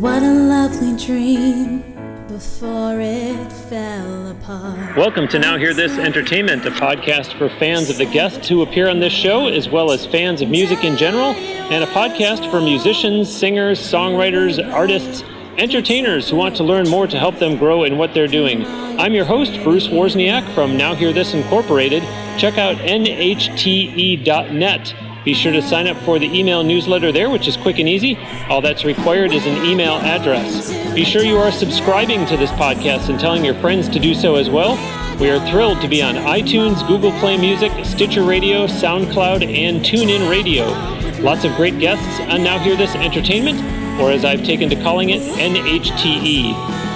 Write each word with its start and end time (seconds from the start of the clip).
What 0.00 0.22
a 0.22 0.32
lovely 0.32 0.96
dream 0.96 1.82
before 2.26 2.98
it 3.00 3.52
fell 3.68 4.30
apart. 4.30 4.96
Welcome 4.96 5.28
to 5.28 5.38
Now 5.38 5.58
Hear 5.58 5.74
This 5.74 5.98
Entertainment, 5.98 6.64
a 6.64 6.70
podcast 6.70 7.36
for 7.36 7.50
fans 7.58 7.90
of 7.90 7.98
the 7.98 8.06
guests 8.06 8.48
who 8.48 8.62
appear 8.62 8.88
on 8.88 9.00
this 9.00 9.12
show, 9.12 9.48
as 9.48 9.68
well 9.68 9.90
as 9.90 10.06
fans 10.06 10.40
of 10.40 10.48
music 10.48 10.84
in 10.84 10.96
general, 10.96 11.34
and 11.34 11.84
a 11.84 11.86
podcast 11.88 12.50
for 12.50 12.62
musicians, 12.62 13.30
singers, 13.30 13.78
songwriters, 13.78 14.58
artists, 14.72 15.22
entertainers 15.58 16.30
who 16.30 16.36
want 16.36 16.56
to 16.56 16.64
learn 16.64 16.88
more 16.88 17.06
to 17.06 17.18
help 17.18 17.38
them 17.38 17.58
grow 17.58 17.84
in 17.84 17.98
what 17.98 18.14
they're 18.14 18.26
doing. 18.26 18.64
I'm 18.98 19.12
your 19.12 19.26
host, 19.26 19.52
Bruce 19.62 19.88
Wozniak 19.88 20.54
from 20.54 20.78
Now 20.78 20.94
Hear 20.94 21.12
This 21.12 21.34
Incorporated. 21.34 22.02
Check 22.38 22.56
out 22.56 22.76
nhte.net. 22.76 23.34
Be 25.24 25.34
sure 25.34 25.52
to 25.52 25.60
sign 25.60 25.86
up 25.86 25.98
for 25.98 26.18
the 26.18 26.38
email 26.38 26.62
newsletter 26.62 27.12
there, 27.12 27.28
which 27.28 27.46
is 27.46 27.56
quick 27.56 27.78
and 27.78 27.88
easy. 27.88 28.16
All 28.48 28.60
that's 28.60 28.84
required 28.84 29.32
is 29.32 29.44
an 29.44 29.64
email 29.66 29.94
address. 29.96 30.72
Be 30.94 31.04
sure 31.04 31.22
you 31.22 31.36
are 31.36 31.52
subscribing 31.52 32.24
to 32.26 32.36
this 32.36 32.50
podcast 32.52 33.10
and 33.10 33.20
telling 33.20 33.44
your 33.44 33.54
friends 33.56 33.88
to 33.90 33.98
do 33.98 34.14
so 34.14 34.36
as 34.36 34.48
well. 34.48 34.76
We 35.18 35.28
are 35.28 35.38
thrilled 35.50 35.82
to 35.82 35.88
be 35.88 36.02
on 36.02 36.14
iTunes, 36.14 36.86
Google 36.88 37.12
Play 37.20 37.36
Music, 37.36 37.70
Stitcher 37.84 38.22
Radio, 38.22 38.66
SoundCloud, 38.66 39.46
and 39.46 39.80
TuneIn 39.84 40.30
Radio. 40.30 40.68
Lots 41.22 41.44
of 41.44 41.54
great 41.56 41.78
guests 41.78 42.20
on 42.20 42.42
Now 42.42 42.58
Hear 42.58 42.74
This 42.74 42.94
Entertainment, 42.94 43.60
or 44.00 44.10
as 44.10 44.24
I've 44.24 44.42
taken 44.42 44.70
to 44.70 44.76
calling 44.76 45.10
it, 45.10 45.20
NHTE. 45.20 46.89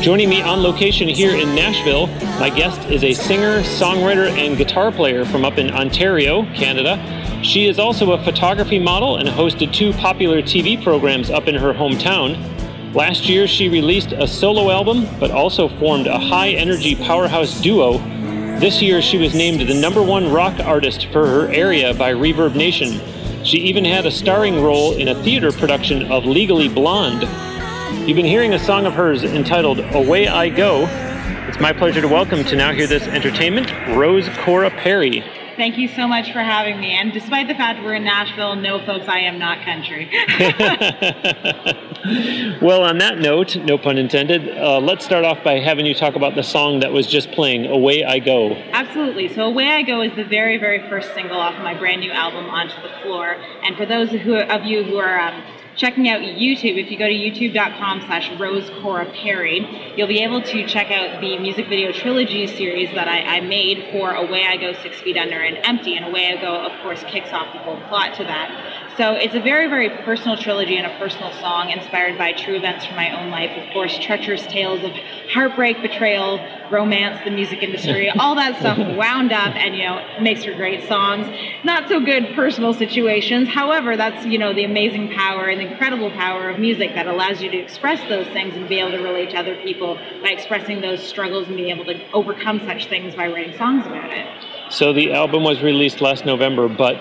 Joining 0.00 0.30
me 0.30 0.40
on 0.40 0.62
location 0.62 1.08
here 1.08 1.36
in 1.36 1.54
Nashville, 1.54 2.06
my 2.38 2.48
guest 2.48 2.88
is 2.88 3.04
a 3.04 3.12
singer, 3.12 3.60
songwriter, 3.60 4.30
and 4.30 4.56
guitar 4.56 4.90
player 4.90 5.26
from 5.26 5.44
up 5.44 5.58
in 5.58 5.70
Ontario, 5.70 6.44
Canada. 6.54 6.96
She 7.44 7.66
is 7.66 7.78
also 7.78 8.12
a 8.12 8.24
photography 8.24 8.78
model 8.78 9.18
and 9.18 9.28
hosted 9.28 9.74
two 9.74 9.92
popular 9.92 10.40
TV 10.40 10.82
programs 10.82 11.28
up 11.28 11.48
in 11.48 11.54
her 11.54 11.74
hometown. 11.74 12.94
Last 12.94 13.28
year, 13.28 13.46
she 13.46 13.68
released 13.68 14.12
a 14.12 14.26
solo 14.26 14.70
album, 14.70 15.06
but 15.20 15.30
also 15.30 15.68
formed 15.68 16.06
a 16.06 16.18
high 16.18 16.48
energy 16.48 16.96
powerhouse 16.96 17.60
duo. 17.60 17.98
This 18.58 18.80
year, 18.80 19.02
she 19.02 19.18
was 19.18 19.34
named 19.34 19.60
the 19.68 19.78
number 19.78 20.02
one 20.02 20.32
rock 20.32 20.58
artist 20.60 21.08
for 21.12 21.26
her 21.26 21.48
area 21.48 21.92
by 21.92 22.14
ReverbNation. 22.14 23.44
She 23.44 23.58
even 23.58 23.84
had 23.84 24.06
a 24.06 24.10
starring 24.10 24.62
role 24.62 24.94
in 24.94 25.08
a 25.08 25.22
theater 25.22 25.52
production 25.52 26.10
of 26.10 26.24
Legally 26.24 26.68
Blonde. 26.68 27.28
You've 27.90 28.16
been 28.16 28.24
hearing 28.24 28.54
a 28.54 28.58
song 28.58 28.86
of 28.86 28.94
hers 28.94 29.24
entitled 29.24 29.78
Away 29.78 30.26
I 30.26 30.48
Go. 30.48 30.86
It's 31.48 31.60
my 31.60 31.72
pleasure 31.72 32.00
to 32.00 32.08
welcome 32.08 32.44
to 32.44 32.56
Now 32.56 32.72
Hear 32.72 32.86
This 32.86 33.02
Entertainment, 33.02 33.70
Rose 33.96 34.28
Cora 34.38 34.70
Perry. 34.70 35.22
Thank 35.56 35.76
you 35.76 35.88
so 35.88 36.08
much 36.08 36.32
for 36.32 36.38
having 36.38 36.80
me. 36.80 36.92
And 36.92 37.12
despite 37.12 37.48
the 37.48 37.54
fact 37.54 37.84
we're 37.84 37.94
in 37.94 38.04
Nashville, 38.04 38.56
no, 38.56 38.84
folks, 38.86 39.06
I 39.08 39.18
am 39.18 39.38
not 39.38 39.62
country. 39.64 40.08
well, 42.62 42.82
on 42.82 42.98
that 42.98 43.18
note, 43.18 43.56
no 43.56 43.76
pun 43.76 43.98
intended, 43.98 44.56
uh, 44.56 44.80
let's 44.80 45.04
start 45.04 45.24
off 45.24 45.44
by 45.44 45.58
having 45.58 45.84
you 45.84 45.94
talk 45.94 46.14
about 46.14 46.34
the 46.34 46.42
song 46.42 46.80
that 46.80 46.92
was 46.92 47.06
just 47.06 47.30
playing, 47.32 47.66
Away 47.66 48.04
I 48.04 48.20
Go. 48.20 48.54
Absolutely. 48.72 49.28
So, 49.34 49.42
Away 49.42 49.68
I 49.68 49.82
Go 49.82 50.00
is 50.00 50.14
the 50.16 50.24
very, 50.24 50.56
very 50.56 50.88
first 50.88 51.12
single 51.12 51.36
off 51.36 51.54
my 51.62 51.78
brand 51.78 52.00
new 52.00 52.10
album, 52.10 52.46
Onto 52.46 52.80
the 52.80 52.94
Floor. 53.02 53.36
And 53.62 53.76
for 53.76 53.84
those 53.84 54.08
who, 54.10 54.36
of 54.36 54.64
you 54.64 54.84
who 54.84 54.96
are 54.96 55.20
um, 55.20 55.42
checking 55.80 56.10
out 56.10 56.20
YouTube, 56.20 56.76
if 56.76 56.90
you 56.90 56.98
go 56.98 57.08
to 57.08 57.14
youtube.com 57.14 58.02
slash 58.02 58.30
Rose 58.38 58.68
Cora 58.82 59.06
Perry, 59.06 59.94
you'll 59.96 60.08
be 60.08 60.22
able 60.22 60.42
to 60.42 60.66
check 60.66 60.90
out 60.90 61.22
the 61.22 61.38
music 61.38 61.68
video 61.68 61.90
trilogy 61.90 62.46
series 62.46 62.94
that 62.94 63.08
I, 63.08 63.38
I, 63.38 63.40
made 63.40 63.88
for 63.90 64.12
Away 64.12 64.44
I 64.46 64.58
Go, 64.58 64.74
Six 64.82 65.00
Feet 65.00 65.16
Under, 65.16 65.40
and 65.40 65.56
Empty. 65.64 65.96
And 65.96 66.04
Away 66.04 66.36
I 66.36 66.38
Go, 66.38 66.54
of 66.54 66.78
course, 66.82 67.02
kicks 67.04 67.32
off 67.32 67.54
the 67.54 67.60
whole 67.60 67.80
plot 67.88 68.14
to 68.16 68.24
that. 68.24 68.79
So 68.96 69.12
it's 69.14 69.34
a 69.34 69.40
very, 69.40 69.68
very 69.68 69.88
personal 69.88 70.36
trilogy 70.36 70.76
and 70.76 70.86
a 70.86 70.98
personal 70.98 71.32
song 71.34 71.70
inspired 71.70 72.18
by 72.18 72.32
true 72.32 72.56
events 72.56 72.84
from 72.84 72.96
my 72.96 73.18
own 73.18 73.30
life. 73.30 73.50
Of 73.56 73.72
course, 73.72 73.98
treacherous 73.98 74.44
tales 74.46 74.82
of 74.82 74.92
heartbreak, 75.32 75.80
betrayal, 75.80 76.38
romance, 76.70 77.20
the 77.24 77.30
music 77.30 77.62
industry, 77.62 78.10
all 78.18 78.34
that 78.34 78.58
stuff 78.58 78.78
wound 78.78 79.32
up 79.32 79.54
and, 79.54 79.76
you 79.76 79.84
know, 79.84 80.04
makes 80.20 80.44
for 80.44 80.52
great 80.54 80.86
songs. 80.88 81.26
Not 81.64 81.88
so 81.88 82.00
good 82.00 82.34
personal 82.34 82.74
situations. 82.74 83.48
However, 83.48 83.96
that's, 83.96 84.26
you 84.26 84.38
know, 84.38 84.52
the 84.52 84.64
amazing 84.64 85.10
power 85.14 85.46
and 85.46 85.60
the 85.60 85.70
incredible 85.70 86.10
power 86.10 86.50
of 86.50 86.58
music 86.58 86.94
that 86.94 87.06
allows 87.06 87.40
you 87.40 87.50
to 87.50 87.56
express 87.56 88.06
those 88.08 88.26
things 88.28 88.54
and 88.56 88.68
be 88.68 88.80
able 88.80 88.90
to 88.90 89.02
relate 89.02 89.30
to 89.30 89.36
other 89.36 89.54
people 89.62 89.96
by 90.22 90.30
expressing 90.30 90.80
those 90.80 91.02
struggles 91.02 91.46
and 91.46 91.56
being 91.56 91.70
able 91.70 91.84
to 91.84 92.10
overcome 92.10 92.60
such 92.66 92.86
things 92.86 93.14
by 93.14 93.28
writing 93.28 93.56
songs 93.56 93.86
about 93.86 94.10
it. 94.12 94.26
So 94.70 94.92
the 94.92 95.12
album 95.12 95.42
was 95.42 95.62
released 95.62 96.00
last 96.00 96.24
November, 96.24 96.68
but 96.68 96.96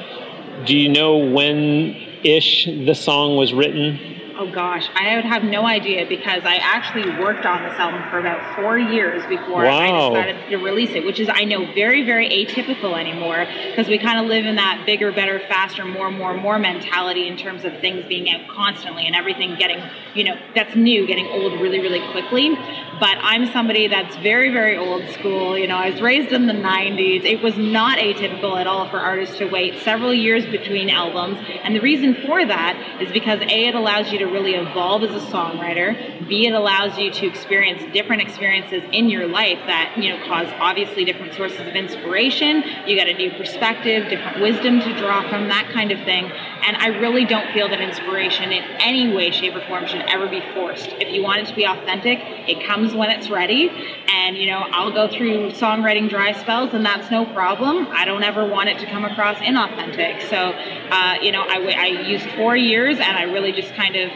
do 0.66 0.76
you 0.76 0.90
know 0.90 1.18
when 1.18 1.96
ish 2.24 2.66
the 2.66 2.94
song 2.94 3.38
was 3.38 3.54
written? 3.54 4.19
Oh 4.42 4.50
gosh, 4.50 4.90
I 4.96 5.18
would 5.18 5.26
have 5.26 5.44
no 5.44 5.68
idea 5.68 6.06
because 6.08 6.46
I 6.46 6.56
actually 6.56 7.10
worked 7.20 7.46
on 7.46 7.62
this 7.62 7.78
album 7.78 8.10
for 8.10 8.20
about 8.20 8.56
four 8.56 8.80
years 8.80 9.22
before 9.26 9.64
wow. 9.66 9.78
I 9.78 10.10
decided 10.10 10.50
to 10.50 10.56
release 10.56 10.92
it, 10.92 11.04
which 11.04 11.20
is 11.20 11.28
I 11.30 11.44
know 11.44 11.66
very, 11.74 12.06
very 12.06 12.30
atypical 12.30 12.98
anymore 12.98 13.46
because 13.68 13.90
we 13.90 13.98
kind 13.98 14.18
of 14.18 14.28
live 14.28 14.46
in 14.46 14.56
that 14.56 14.84
bigger, 14.86 15.12
better, 15.12 15.42
faster, 15.50 15.84
more, 15.84 16.10
more, 16.10 16.34
more 16.38 16.58
mentality 16.58 17.28
in 17.28 17.36
terms 17.36 17.66
of 17.66 17.78
things 17.82 18.06
being 18.06 18.30
out 18.30 18.48
constantly 18.48 19.06
and 19.06 19.14
everything 19.14 19.58
getting, 19.58 19.84
you 20.16 20.24
know, 20.24 20.38
that's 20.56 20.74
new, 20.74 21.06
getting 21.06 21.28
old 21.28 21.60
really, 21.60 21.82
really 21.82 22.10
quickly. 22.14 22.56
But 23.02 23.18
I'm 23.20 23.46
somebody 23.48 23.90
that's 23.90 24.16
very, 24.18 24.54
very 24.54 24.78
old 24.78 25.06
school. 25.10 25.58
You 25.58 25.68
know, 25.68 25.76
I 25.76 25.90
was 25.90 26.02
raised 26.02 26.32
in 26.32 26.48
the 26.48 26.54
90s. 26.54 27.26
It 27.26 27.42
was 27.42 27.58
not 27.58 27.98
atypical 27.98 28.58
at 28.58 28.68
all 28.68 28.90
for 28.90 29.00
artists 29.00 29.38
to 29.40 29.46
wait 29.48 29.80
several 29.80 30.14
years 30.14 30.46
between 30.46 30.90
albums. 30.90 31.40
And 31.64 31.76
the 31.76 31.82
reason 31.82 32.16
for 32.26 32.46
that 32.46 33.02
is 33.02 33.12
because 33.12 33.42
A, 33.42 33.68
it 33.68 33.76
allows 33.76 34.14
you 34.14 34.20
to 34.20 34.29
really 34.32 34.56
evolve 34.56 35.04
as 35.04 35.12
a 35.12 35.26
songwriter. 35.28 36.28
B, 36.28 36.48
it 36.48 36.54
allows 36.54 36.98
you 36.98 37.12
to 37.12 37.28
experience 37.28 37.82
different 37.94 38.22
experiences 38.22 38.84
in 38.92 39.10
your 39.10 39.28
life 39.28 39.60
that, 39.68 39.96
you 39.98 40.10
know, 40.10 40.26
cause 40.26 40.48
obviously 40.60 41.06
different 41.06 41.34
sources 41.34 41.60
of 41.60 41.76
inspiration. 41.76 42.64
You 42.86 42.96
got 42.96 43.08
a 43.08 43.14
new 43.14 43.32
perspective, 43.32 44.10
different 44.10 44.42
wisdom 44.42 44.80
to 44.80 45.00
draw 45.00 45.28
from, 45.30 45.50
that 45.50 45.70
kind 45.74 45.92
of 45.92 46.00
thing. 46.06 46.32
And 46.64 46.78
I 46.78 46.88
really 47.00 47.26
don't 47.26 47.52
feel 47.52 47.70
that 47.70 47.82
inspiration 47.82 48.52
in 48.52 48.64
any 48.80 49.14
way, 49.14 49.32
shape, 49.32 49.56
or 49.56 49.62
form 49.68 49.88
should 49.88 50.02
ever 50.02 50.28
be 50.28 50.42
forced. 50.54 50.90
If 51.00 51.14
you 51.14 51.24
want 51.24 51.42
it 51.42 51.48
to 51.48 51.56
be 51.56 51.66
authentic, 51.66 52.20
it 52.48 52.66
comes 52.66 52.94
when 52.94 53.10
it's 53.10 53.30
ready. 53.30 53.70
And, 54.08 54.38
you 54.38 54.48
know, 54.48 54.66
I'll 54.72 54.92
go 54.92 55.08
through 55.08 55.52
songwriting 55.52 56.10
dry 56.10 56.34
spells, 56.34 56.74
and 56.74 56.86
that's 56.86 57.10
no 57.10 57.26
problem. 57.26 57.88
I 57.92 58.06
don't 58.06 58.24
ever 58.24 58.46
want 58.46 58.70
it 58.70 58.80
to 58.80 58.86
come 58.86 59.06
across 59.06 59.38
inauthentic. 59.38 60.30
So, 60.30 60.38
uh, 60.38 61.16
you 61.22 61.32
know, 61.32 61.42
I, 61.42 61.58
I 61.78 61.86
used 62.08 62.30
four 62.32 62.56
years, 62.56 62.98
and 63.00 63.18
I 63.18 63.24
really 63.24 63.52
just 63.52 63.74
kind 63.74 63.96
of 63.96 64.12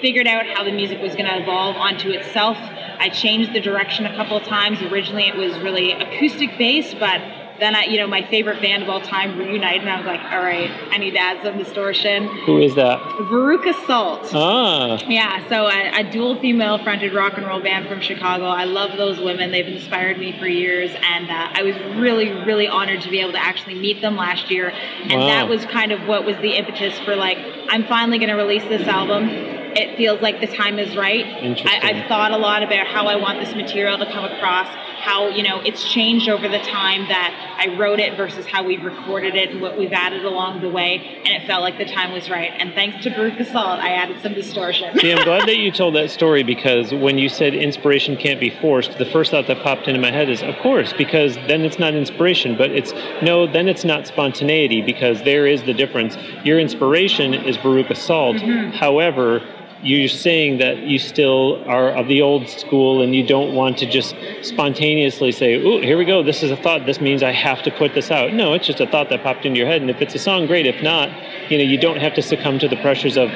figured 0.00 0.26
out 0.26 0.46
how 0.46 0.62
the 0.62 0.72
music 0.72 1.00
was 1.00 1.14
going 1.14 1.26
to 1.26 1.42
evolve 1.42 1.76
onto 1.76 2.10
itself. 2.10 2.56
I 3.00 3.08
changed 3.08 3.52
the 3.52 3.60
direction 3.60 4.06
a 4.06 4.14
couple 4.14 4.36
of 4.36 4.44
times. 4.44 4.80
Originally, 4.82 5.28
it 5.28 5.36
was 5.36 5.58
really 5.58 5.92
acoustic 5.92 6.56
based, 6.56 6.98
but 6.98 7.20
then 7.60 7.74
I, 7.74 7.84
you 7.84 7.96
know, 7.98 8.06
my 8.06 8.22
favorite 8.28 8.60
band 8.62 8.82
of 8.82 8.88
all 8.88 9.00
time 9.00 9.38
reunited, 9.38 9.80
and 9.80 9.90
I 9.90 9.96
was 9.96 10.06
like, 10.06 10.20
all 10.32 10.42
right, 10.42 10.70
I 10.90 10.98
need 10.98 11.12
to 11.12 11.18
add 11.18 11.42
some 11.42 11.58
distortion. 11.58 12.26
Who 12.46 12.58
is 12.58 12.74
that? 12.76 13.00
Veruca 13.00 13.74
Salt. 13.86 14.30
Ah. 14.32 15.00
Yeah, 15.08 15.46
so 15.48 15.66
a, 15.66 16.00
a 16.00 16.10
dual 16.10 16.40
female 16.40 16.78
fronted 16.82 17.14
rock 17.14 17.34
and 17.36 17.46
roll 17.46 17.60
band 17.60 17.88
from 17.88 18.00
Chicago. 18.00 18.44
I 18.44 18.64
love 18.64 18.96
those 18.96 19.18
women. 19.18 19.50
They've 19.50 19.66
inspired 19.66 20.18
me 20.18 20.38
for 20.38 20.46
years, 20.46 20.90
and 21.02 21.30
uh, 21.30 21.48
I 21.52 21.62
was 21.62 21.76
really, 21.96 22.30
really 22.44 22.68
honored 22.68 23.02
to 23.02 23.10
be 23.10 23.20
able 23.20 23.32
to 23.32 23.42
actually 23.42 23.74
meet 23.74 24.00
them 24.00 24.16
last 24.16 24.50
year. 24.50 24.70
And 24.70 25.20
wow. 25.20 25.26
that 25.26 25.48
was 25.48 25.64
kind 25.66 25.92
of 25.92 26.06
what 26.06 26.24
was 26.24 26.36
the 26.36 26.52
impetus 26.56 26.98
for 27.00 27.16
like, 27.16 27.38
I'm 27.68 27.86
finally 27.86 28.18
going 28.18 28.30
to 28.30 28.36
release 28.36 28.64
this 28.64 28.86
album 28.86 29.56
it 29.78 29.96
feels 29.96 30.20
like 30.20 30.40
the 30.40 30.46
time 30.46 30.78
is 30.78 30.96
right. 30.96 31.24
Interesting. 31.24 31.68
I, 31.68 31.92
have 31.92 32.08
thought 32.08 32.32
a 32.32 32.36
lot 32.36 32.62
about 32.62 32.86
how 32.86 33.06
I 33.06 33.16
want 33.16 33.38
this 33.38 33.54
material 33.54 33.98
to 33.98 34.06
come 34.06 34.24
across, 34.24 34.68
how 35.08 35.28
you 35.28 35.42
know 35.42 35.58
it's 35.60 35.90
changed 35.90 36.28
over 36.28 36.48
the 36.48 36.58
time 36.58 37.08
that 37.08 37.56
I 37.58 37.74
wrote 37.78 37.98
it 37.98 38.14
versus 38.16 38.44
how 38.44 38.62
we've 38.62 38.84
recorded 38.84 39.34
it 39.36 39.50
and 39.50 39.60
what 39.62 39.78
we've 39.78 39.92
added 39.92 40.24
along 40.24 40.60
the 40.60 40.68
way, 40.68 40.98
and 41.24 41.28
it 41.28 41.46
felt 41.46 41.62
like 41.62 41.78
the 41.78 41.86
time 41.86 42.12
was 42.12 42.28
right. 42.28 42.52
And 42.58 42.74
thanks 42.74 43.02
to 43.04 43.10
Veruca 43.10 43.50
Salt, 43.50 43.80
I 43.80 43.92
added 43.92 44.20
some 44.20 44.34
distortion. 44.34 44.98
See, 44.98 45.10
I'm 45.10 45.24
glad 45.30 45.48
that 45.48 45.56
you 45.56 45.72
told 45.72 45.94
that 45.94 46.10
story 46.10 46.42
because 46.42 46.92
when 46.92 47.16
you 47.16 47.30
said 47.30 47.54
inspiration 47.54 48.16
can't 48.16 48.38
be 48.38 48.50
forced, 48.50 48.98
the 48.98 49.06
first 49.06 49.30
thought 49.30 49.46
that 49.46 49.62
popped 49.62 49.88
into 49.88 49.98
my 49.98 50.10
head 50.10 50.28
is, 50.28 50.42
of 50.42 50.54
course, 50.56 50.92
because 50.92 51.36
then 51.48 51.62
it's 51.62 51.78
not 51.78 51.94
inspiration, 51.94 52.56
but 52.56 52.70
it's 52.70 52.92
no, 53.22 53.50
then 53.50 53.66
it's 53.66 53.84
not 53.84 54.06
spontaneity 54.06 54.82
because 54.82 55.22
there 55.22 55.46
is 55.46 55.62
the 55.62 55.72
difference. 55.72 56.18
Your 56.44 56.60
inspiration 56.60 57.32
is 57.32 57.56
Veruca 57.56 57.96
Salt. 57.96 58.36
Mm-hmm. 58.36 58.76
However, 58.76 59.40
you're 59.82 60.08
saying 60.08 60.58
that 60.58 60.78
you 60.78 60.98
still 60.98 61.62
are 61.68 61.90
of 61.90 62.08
the 62.08 62.20
old 62.20 62.48
school 62.48 63.02
and 63.02 63.14
you 63.14 63.26
don't 63.26 63.54
want 63.54 63.78
to 63.78 63.86
just 63.86 64.14
spontaneously 64.42 65.32
say, 65.32 65.62
oh, 65.62 65.80
here 65.80 65.96
we 65.96 66.04
go, 66.04 66.22
this 66.22 66.42
is 66.42 66.50
a 66.50 66.56
thought, 66.56 66.84
this 66.86 67.00
means 67.00 67.22
I 67.22 67.32
have 67.32 67.62
to 67.62 67.70
put 67.70 67.94
this 67.94 68.10
out. 68.10 68.32
No, 68.32 68.54
it's 68.54 68.66
just 68.66 68.80
a 68.80 68.86
thought 68.86 69.08
that 69.10 69.22
popped 69.22 69.46
into 69.46 69.58
your 69.58 69.68
head. 69.68 69.80
And 69.80 69.90
if 69.90 70.00
it's 70.02 70.14
a 70.14 70.18
song, 70.18 70.46
great. 70.46 70.66
If 70.66 70.82
not, 70.82 71.10
you 71.50 71.58
know, 71.58 71.64
you 71.64 71.78
don't 71.78 71.98
have 71.98 72.14
to 72.14 72.22
succumb 72.22 72.58
to 72.58 72.68
the 72.68 72.76
pressures 72.76 73.16
of 73.16 73.30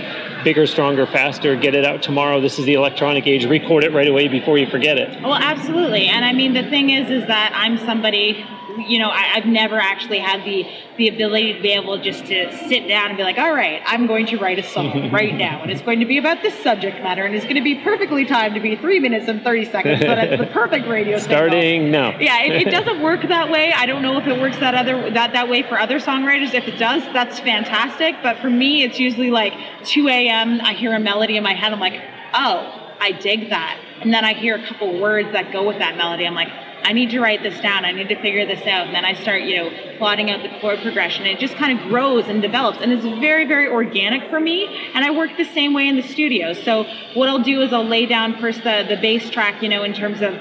bigger, 0.44 0.66
stronger, 0.66 1.06
faster, 1.06 1.54
get 1.56 1.74
it 1.74 1.84
out 1.84 2.02
tomorrow. 2.02 2.40
This 2.40 2.58
is 2.58 2.66
the 2.66 2.74
electronic 2.74 3.26
age. 3.26 3.44
Record 3.44 3.84
it 3.84 3.92
right 3.92 4.08
away 4.08 4.28
before 4.28 4.58
you 4.58 4.66
forget 4.66 4.98
it. 4.98 5.22
Well, 5.22 5.34
absolutely. 5.34 6.06
And 6.06 6.24
I 6.24 6.32
mean, 6.32 6.54
the 6.54 6.68
thing 6.68 6.90
is, 6.90 7.10
is 7.10 7.26
that 7.28 7.52
I'm 7.54 7.78
somebody, 7.78 8.44
you 8.78 8.98
know, 8.98 9.08
I, 9.08 9.34
I've 9.34 9.46
never 9.46 9.78
actually 9.78 10.18
had 10.18 10.44
the 10.44 10.66
the 10.96 11.08
ability 11.08 11.54
to 11.54 11.62
be 11.62 11.70
able 11.70 11.98
just 11.98 12.26
to 12.26 12.52
sit 12.68 12.86
down 12.86 13.08
and 13.08 13.16
be 13.16 13.22
like, 13.22 13.38
all 13.38 13.52
right, 13.52 13.82
I'm 13.86 14.06
going 14.06 14.26
to 14.26 14.36
write 14.36 14.58
a 14.58 14.62
song 14.62 15.10
right 15.12 15.34
now, 15.34 15.62
and 15.62 15.70
it's 15.70 15.82
going 15.82 16.00
to 16.00 16.06
be 16.06 16.18
about 16.18 16.42
this 16.42 16.54
subject 16.62 17.02
matter, 17.02 17.24
and 17.24 17.34
it's 17.34 17.44
going 17.44 17.56
to 17.56 17.62
be 17.62 17.76
perfectly 17.76 18.24
timed 18.24 18.54
to 18.54 18.60
be 18.60 18.76
three 18.76 19.00
minutes 19.00 19.28
and 19.28 19.42
thirty 19.42 19.64
seconds. 19.64 20.00
So 20.00 20.06
that's 20.06 20.40
the 20.40 20.46
perfect 20.48 20.86
radio. 20.86 21.18
Starting 21.18 21.90
now. 21.90 22.18
Yeah, 22.18 22.42
it, 22.42 22.66
it 22.66 22.70
doesn't 22.70 23.02
work 23.02 23.22
that 23.28 23.50
way. 23.50 23.72
I 23.72 23.86
don't 23.86 24.02
know 24.02 24.18
if 24.18 24.26
it 24.26 24.40
works 24.40 24.58
that 24.58 24.74
other 24.74 25.10
that 25.10 25.32
that 25.32 25.48
way 25.48 25.62
for 25.62 25.78
other 25.78 25.98
songwriters. 25.98 26.54
If 26.54 26.68
it 26.68 26.78
does, 26.78 27.02
that's 27.12 27.38
fantastic. 27.40 28.16
But 28.22 28.38
for 28.38 28.50
me, 28.50 28.82
it's 28.82 28.98
usually 28.98 29.30
like 29.30 29.54
2 29.84 30.08
a.m. 30.08 30.60
I 30.60 30.74
hear 30.74 30.94
a 30.94 31.00
melody 31.00 31.36
in 31.36 31.42
my 31.42 31.54
head. 31.54 31.72
I'm 31.72 31.80
like, 31.80 32.00
oh, 32.34 32.94
I 33.00 33.12
dig 33.12 33.50
that, 33.50 33.80
and 34.00 34.12
then 34.12 34.24
I 34.24 34.34
hear 34.34 34.56
a 34.56 34.66
couple 34.66 35.00
words 35.00 35.32
that 35.32 35.52
go 35.52 35.66
with 35.66 35.78
that 35.78 35.96
melody. 35.96 36.26
I'm 36.26 36.34
like. 36.34 36.48
I 36.84 36.92
need 36.92 37.10
to 37.10 37.20
write 37.20 37.42
this 37.42 37.60
down. 37.60 37.84
I 37.84 37.92
need 37.92 38.08
to 38.08 38.20
figure 38.20 38.46
this 38.46 38.66
out. 38.66 38.86
And 38.86 38.94
then 38.94 39.04
I 39.04 39.14
start, 39.14 39.42
you 39.42 39.56
know, 39.56 39.96
plotting 39.98 40.30
out 40.30 40.42
the 40.42 40.58
chord 40.60 40.80
progression. 40.80 41.26
It 41.26 41.38
just 41.38 41.54
kind 41.56 41.78
of 41.78 41.88
grows 41.88 42.26
and 42.26 42.42
develops. 42.42 42.78
And 42.80 42.92
it's 42.92 43.04
very, 43.20 43.46
very 43.46 43.68
organic 43.68 44.28
for 44.30 44.40
me. 44.40 44.66
And 44.94 45.04
I 45.04 45.10
work 45.10 45.30
the 45.36 45.44
same 45.44 45.74
way 45.74 45.88
in 45.88 45.96
the 45.96 46.02
studio. 46.02 46.52
So 46.52 46.84
what 47.14 47.28
I'll 47.28 47.42
do 47.42 47.62
is 47.62 47.72
I'll 47.72 47.86
lay 47.86 48.06
down 48.06 48.38
first 48.40 48.64
the, 48.64 48.84
the 48.88 48.96
bass 48.96 49.30
track, 49.30 49.62
you 49.62 49.68
know, 49.68 49.82
in 49.82 49.94
terms 49.94 50.20
of 50.20 50.34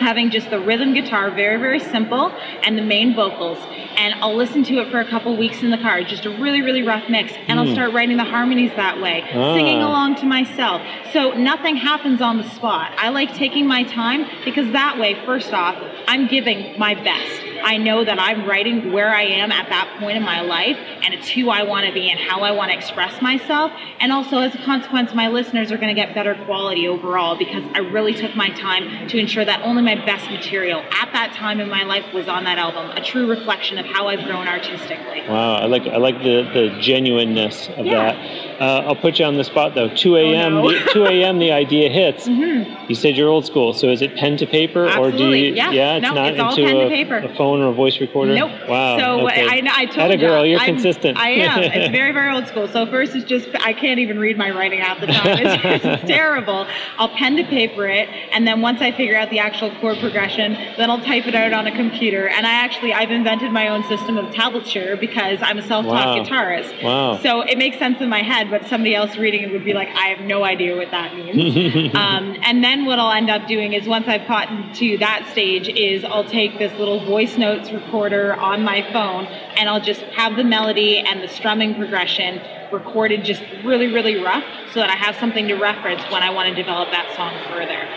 having 0.00 0.30
just 0.30 0.50
the 0.50 0.58
rhythm 0.60 0.94
guitar, 0.94 1.30
very, 1.30 1.58
very 1.58 1.78
simple, 1.80 2.32
and 2.62 2.76
the 2.76 2.82
main 2.82 3.14
vocals. 3.14 3.58
And 3.96 4.14
I'll 4.22 4.34
listen 4.36 4.64
to 4.64 4.78
it 4.78 4.90
for 4.90 5.00
a 5.00 5.04
couple 5.08 5.36
weeks 5.36 5.62
in 5.62 5.70
the 5.70 5.76
car, 5.78 6.02
just 6.02 6.24
a 6.24 6.30
really, 6.30 6.62
really 6.62 6.82
rough 6.82 7.08
mix. 7.08 7.32
And 7.48 7.60
I'll 7.60 7.66
start 7.72 7.92
writing 7.92 8.16
the 8.16 8.24
harmonies 8.24 8.72
that 8.76 9.00
way, 9.00 9.24
singing 9.30 9.82
Ah. 9.82 9.88
along 9.88 10.14
to 10.16 10.26
myself. 10.26 10.80
So 11.12 11.32
nothing 11.32 11.76
happens 11.76 12.20
on 12.22 12.38
the 12.38 12.48
spot. 12.50 12.92
I 12.96 13.10
like 13.10 13.34
taking 13.34 13.66
my 13.66 13.82
time 13.82 14.26
because 14.44 14.70
that 14.72 14.98
way, 14.98 15.16
first 15.26 15.52
off, 15.52 15.76
I'm 16.08 16.26
giving 16.26 16.78
my 16.78 16.94
best. 16.94 17.42
I 17.62 17.76
know 17.76 18.04
that 18.04 18.18
I'm 18.18 18.46
writing 18.46 18.92
where 18.92 19.10
I 19.14 19.22
am 19.22 19.52
at 19.52 19.68
that 19.68 19.96
point 20.00 20.16
in 20.16 20.22
my 20.22 20.40
life, 20.40 20.76
and 21.02 21.12
it's 21.14 21.28
who 21.28 21.50
I 21.50 21.62
want 21.62 21.86
to 21.86 21.92
be 21.92 22.10
and 22.10 22.18
how 22.18 22.40
I 22.40 22.50
want 22.52 22.70
to 22.70 22.76
express 22.76 23.20
myself. 23.22 23.72
And 24.00 24.12
also, 24.12 24.38
as 24.38 24.54
a 24.54 24.58
consequence, 24.58 25.14
my 25.14 25.28
listeners 25.28 25.70
are 25.72 25.76
going 25.76 25.94
to 25.94 26.00
get 26.00 26.14
better 26.14 26.34
quality 26.46 26.86
overall 26.88 27.36
because 27.36 27.64
I 27.74 27.78
really 27.78 28.14
took 28.14 28.34
my 28.36 28.50
time 28.50 29.08
to 29.08 29.18
ensure 29.18 29.44
that 29.44 29.62
only 29.62 29.82
my 29.82 29.94
best 30.06 30.30
material 30.30 30.80
at 30.92 31.12
that 31.12 31.32
time 31.34 31.60
in 31.60 31.68
my 31.68 31.82
life 31.82 32.04
was 32.14 32.28
on 32.28 32.44
that 32.44 32.58
album, 32.58 32.90
a 32.96 33.00
true 33.02 33.28
reflection 33.28 33.78
of 33.78 33.86
how 33.86 34.08
I've 34.08 34.24
grown 34.24 34.46
artistically. 34.46 35.22
Wow, 35.28 35.54
I 35.56 35.66
like 35.66 35.82
I 35.86 35.96
like 35.96 36.18
the, 36.18 36.48
the 36.54 36.78
genuineness 36.80 37.68
of 37.76 37.86
Yeah. 37.86 38.12
that. 38.12 38.60
Uh, 38.60 38.82
I'll 38.88 38.96
put 38.96 39.18
you 39.18 39.24
on 39.24 39.36
the 39.36 39.44
spot 39.44 39.74
though. 39.74 39.88
2 39.94 40.16
a.m. 40.16 40.54
no. 40.54 40.86
2 40.92 41.04
a.m. 41.06 41.38
the 41.38 41.50
idea 41.50 41.88
hits. 41.88 42.26
You 42.28 42.94
said 42.94 43.16
you're 43.16 43.28
old 43.28 43.46
school, 43.46 43.72
so 43.72 43.88
is 43.88 44.02
it 44.02 44.14
pen 44.16 44.36
to 44.36 44.46
paper 44.46 44.88
or 44.98 45.10
do 45.10 45.32
you? 45.34 45.54
Yeah. 45.54 45.96
it's 45.96 46.02
No, 46.02 46.14
not 46.14 46.32
it's 46.32 46.40
all 46.40 46.50
into 46.56 46.86
a, 46.86 46.88
paper. 46.88 47.16
a 47.18 47.34
phone 47.36 47.49
or 47.58 47.68
a 47.68 47.72
voice 47.72 48.00
recorder. 48.00 48.34
Nope. 48.34 48.52
Wow. 48.68 48.98
So 48.98 49.26
okay. 49.26 49.46
I, 49.48 49.62
I 49.82 49.86
told 49.86 50.12
you, 50.12 50.18
girl, 50.18 50.46
you're 50.46 50.60
I'm- 50.60 50.74
consistent. 50.74 51.18
I 51.18 51.30
am. 51.30 51.60
It's 51.80 51.90
very, 51.90 52.12
very 52.12 52.32
old 52.34 52.46
school. 52.46 52.68
So 52.68 52.86
first, 52.86 53.14
is 53.16 53.24
just 53.24 53.48
I 53.60 53.72
can't 53.72 53.98
even 53.98 54.18
read 54.18 54.36
my 54.36 54.50
writing 54.50 54.80
half 54.80 55.00
the 55.00 55.06
time. 55.06 55.38
It's, 55.38 55.84
it's 55.84 56.02
terrible. 56.08 56.66
I'll 56.98 57.08
pen 57.08 57.36
to 57.36 57.44
paper 57.44 57.86
it, 57.88 58.08
and 58.32 58.46
then 58.46 58.60
once 58.60 58.80
I 58.80 58.92
figure 58.92 59.16
out 59.16 59.30
the 59.30 59.38
actual 59.38 59.70
chord 59.80 59.98
progression, 59.98 60.52
then 60.76 60.90
I'll 60.90 61.00
type 61.00 61.26
it 61.26 61.34
out 61.34 61.52
on 61.52 61.66
a 61.66 61.74
computer. 61.74 62.28
And 62.28 62.46
I 62.46 62.52
actually 62.52 62.92
I've 62.92 63.10
invented 63.10 63.50
my 63.52 63.68
own 63.68 63.82
system 63.88 64.16
of 64.18 64.26
tablature 64.34 64.98
because 65.00 65.38
I'm 65.42 65.58
a 65.58 65.62
self-taught 65.62 66.16
Wow. 66.18 66.24
guitarist. 66.24 66.82
Wow. 66.82 67.18
So 67.18 67.40
it 67.42 67.58
makes 67.58 67.78
sense 67.78 68.00
in 68.00 68.08
my 68.08 68.22
head, 68.22 68.50
but 68.50 68.66
somebody 68.68 68.94
else 68.94 69.16
reading 69.16 69.42
it 69.42 69.52
would 69.52 69.64
be 69.64 69.72
like, 69.72 69.88
I 69.88 70.08
have 70.08 70.20
no 70.26 70.44
idea 70.44 70.76
what 70.76 70.90
that 70.90 71.14
means. 71.16 71.94
um, 71.94 72.36
and 72.42 72.62
then 72.62 72.84
what 72.86 72.98
I'll 72.98 73.12
end 73.12 73.30
up 73.30 73.46
doing 73.48 73.72
is 73.72 73.86
once 73.86 74.06
I've 74.08 74.26
gotten 74.28 74.72
to 74.74 74.98
that 74.98 75.28
stage 75.30 75.68
is 75.68 76.04
I'll 76.04 76.24
take 76.28 76.58
this 76.58 76.72
little 76.78 77.04
voice 77.04 77.36
notes 77.40 77.72
recorder 77.72 78.34
on 78.34 78.62
my 78.62 78.82
phone 78.92 79.24
and 79.26 79.68
I'll 79.68 79.80
just 79.80 80.02
have 80.02 80.36
the 80.36 80.44
melody 80.44 80.98
and 80.98 81.20
the 81.20 81.28
strumming 81.28 81.74
progression 81.74 82.40
recorded 82.70 83.24
just 83.24 83.42
really, 83.64 83.88
really 83.88 84.22
rough 84.22 84.44
so 84.72 84.80
that 84.80 84.90
I 84.90 84.96
have 84.96 85.16
something 85.16 85.48
to 85.48 85.54
reference 85.54 86.02
when 86.12 86.22
I 86.22 86.30
want 86.30 86.48
to 86.50 86.54
develop 86.54 86.90
that 86.92 87.16
song 87.16 87.34
further. 87.48 87.88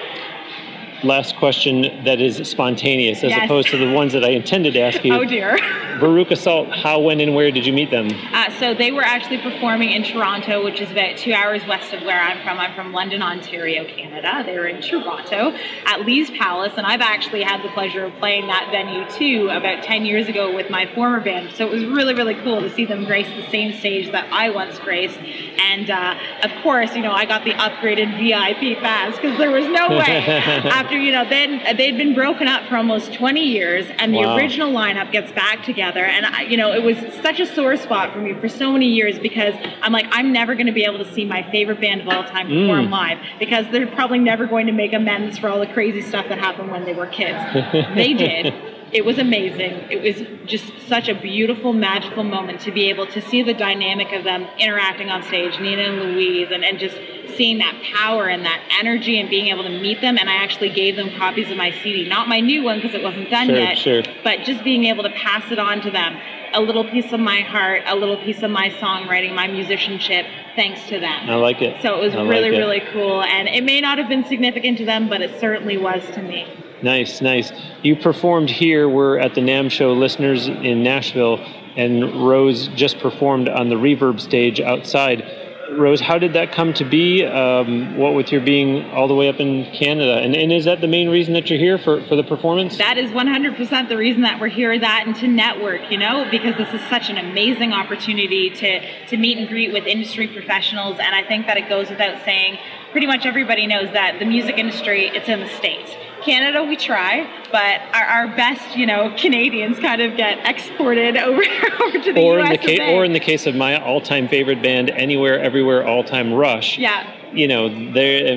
Last 1.04 1.36
question 1.36 2.04
that 2.06 2.22
is 2.22 2.38
spontaneous 2.48 3.24
as 3.24 3.32
Yes. 3.32 3.46
opposed 3.46 3.68
to 3.70 3.78
the 3.78 3.92
ones 3.92 4.14
that 4.14 4.24
I 4.24 4.30
intended 4.30 4.74
to 4.74 4.80
ask 4.80 5.04
you. 5.04 5.14
Oh 5.24 5.26
dear. 5.26 5.58
Veruca 6.00 6.36
Salt, 6.36 6.70
how, 6.76 7.00
when, 7.00 7.20
and 7.22 7.36
where 7.36 7.52
did 7.52 7.66
you 7.66 7.72
meet 7.72 7.92
them? 7.92 8.10
Uh, 8.34 8.50
so 8.60 8.74
they 8.74 8.92
were 8.92 9.04
actually 9.04 9.38
performing 9.38 9.92
in 9.92 10.04
Toronto, 10.04 10.64
which 10.64 10.82
is 10.82 10.92
about 10.92 11.18
two 11.18 11.32
hours 11.34 11.66
west 11.68 11.94
of 11.94 12.02
where 12.02 12.20
I'm 12.20 12.44
from. 12.44 12.58
I'm 12.58 12.74
from 12.74 12.92
London, 12.92 13.22
Ontario, 13.22 13.86
Canada. 13.86 14.44
They 14.46 14.58
were 14.58 14.66
in 14.68 14.82
Toronto 14.82 15.56
at 15.86 16.02
Lee's 16.06 16.32
Palace, 16.32 16.74
and 16.78 16.86
I've 16.86 17.00
actually 17.02 17.44
had 17.44 17.64
the 17.64 17.70
pleasure 17.70 18.04
of 18.06 18.14
playing 18.16 18.48
that 18.48 18.70
venue 18.72 19.08
too 19.12 19.50
about 19.50 19.84
10 19.84 20.04
years 20.06 20.28
ago 20.28 20.54
with 20.54 20.70
my 20.70 20.92
former 20.96 21.22
band. 21.22 21.56
So 21.56 21.66
it 21.68 21.72
was 21.72 21.86
really, 21.86 22.16
really 22.16 22.36
cool 22.36 22.60
to 22.62 22.70
see 22.74 22.86
them 22.86 23.06
grace 23.06 23.28
the 23.28 23.50
same 23.52 23.72
stage 23.74 24.12
that 24.12 24.28
I 24.34 24.50
once 24.50 24.80
graced. 24.80 25.20
And 25.20 25.90
uh, 25.90 26.16
of 26.44 26.52
course, 26.64 26.96
you 26.96 27.02
know, 27.04 27.12
I 27.12 27.26
got 27.26 27.46
the 27.46 27.52
upgraded 27.54 28.18
VIP 28.18 28.82
pass 28.82 29.16
because 29.16 29.38
there 29.38 29.52
was 29.52 29.68
no 29.68 29.90
way 29.90 30.18
after, 30.28 30.93
you 30.98 31.12
know, 31.12 31.28
then 31.28 31.76
they'd 31.78 31.98
been 31.98 32.14
broken 32.14 32.48
up 32.48 32.68
for 32.70 32.78
almost 32.78 33.14
20 33.14 33.42
years, 33.42 33.86
and 34.00 34.14
the 34.14 34.18
Wow. 34.26 34.36
original 34.36 34.72
lineup 34.74 35.12
gets 35.12 35.32
back 35.34 35.64
together 35.64 36.04
and 36.06 36.26
I, 36.26 36.42
you 36.44 36.58
know 36.58 36.72
it 36.74 36.84
was 36.84 36.98
such 37.22 37.40
a 37.40 37.46
sore 37.46 37.76
spot 37.78 38.14
for 38.14 38.20
me 38.20 38.34
for 38.36 38.48
so 38.50 38.72
many 38.72 38.88
years 38.88 39.18
because 39.20 39.54
i'm 39.82 39.92
like 39.92 40.06
i'm 40.12 40.32
never 40.32 40.54
going 40.56 40.66
to 40.68 40.72
be 40.72 40.84
able 40.84 40.98
to 41.00 41.14
see 41.14 41.26
my 41.26 41.44
favorite 41.52 41.80
band 41.82 42.02
of 42.02 42.08
all 42.08 42.24
time 42.24 42.48
perform 42.48 42.88
Mm. 42.88 42.92
live 42.92 43.18
because 43.40 43.66
they're 43.72 43.88
probably 43.88 44.20
never 44.20 44.46
going 44.46 44.66
to 44.68 44.72
make 44.72 44.94
amends 44.94 45.38
for 45.38 45.50
all 45.50 45.60
the 45.60 45.68
crazy 45.68 46.02
stuff 46.02 46.28
that 46.30 46.38
happened 46.40 46.72
when 46.72 46.86
they 46.86 46.94
were 46.94 47.08
kids 47.08 47.38
they 47.96 48.14
did 48.14 48.54
it 48.94 49.04
was 49.06 49.18
amazing. 49.18 49.90
It 49.92 50.02
was 50.02 50.28
just 50.48 50.66
such 50.88 51.10
a 51.10 51.16
beautiful 51.16 51.74
magical 51.74 52.24
moment 52.24 52.62
to 52.62 52.72
be 52.72 52.90
able 52.90 53.08
to 53.08 53.22
see 53.22 53.42
the 53.42 53.54
dynamic 53.54 54.12
of 54.14 54.24
them 54.24 54.46
interacting 54.60 55.10
on 55.10 55.24
stage 55.24 55.60
nina 55.60 55.82
and 55.82 56.14
louise 56.14 56.50
and, 56.52 56.64
and 56.64 56.78
just 56.78 56.96
seeing 57.36 57.58
that 57.58 57.74
power 57.96 58.28
and 58.28 58.46
that 58.46 58.62
energy 58.80 59.20
and 59.20 59.28
being 59.30 59.48
able 59.48 59.64
to 59.64 59.70
meet 59.82 60.00
them. 60.02 60.18
And 60.20 60.30
i 60.30 60.36
actually 60.36 60.70
gave 60.70 60.96
them 60.96 61.10
copies 61.18 61.50
of 61.50 61.58
my 61.58 61.72
cd 61.72 62.08
not 62.08 62.28
my 62.28 62.40
new 62.40 62.62
one 62.64 62.80
because 62.80 62.94
it 62.94 63.02
wasn't 63.02 63.30
done 63.32 63.48
Sure, 63.48 63.58
yet 63.58 63.78
sure. 63.78 64.04
but 64.24 64.42
just 64.44 64.64
being 64.64 64.86
able 64.86 65.02
to 65.04 65.10
pass 65.10 65.52
it 65.52 65.58
on 65.58 65.82
to 65.82 65.90
them. 65.90 66.16
A 66.54 66.62
little 66.62 66.84
piece 66.88 67.12
of 67.12 67.20
my 67.20 67.40
heart 67.42 67.82
a 67.88 67.96
little 67.96 68.18
piece 68.18 68.44
of 68.44 68.52
my 68.52 68.70
songwriting 68.70 69.34
my 69.34 69.48
musicianship 69.48 70.28
thanks 70.56 70.88
to 70.90 71.00
them. 71.00 71.28
I 71.28 71.34
like 71.36 71.64
it. 71.64 71.82
so 71.82 71.96
it 71.98 72.02
was 72.02 72.14
I 72.14 72.20
like 72.22 72.30
really 72.30 72.56
it. 72.56 72.60
really 72.60 72.82
cool. 72.92 73.24
And 73.24 73.48
it 73.48 73.64
may 73.64 73.82
not 73.82 73.98
have 73.98 74.08
been 74.08 74.24
significant 74.26 74.78
to 74.78 74.86
them 74.86 75.10
but 75.10 75.22
it 75.22 75.40
certainly 75.40 75.78
was 75.78 76.04
to 76.12 76.22
me 76.22 76.46
Nice, 76.84 77.22
nice. 77.22 77.50
You 77.82 77.96
performed 77.96 78.50
here. 78.50 78.90
We're 78.90 79.18
at 79.18 79.36
the 79.36 79.42
NAMM 79.42 79.72
show, 79.72 79.94
listeners 79.94 80.50
in 80.50 80.84
Nashville, 80.84 81.40
and 81.78 82.28
Rose 82.28 82.68
just 82.70 83.00
performed 83.00 83.48
on 83.48 83.70
the 83.70 83.76
Reverb 83.76 84.20
stage 84.20 84.60
outside. 84.60 85.24
Rose, 85.72 86.02
how 86.02 86.18
did 86.20 86.34
that 86.34 86.52
come 86.52 86.74
to 86.74 86.84
be? 86.84 87.24
Um, 87.24 87.98
what 87.98 88.16
with 88.16 88.34
your 88.34 88.42
being 88.42 88.92
all 88.92 89.08
the 89.08 89.16
way 89.16 89.30
up 89.30 89.40
in 89.40 89.64
Canada, 89.74 90.18
and, 90.18 90.36
and 90.36 90.52
is 90.52 90.66
that 90.66 90.82
the 90.82 90.88
main 90.88 91.10
reason 91.10 91.34
that 91.36 91.50
you're 91.50 91.58
here 91.58 91.78
for, 91.78 92.04
for 92.04 92.18
the 92.18 92.24
performance? 92.24 92.78
that 92.78 92.98
is 92.98 93.10
100% 93.12 93.90
the 93.90 93.98
reason 93.98 94.22
that 94.24 94.40
we're 94.40 94.50
here 94.50 94.78
that 94.78 95.04
and 95.06 95.16
to 95.16 95.28
network 95.28 95.90
you 95.90 95.98
know 95.98 96.28
because 96.30 96.56
this 96.58 96.74
is 96.74 96.82
such 96.90 97.10
an 97.10 97.18
amazing 97.18 97.72
opportunity 97.72 98.50
to 98.50 99.06
to 99.08 99.18
meet 99.18 99.38
and 99.38 99.48
greet 99.48 99.72
with 99.72 99.86
industry 99.86 100.28
professionals 100.28 100.98
and 101.00 101.16
i 101.16 101.24
think 101.24 101.46
that 101.48 101.58
it 101.58 101.68
goes 101.70 101.90
without 101.90 102.24
saying 102.24 102.58
pretty 102.92 103.08
much 103.08 103.26
everybody 103.26 103.66
knows 103.68 103.92
that 103.94 104.20
the 104.20 104.26
music 104.26 104.58
industry 104.58 105.08
it's 105.08 105.30
in 105.30 105.40
the 105.40 105.50
states 105.50 105.92
canada 106.24 106.64
we 106.64 106.76
try 106.76 107.28
but 107.52 107.82
our, 107.94 108.04
our 108.06 108.28
best 108.36 108.76
you 108.78 108.86
know 108.86 109.14
canadians 109.18 109.78
kind 109.80 110.02
of 110.02 110.16
get 110.18 110.40
exported 110.46 111.18
over, 111.28 111.42
over 111.82 112.00
to 112.00 112.14
the 112.14 112.22
or 112.22 112.40
in 112.40 112.52
the 112.52 112.58
case, 112.58 112.80
or 112.80 113.06
in 113.06 113.14
the 113.14 113.20
case 113.20 113.46
of 113.46 113.56
my 113.56 113.80
all-time 113.82 114.28
favorite 114.28 114.62
band, 114.62 114.90
Anywhere, 114.90 115.40
Everywhere, 115.40 115.86
All-Time 115.86 116.34
Rush. 116.34 116.78
yeah 116.78 117.20
you 117.34 117.48
know, 117.48 117.68
they're, 117.94 118.32
I 118.32 118.36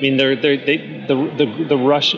mean, 0.00 0.16
they're, 0.16 0.34
they're, 0.34 0.56
they, 0.56 1.04
the, 1.06 1.14
the, 1.36 1.64
the 1.68 1.76
Rush 1.76 2.14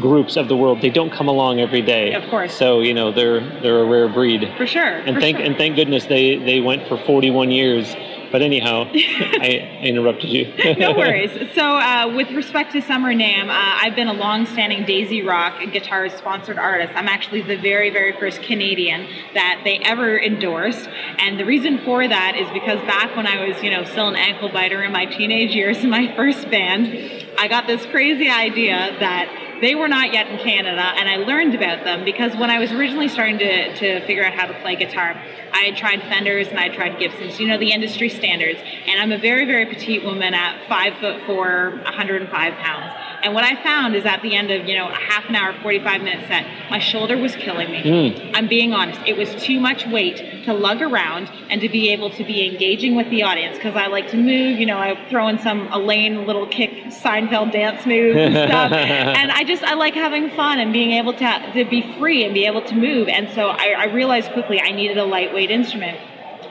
groups 0.00 0.36
of 0.36 0.48
the 0.48 0.56
world, 0.56 0.80
they 0.82 0.90
don't 0.90 1.12
come 1.12 1.28
along 1.28 1.60
every 1.60 1.82
day. 1.82 2.12
Of 2.14 2.28
course. 2.28 2.54
So, 2.54 2.80
you 2.80 2.94
know, 2.94 3.12
they're, 3.12 3.40
they're 3.60 3.80
a 3.80 3.84
rare 3.88 4.08
breed. 4.08 4.52
for 4.56 4.66
sure 4.66 4.82
And 4.82 5.14
for 5.16 5.20
thank, 5.20 5.36
sure. 5.38 5.46
and 5.46 5.56
thank 5.56 5.76
goodness 5.76 6.06
they, 6.06 6.36
they 6.38 6.60
went 6.60 6.86
for 6.88 6.96
41 6.98 7.50
years. 7.50 7.94
But 8.30 8.42
anyhow, 8.42 8.90
I, 8.94 9.80
interrupted 9.82 10.30
you. 10.30 10.52
no 10.76 10.92
worries. 10.92 11.30
So, 11.54 11.62
uh, 11.62 12.12
with 12.14 12.30
respect 12.30 12.72
to 12.72 12.82
Summer 12.82 13.12
NAMM, 13.12 13.48
uh, 13.48 13.52
I've 13.52 13.96
been 13.96 14.08
a 14.08 14.12
long-standing 14.12 14.84
Daisy 14.84 15.22
Rock 15.22 15.54
guitarist 15.60 16.18
sponsored 16.18 16.58
artist. 16.58 16.92
I'm 16.94 17.08
actually 17.08 17.42
the 17.42 17.56
very, 17.56 17.90
very 17.90 18.12
first 18.12 18.42
Canadian 18.42 19.08
that 19.34 19.62
they 19.64 19.78
ever 19.78 20.18
endorsed, 20.18 20.88
and 21.18 21.38
the 21.38 21.44
reason 21.44 21.78
for 21.84 22.06
that 22.06 22.36
is 22.36 22.48
because 22.52 22.78
back 22.86 23.16
when 23.16 23.26
I 23.26 23.46
was, 23.46 23.62
you 23.62 23.70
know, 23.70 23.84
still 23.84 24.08
an 24.08 24.16
ankle 24.16 24.48
biter 24.48 24.82
in 24.82 24.92
my 24.92 25.06
teenage 25.06 25.54
years 25.54 25.82
in 25.82 25.90
my 25.90 26.14
first 26.14 26.50
band, 26.50 27.26
I 27.38 27.48
got 27.48 27.66
this 27.66 27.84
crazy 27.86 28.28
idea 28.28 28.96
that 29.00 29.49
they 29.60 29.74
were 29.74 29.88
not 29.88 30.12
yet 30.12 30.28
in 30.28 30.38
Canada, 30.38 30.82
and 30.96 31.08
I 31.08 31.16
learned 31.16 31.54
about 31.54 31.84
them 31.84 32.04
because 32.04 32.34
when 32.36 32.50
I 32.50 32.58
was 32.58 32.72
originally 32.72 33.08
starting 33.08 33.38
to, 33.38 33.74
to 33.76 34.06
figure 34.06 34.24
out 34.24 34.32
how 34.32 34.46
to 34.46 34.54
play 34.60 34.76
guitar, 34.76 35.20
I 35.52 35.64
had 35.64 35.76
tried 35.76 36.00
Fenders 36.02 36.48
and 36.48 36.58
I 36.58 36.68
tried 36.68 36.98
Gibsons, 36.98 37.38
you 37.38 37.46
know, 37.48 37.58
the 37.58 37.72
industry 37.72 38.08
standards. 38.08 38.60
And 38.86 39.00
I'm 39.00 39.12
a 39.12 39.18
very, 39.18 39.44
very 39.44 39.66
petite 39.66 40.04
woman 40.04 40.34
at 40.34 40.66
five 40.68 40.94
foot 40.98 41.22
four, 41.26 41.80
105 41.84 42.54
pounds. 42.54 43.09
And 43.22 43.34
what 43.34 43.44
I 43.44 43.62
found 43.62 43.94
is 43.94 44.04
at 44.04 44.22
the 44.22 44.34
end 44.34 44.50
of, 44.50 44.66
you 44.66 44.76
know, 44.76 44.88
a 44.88 44.94
half 44.94 45.28
an 45.28 45.36
hour, 45.36 45.54
45 45.62 46.02
minute 46.02 46.26
set, 46.26 46.46
my 46.70 46.78
shoulder 46.78 47.16
was 47.16 47.34
killing 47.36 47.70
me. 47.70 47.82
Mm. 47.82 48.30
I'm 48.34 48.48
being 48.48 48.72
honest. 48.72 49.00
It 49.06 49.16
was 49.16 49.34
too 49.42 49.60
much 49.60 49.86
weight 49.86 50.44
to 50.44 50.52
lug 50.52 50.80
around 50.82 51.30
and 51.50 51.60
to 51.60 51.68
be 51.68 51.90
able 51.90 52.10
to 52.10 52.24
be 52.24 52.46
engaging 52.46 52.94
with 52.96 53.08
the 53.10 53.22
audience 53.22 53.56
because 53.56 53.76
I 53.76 53.86
like 53.88 54.10
to 54.10 54.16
move, 54.16 54.58
you 54.58 54.66
know, 54.66 54.78
I 54.78 54.98
throw 55.08 55.28
in 55.28 55.38
some 55.38 55.68
Elaine 55.72 56.26
little 56.26 56.46
kick 56.46 56.70
Seinfeld 56.86 57.52
dance 57.52 57.86
moves 57.86 58.16
and 58.16 58.34
stuff. 58.48 58.72
and 58.72 59.30
I 59.30 59.44
just, 59.44 59.62
I 59.62 59.74
like 59.74 59.94
having 59.94 60.30
fun 60.30 60.58
and 60.58 60.72
being 60.72 60.92
able 60.92 61.12
to, 61.14 61.52
to 61.54 61.64
be 61.64 61.82
free 61.98 62.24
and 62.24 62.34
be 62.34 62.46
able 62.46 62.62
to 62.62 62.74
move. 62.74 63.08
And 63.08 63.28
so 63.34 63.48
I, 63.48 63.74
I 63.76 63.84
realized 63.86 64.32
quickly 64.32 64.60
I 64.60 64.70
needed 64.70 64.98
a 64.98 65.04
lightweight 65.04 65.50
instrument. 65.50 65.98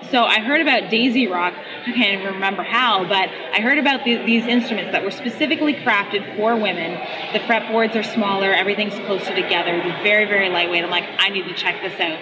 So 0.09 0.23
I 0.23 0.39
heard 0.39 0.61
about 0.61 0.89
Daisy 0.89 1.27
Rock. 1.27 1.53
I 1.53 1.91
can't 1.91 2.21
even 2.21 2.33
remember 2.33 2.63
how, 2.63 3.03
but 3.03 3.29
I 3.29 3.61
heard 3.61 3.77
about 3.77 4.03
the, 4.05 4.17
these 4.25 4.45
instruments 4.45 4.91
that 4.91 5.03
were 5.03 5.11
specifically 5.11 5.73
crafted 5.73 6.35
for 6.35 6.55
women. 6.55 6.93
The 7.33 7.39
fretboards 7.39 7.95
are 7.95 8.03
smaller, 8.03 8.51
everything's 8.51 8.95
closer 9.05 9.35
together. 9.35 9.77
They're 9.77 10.03
very, 10.03 10.25
very 10.25 10.49
lightweight. 10.49 10.83
I'm 10.83 10.89
like, 10.89 11.07
I 11.19 11.29
need 11.29 11.43
to 11.43 11.53
check 11.53 11.81
this 11.81 11.99
out. 11.99 12.19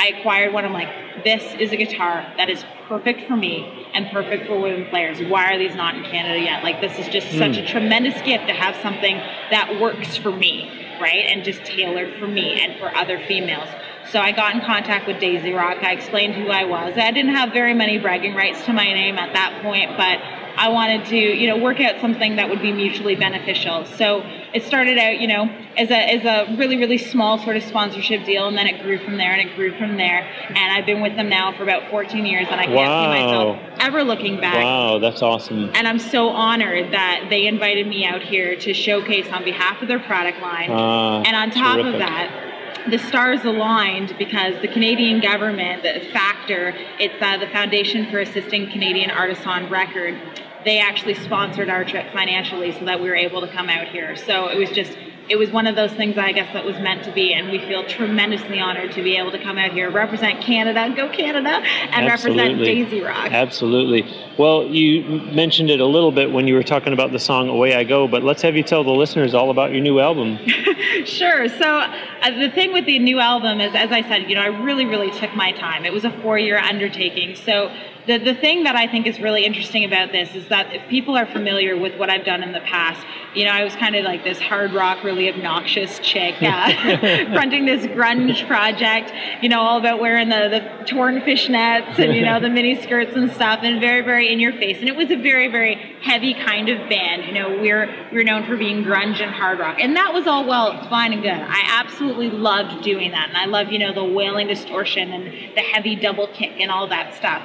I 0.00 0.08
acquired 0.18 0.54
one. 0.54 0.64
I'm 0.64 0.72
like, 0.72 0.88
this 1.24 1.54
is 1.60 1.72
a 1.72 1.76
guitar 1.76 2.26
that 2.38 2.48
is 2.48 2.64
perfect 2.88 3.28
for 3.28 3.36
me 3.36 3.86
and 3.92 4.10
perfect 4.10 4.46
for 4.46 4.58
women 4.58 4.88
players. 4.88 5.20
Why 5.20 5.52
are 5.52 5.58
these 5.58 5.74
not 5.74 5.94
in 5.94 6.04
Canada 6.04 6.40
yet? 6.40 6.64
Like, 6.64 6.80
this 6.80 6.98
is 6.98 7.06
just 7.08 7.26
mm. 7.28 7.38
such 7.38 7.58
a 7.58 7.66
tremendous 7.66 8.14
gift 8.22 8.46
to 8.48 8.54
have 8.54 8.74
something 8.82 9.16
that 9.50 9.78
works 9.78 10.16
for 10.16 10.32
me, 10.32 10.96
right? 11.00 11.26
And 11.28 11.44
just 11.44 11.64
tailored 11.66 12.18
for 12.18 12.26
me 12.26 12.60
and 12.60 12.80
for 12.80 12.94
other 12.96 13.20
females. 13.28 13.68
So 14.10 14.18
I 14.18 14.32
got 14.32 14.56
in 14.56 14.60
contact 14.62 15.06
with 15.06 15.20
Daisy 15.20 15.52
Rock. 15.52 15.78
I 15.82 15.92
explained 15.92 16.34
who 16.34 16.48
I 16.48 16.64
was. 16.64 16.94
I 16.96 17.12
didn't 17.12 17.32
have 17.32 17.52
very 17.52 17.74
many 17.74 17.96
bragging 17.96 18.34
rights 18.34 18.64
to 18.64 18.72
my 18.72 18.92
name 18.92 19.16
at 19.18 19.32
that 19.34 19.62
point, 19.62 19.96
but 19.96 20.18
I 20.56 20.68
wanted 20.68 21.06
to, 21.06 21.16
you 21.16 21.46
know, 21.46 21.56
work 21.56 21.78
out 21.80 22.00
something 22.00 22.34
that 22.34 22.50
would 22.50 22.60
be 22.60 22.72
mutually 22.72 23.14
beneficial. 23.14 23.84
So 23.84 24.22
it 24.52 24.64
started 24.64 24.98
out, 24.98 25.20
you 25.20 25.28
know, 25.28 25.44
as 25.78 25.90
a 25.90 25.96
as 25.96 26.24
a 26.24 26.56
really 26.56 26.76
really 26.76 26.98
small 26.98 27.38
sort 27.38 27.56
of 27.56 27.62
sponsorship 27.62 28.24
deal, 28.24 28.48
and 28.48 28.58
then 28.58 28.66
it 28.66 28.82
grew 28.82 28.98
from 28.98 29.16
there 29.16 29.30
and 29.32 29.48
it 29.48 29.54
grew 29.54 29.78
from 29.78 29.96
there. 29.96 30.26
And 30.48 30.72
I've 30.72 30.86
been 30.86 31.00
with 31.00 31.14
them 31.14 31.28
now 31.28 31.56
for 31.56 31.62
about 31.62 31.88
14 31.88 32.26
years, 32.26 32.48
and 32.50 32.60
I 32.60 32.64
can't 32.64 32.76
wow. 32.76 33.14
see 33.14 33.22
myself 33.22 33.58
ever 33.78 34.02
looking 34.02 34.40
back. 34.40 34.56
Wow, 34.56 34.98
that's 34.98 35.22
awesome. 35.22 35.70
And 35.74 35.86
I'm 35.86 36.00
so 36.00 36.30
honored 36.30 36.92
that 36.92 37.28
they 37.30 37.46
invited 37.46 37.86
me 37.86 38.04
out 38.04 38.22
here 38.22 38.56
to 38.56 38.74
showcase 38.74 39.28
on 39.28 39.44
behalf 39.44 39.80
of 39.80 39.86
their 39.86 40.00
product 40.00 40.42
line. 40.42 40.70
Uh, 40.70 41.22
and 41.24 41.36
on 41.36 41.52
top 41.52 41.76
terrific. 41.76 41.94
of 41.94 41.98
that 42.00 42.49
the 42.88 42.98
stars 42.98 43.44
aligned 43.44 44.14
because 44.18 44.60
the 44.62 44.68
Canadian 44.68 45.20
government, 45.20 45.82
the 45.82 46.00
FACTOR, 46.12 46.74
it's 46.98 47.20
uh, 47.20 47.36
the 47.36 47.48
Foundation 47.48 48.10
for 48.10 48.20
Assisting 48.20 48.70
Canadian 48.70 49.10
Artists 49.10 49.46
on 49.46 49.68
Record. 49.68 50.18
They 50.64 50.78
actually 50.78 51.14
sponsored 51.14 51.68
our 51.68 51.84
trip 51.84 52.12
financially 52.12 52.72
so 52.72 52.84
that 52.84 53.00
we 53.00 53.08
were 53.08 53.16
able 53.16 53.40
to 53.40 53.48
come 53.48 53.68
out 53.68 53.88
here. 53.88 54.16
So 54.16 54.48
it 54.48 54.58
was 54.58 54.70
just 54.70 54.96
it 55.30 55.38
was 55.38 55.52
one 55.52 55.68
of 55.68 55.76
those 55.76 55.92
things 55.92 56.18
I 56.18 56.32
guess 56.32 56.52
that 56.52 56.64
was 56.64 56.74
meant 56.80 57.04
to 57.04 57.12
be, 57.12 57.32
and 57.32 57.50
we 57.50 57.60
feel 57.60 57.86
tremendously 57.86 58.58
honored 58.58 58.90
to 58.92 59.02
be 59.02 59.16
able 59.16 59.30
to 59.30 59.38
come 59.38 59.58
out 59.58 59.72
here, 59.72 59.88
represent 59.88 60.42
Canada, 60.42 60.92
go 60.96 61.08
Canada, 61.08 61.50
and 61.50 62.10
Absolutely. 62.10 62.42
represent 62.42 62.64
Daisy 62.64 63.00
Rock. 63.00 63.30
Absolutely. 63.30 64.02
Well, 64.36 64.66
you 64.66 65.02
mentioned 65.32 65.70
it 65.70 65.78
a 65.78 65.86
little 65.86 66.10
bit 66.10 66.32
when 66.32 66.48
you 66.48 66.54
were 66.54 66.64
talking 66.64 66.92
about 66.92 67.12
the 67.12 67.20
song 67.20 67.48
"Away 67.48 67.76
I 67.76 67.84
Go," 67.84 68.08
but 68.08 68.24
let's 68.24 68.42
have 68.42 68.56
you 68.56 68.64
tell 68.64 68.82
the 68.82 68.90
listeners 68.90 69.32
all 69.32 69.50
about 69.50 69.70
your 69.70 69.82
new 69.82 70.00
album. 70.00 70.38
sure. 71.04 71.48
So 71.48 71.78
uh, 71.78 72.30
the 72.30 72.50
thing 72.50 72.72
with 72.72 72.86
the 72.86 72.98
new 72.98 73.20
album 73.20 73.60
is, 73.60 73.72
as 73.76 73.92
I 73.92 74.02
said, 74.02 74.28
you 74.28 74.34
know, 74.34 74.42
I 74.42 74.46
really, 74.46 74.84
really 74.84 75.12
took 75.12 75.32
my 75.36 75.52
time. 75.52 75.84
It 75.84 75.92
was 75.92 76.04
a 76.04 76.10
four-year 76.22 76.58
undertaking, 76.58 77.36
so 77.36 77.72
the, 78.10 78.18
the 78.18 78.34
thing 78.34 78.64
that 78.64 78.74
I 78.74 78.88
think 78.88 79.06
is 79.06 79.20
really 79.20 79.44
interesting 79.44 79.84
about 79.84 80.10
this 80.10 80.34
is 80.34 80.48
that 80.48 80.74
if 80.74 80.88
people 80.88 81.16
are 81.16 81.26
familiar 81.26 81.76
with 81.76 81.96
what 81.96 82.10
I've 82.10 82.24
done 82.24 82.42
in 82.42 82.50
the 82.50 82.60
past, 82.60 83.06
you 83.36 83.44
know, 83.44 83.52
I 83.52 83.62
was 83.62 83.76
kind 83.76 83.94
of 83.94 84.04
like 84.04 84.24
this 84.24 84.40
hard 84.40 84.72
rock, 84.72 85.04
really 85.04 85.28
obnoxious 85.28 86.00
chick 86.00 86.34
uh, 86.42 86.72
fronting 87.32 87.66
this 87.66 87.86
grunge 87.86 88.44
project, 88.48 89.12
you 89.42 89.48
know, 89.48 89.60
all 89.60 89.78
about 89.78 90.00
wearing 90.00 90.28
the, 90.28 90.48
the 90.48 90.84
torn 90.86 91.20
fishnets 91.20 92.00
and, 92.00 92.12
you 92.12 92.24
know, 92.24 92.40
the 92.40 92.48
mini 92.48 92.82
skirts 92.82 93.14
and 93.14 93.30
stuff 93.30 93.60
and 93.62 93.80
very, 93.80 94.02
very 94.02 94.32
in 94.32 94.40
your 94.40 94.54
face. 94.54 94.78
And 94.80 94.88
it 94.88 94.96
was 94.96 95.12
a 95.12 95.16
very, 95.16 95.46
very 95.46 95.76
heavy 96.02 96.34
kind 96.34 96.68
of 96.68 96.88
band. 96.88 97.26
You 97.26 97.32
know, 97.32 97.50
we're, 97.60 98.08
we're 98.12 98.24
known 98.24 98.44
for 98.44 98.56
being 98.56 98.82
grunge 98.82 99.22
and 99.22 99.30
hard 99.30 99.60
rock. 99.60 99.78
And 99.80 99.94
that 99.94 100.12
was 100.12 100.26
all 100.26 100.44
well, 100.44 100.82
fine 100.88 101.12
and 101.12 101.22
good. 101.22 101.30
I 101.30 101.62
absolutely 101.80 102.30
loved 102.30 102.82
doing 102.82 103.12
that. 103.12 103.28
And 103.28 103.36
I 103.36 103.44
love, 103.44 103.70
you 103.70 103.78
know, 103.78 103.94
the 103.94 104.04
wailing 104.04 104.48
distortion 104.48 105.12
and 105.12 105.56
the 105.56 105.60
heavy 105.60 105.94
double 105.94 106.26
kick 106.26 106.58
and 106.58 106.72
all 106.72 106.88
that 106.88 107.14
stuff. 107.14 107.42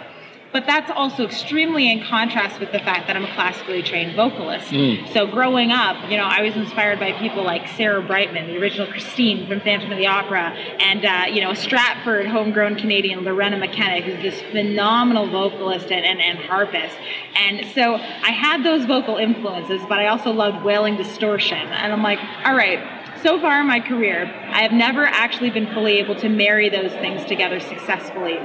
But 0.55 0.65
that's 0.67 0.89
also 0.89 1.25
extremely 1.25 1.91
in 1.91 2.01
contrast 2.01 2.62
with 2.62 2.71
the 2.71 2.79
fact 2.79 3.07
that 3.07 3.17
I'm 3.17 3.25
a 3.25 3.33
classically 3.33 3.83
trained 3.83 4.15
vocalist. 4.15 4.67
Mm. 4.67 5.12
So 5.12 5.27
growing 5.27 5.74
up, 5.74 6.09
you 6.09 6.15
know, 6.15 6.24
I 6.24 6.43
was 6.43 6.55
inspired 6.55 6.97
by 6.97 7.12
people 7.19 7.43
like 7.43 7.67
Sarah 7.75 8.01
Brightman, 8.01 8.47
the 8.47 8.57
original 8.57 8.88
Christine 8.88 9.50
from 9.50 9.59
Phantom 9.59 9.91
of 9.91 9.97
the 9.97 10.07
Opera, 10.07 10.55
and 10.79 11.03
uh, 11.03 11.25
you 11.29 11.41
know, 11.41 11.53
Stratford 11.53 12.27
homegrown 12.27 12.77
Canadian, 12.77 13.25
Loreena 13.25 13.62
McKennitt, 13.62 14.03
who's 14.03 14.21
this 14.24 14.41
phenomenal 14.53 15.29
vocalist 15.29 15.91
and, 15.91 16.05
and, 16.05 16.21
and 16.21 16.39
harpist. 16.39 16.95
And 17.35 17.65
so 17.74 17.95
I 17.95 18.31
had 18.31 18.63
those 18.63 18.85
vocal 18.85 19.17
influences, 19.17 19.81
but 19.89 20.00
I 20.00 20.07
also 20.07 20.31
loved 20.31 20.63
wailing 20.63 20.95
distortion. 20.95 21.57
And 21.57 21.91
I'm 21.91 22.01
like, 22.01 22.19
all 22.45 22.55
right, 22.55 22.79
so 23.24 23.41
far 23.41 23.59
in 23.59 23.67
my 23.67 23.81
career, 23.81 24.33
I 24.53 24.62
have 24.62 24.71
never 24.71 25.05
actually 25.05 25.50
been 25.50 25.67
fully 25.74 25.97
able 25.97 26.15
to 26.15 26.29
marry 26.29 26.69
those 26.69 26.93
things 26.93 27.25
together 27.25 27.59
successfully. 27.59 28.39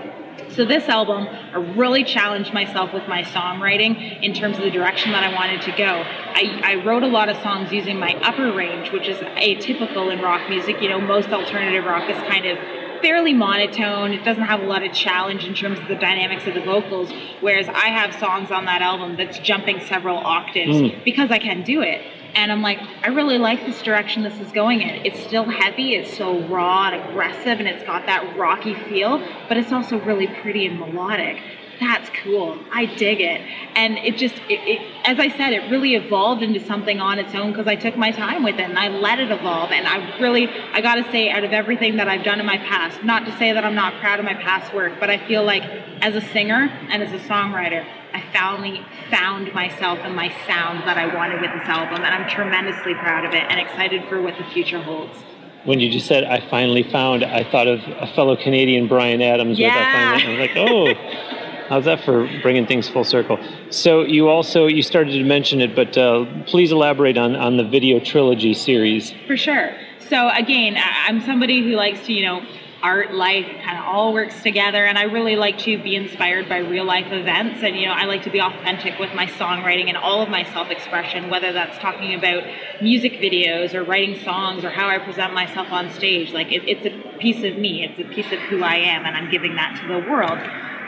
So 0.51 0.65
this 0.65 0.89
album, 0.89 1.27
I 1.29 1.57
really 1.77 2.05
challenged 2.05 2.53
myself 2.53 2.93
with 2.93 3.07
my 3.09 3.23
songwriting 3.23 4.23
in 4.23 4.35
terms 4.35 4.59
of 4.59 4.65
the 4.65 4.71
direction 4.71 5.13
that 5.13 5.23
I 5.25 5.33
wanted 5.35 5.63
to 5.63 5.73
go. 5.73 6.05
I, 6.05 6.61
I, 6.65 6.85
wrote 6.85 7.03
a 7.03 7.09
lot 7.09 7.29
of 7.29 7.37
songs 7.39 7.73
using 7.73 7.99
my 7.99 8.15
upper 8.23 8.53
range, 8.53 8.91
which 8.91 9.09
is 9.09 9.17
atypical 9.19 10.13
in 10.13 10.21
rock 10.21 10.49
music. 10.49 10.81
You 10.81 10.89
know, 10.89 11.01
most 11.01 11.29
alternative 11.31 11.85
rock 11.85 12.09
is 12.11 12.17
kind 12.29 12.47
of 12.47 12.59
fairly 13.01 13.33
monotone. 13.33 14.13
It 14.13 14.25
doesn't 14.25 14.43
have 14.43 14.61
a 14.61 14.67
lot 14.67 14.83
of 14.83 14.93
challenge 14.93 15.45
in 15.45 15.55
terms 15.55 15.79
of 15.79 15.89
the 15.89 15.95
dynamics 15.95 16.47
of 16.47 16.55
the 16.55 16.61
vocals. 16.61 17.11
Whereas 17.41 17.69
I 17.69 17.89
have 17.89 18.15
songs 18.19 18.51
on 18.51 18.65
that 18.67 18.83
album 18.83 19.17
that's 19.17 19.39
jumping 19.39 19.81
several 19.87 20.19
octaves 20.19 20.77
Mm. 20.77 21.05
because 21.05 21.31
I 21.31 21.39
can 21.39 21.63
do 21.63 21.81
it. 21.83 22.03
And 22.35 22.53
I'm 22.53 22.63
like, 22.63 22.79
I 23.03 23.09
really 23.09 23.39
like 23.39 23.67
this 23.67 23.83
direction 23.83 24.23
this 24.23 24.39
is 24.41 24.53
going 24.53 24.83
in. 24.83 25.07
It's 25.07 25.21
still 25.21 25.45
heavy, 25.45 25.95
it's 25.95 26.17
so 26.17 26.41
raw 26.47 26.89
and 26.89 27.11
aggressive, 27.11 27.59
and 27.59 27.69
it's 27.69 27.85
got 27.85 28.07
that 28.07 28.37
rocky 28.37 28.75
feel, 28.75 29.19
but 29.49 29.57
it's 29.57 29.73
also 29.73 29.99
really 30.01 30.27
pretty 30.27 30.67
and 30.67 30.79
melodic. 30.79 31.41
That's 31.81 32.11
cool. 32.23 32.59
I 32.71 32.85
dig 32.85 33.23
it. 33.23 33.41
And 33.75 33.97
it 33.99 34.19
just, 34.19 34.35
it, 34.51 34.61
it, 34.69 34.81
as 35.05 35.19
I 35.19 35.29
said, 35.37 35.55
it 35.55 35.71
really 35.71 35.95
evolved 35.95 36.43
into 36.43 36.61
something 36.67 37.01
on 37.01 37.19
its 37.19 37.35
own 37.35 37.53
because 37.53 37.67
I 37.67 37.75
took 37.75 37.97
my 37.97 38.11
time 38.11 38.43
with 38.43 38.57
it 38.57 38.69
and 38.69 38.79
I 38.79 38.89
let 38.89 39.19
it 39.19 39.31
evolve. 39.31 39.71
And 39.73 39.87
I 39.87 40.19
really, 40.21 40.49
I 40.49 40.83
got 40.83 40.97
to 40.97 41.11
say, 41.11 41.31
out 41.31 41.43
of 41.43 41.53
everything 41.53 41.97
that 41.97 42.07
I've 42.07 42.23
done 42.23 42.39
in 42.39 42.45
my 42.45 42.59
past, 42.59 43.03
not 43.03 43.25
to 43.25 43.37
say 43.39 43.53
that 43.53 43.65
I'm 43.65 43.75
not 43.75 43.99
proud 44.01 44.19
of 44.19 44.27
my 44.27 44.35
past 44.35 44.75
work, 44.75 45.01
but 45.01 45.09
I 45.09 45.27
feel 45.27 45.43
like 45.43 45.63
as 46.03 46.15
a 46.15 46.21
singer 46.21 46.69
and 46.91 47.03
as 47.03 47.13
a 47.19 47.25
songwriter, 47.27 47.87
I 48.13 48.23
finally 48.33 48.85
found 49.11 49.53
myself 49.55 50.01
and 50.03 50.15
my 50.15 50.29
sound 50.47 50.81
that 50.87 50.99
I 50.99 51.15
wanted 51.15 51.41
with 51.41 51.51
this 51.53 51.67
album, 51.69 52.05
and 52.05 52.15
I'm 52.15 52.29
tremendously 52.29 52.93
proud 52.95 53.25
of 53.25 53.33
it 53.33 53.43
and 53.49 53.59
excited 53.59 54.05
for 54.09 54.21
what 54.21 54.37
the 54.37 54.45
future 54.53 54.83
holds. 54.83 55.17
When 55.65 55.79
you 55.79 55.91
just 55.91 56.07
said 56.07 56.25
"I 56.25 56.41
finally 56.49 56.83
found," 56.83 57.23
I 57.23 57.45
thought 57.51 57.69
of 57.69 57.81
a 57.81 58.07
fellow 58.15 58.35
Canadian, 58.35 58.89
Bryan 58.89 59.21
Adams. 59.23 59.59
With 59.59 59.71
I, 59.71 59.77
Yeah. 59.77 59.93
finally, 59.93 60.25
I 60.25 60.31
was 60.31 60.49
like, 60.49 60.57
"Oh, 60.57 60.87
how's 61.71 61.87
that 61.87 62.05
for 62.05 62.29
bringing 62.43 62.67
things 62.67 62.87
full 62.87 63.05
circle?" 63.05 63.39
So 63.71 64.03
you 64.03 64.29
also 64.29 64.67
you 64.67 64.83
started 64.83 65.13
to 65.13 65.25
mention 65.25 65.63
it, 65.63 65.75
but 65.75 65.97
uh, 65.97 66.27
please 66.45 66.71
elaborate 66.73 67.17
on 67.17 67.35
on 67.35 67.57
the 67.57 67.65
video 67.65 67.99
trilogy 68.01 68.53
series. 68.53 69.15
For 69.27 69.39
sure. 69.39 69.73
So 70.11 70.29
again, 70.29 70.77
I'm 70.77 71.21
somebody 71.23 71.63
who 71.63 71.77
likes 71.77 72.05
to, 72.07 72.13
you 72.13 72.27
know, 72.27 72.43
art, 72.83 73.13
life, 73.13 73.47
kind 73.63 73.79
of 73.79 73.85
all 73.85 74.13
works 74.13 74.43
together, 74.43 74.85
and 74.85 74.99
I 74.99 75.05
really 75.05 75.37
like 75.37 75.59
to 75.59 75.81
be 75.83 75.95
inspired 75.95 76.49
by 76.49 76.59
real 76.59 76.85
life 76.85 77.13
events, 77.13 77.63
and 77.63 77.77
you 77.77 77.87
know, 77.87 77.93
I 77.93 78.07
like 78.07 78.23
to 78.25 78.31
be 78.31 78.41
authentic 78.41 78.99
with 78.99 79.15
my 79.15 79.27
songwriting 79.27 79.89
and 79.89 79.97
all 79.97 80.23
of 80.23 80.29
my 80.29 80.45
self-expression, 80.45 81.31
whether 81.31 81.53
that's 81.53 81.79
talking 81.79 82.15
about 82.15 82.43
music 82.81 83.15
videos 83.15 83.75
or 83.75 83.85
writing 83.85 84.19
songs 84.25 84.65
or 84.65 84.71
how 84.71 84.89
I 84.89 84.99
present 84.99 85.33
myself 85.35 85.71
on 85.71 85.91
stage. 85.93 86.33
Like 86.33 86.51
it, 86.51 86.63
it's 86.67 86.87
a 86.87 87.19
piece 87.19 87.45
of 87.45 87.57
me, 87.59 87.85
it's 87.85 88.01
a 88.01 88.15
piece 88.15 88.33
of 88.33 88.39
who 88.41 88.63
I 88.63 88.77
am, 88.77 89.05
and 89.05 89.17
I'm 89.17 89.31
giving 89.31 89.55
that 89.57 89.79
to 89.83 89.89
the 89.89 90.11
world. 90.11 90.39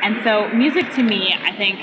And 0.03 0.23
so, 0.25 0.49
music 0.49 0.93
to 0.95 1.03
me, 1.03 1.33
I 1.33 1.57
think, 1.57 1.79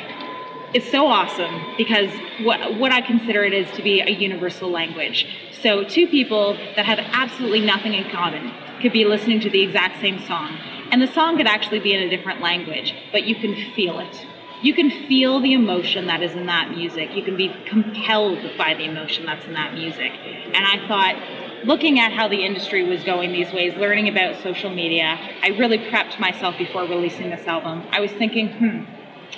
is 0.73 0.89
so 0.91 1.07
awesome 1.07 1.75
because 1.77 2.11
what, 2.43 2.77
what 2.77 2.91
I 2.91 3.01
consider 3.01 3.43
it 3.43 3.53
is 3.53 3.71
to 3.77 3.81
be 3.81 4.01
a 4.01 4.09
universal 4.09 4.69
language. 4.69 5.25
So, 5.61 5.83
two 5.83 6.05
people 6.05 6.53
that 6.75 6.85
have 6.85 6.99
absolutely 6.99 7.61
nothing 7.61 7.93
in 7.93 8.09
common 8.11 8.51
could 8.81 8.91
be 8.91 9.05
listening 9.05 9.39
to 9.41 9.49
the 9.49 9.61
exact 9.61 10.01
same 10.01 10.19
song, 10.25 10.57
and 10.91 11.01
the 11.01 11.07
song 11.07 11.37
could 11.37 11.47
actually 11.47 11.79
be 11.79 11.93
in 11.93 12.01
a 12.01 12.09
different 12.09 12.41
language, 12.41 12.93
but 13.11 13.23
you 13.23 13.35
can 13.35 13.55
feel 13.73 13.99
it. 13.99 14.25
You 14.61 14.73
can 14.73 14.89
feel 15.07 15.39
the 15.39 15.53
emotion 15.53 16.07
that 16.07 16.21
is 16.21 16.33
in 16.33 16.45
that 16.47 16.71
music. 16.71 17.15
You 17.15 17.23
can 17.23 17.37
be 17.37 17.55
compelled 17.65 18.39
by 18.57 18.73
the 18.73 18.83
emotion 18.83 19.25
that's 19.25 19.45
in 19.45 19.53
that 19.53 19.73
music. 19.73 20.11
And 20.53 20.65
I 20.65 20.85
thought, 20.87 21.15
looking 21.63 21.99
at 21.99 22.11
how 22.11 22.27
the 22.27 22.43
industry 22.43 22.83
was 22.83 23.03
going 23.03 23.31
these 23.31 23.51
ways, 23.51 23.75
learning 23.75 24.07
about 24.07 24.41
social 24.41 24.69
media, 24.69 25.17
I 25.41 25.49
really 25.49 25.77
prepped 25.77 26.19
myself 26.19 26.57
before 26.57 26.83
releasing 26.83 27.29
this 27.29 27.45
album. 27.47 27.83
I 27.91 27.99
was 27.99 28.11
thinking, 28.11 28.49
hmm, 28.49 28.83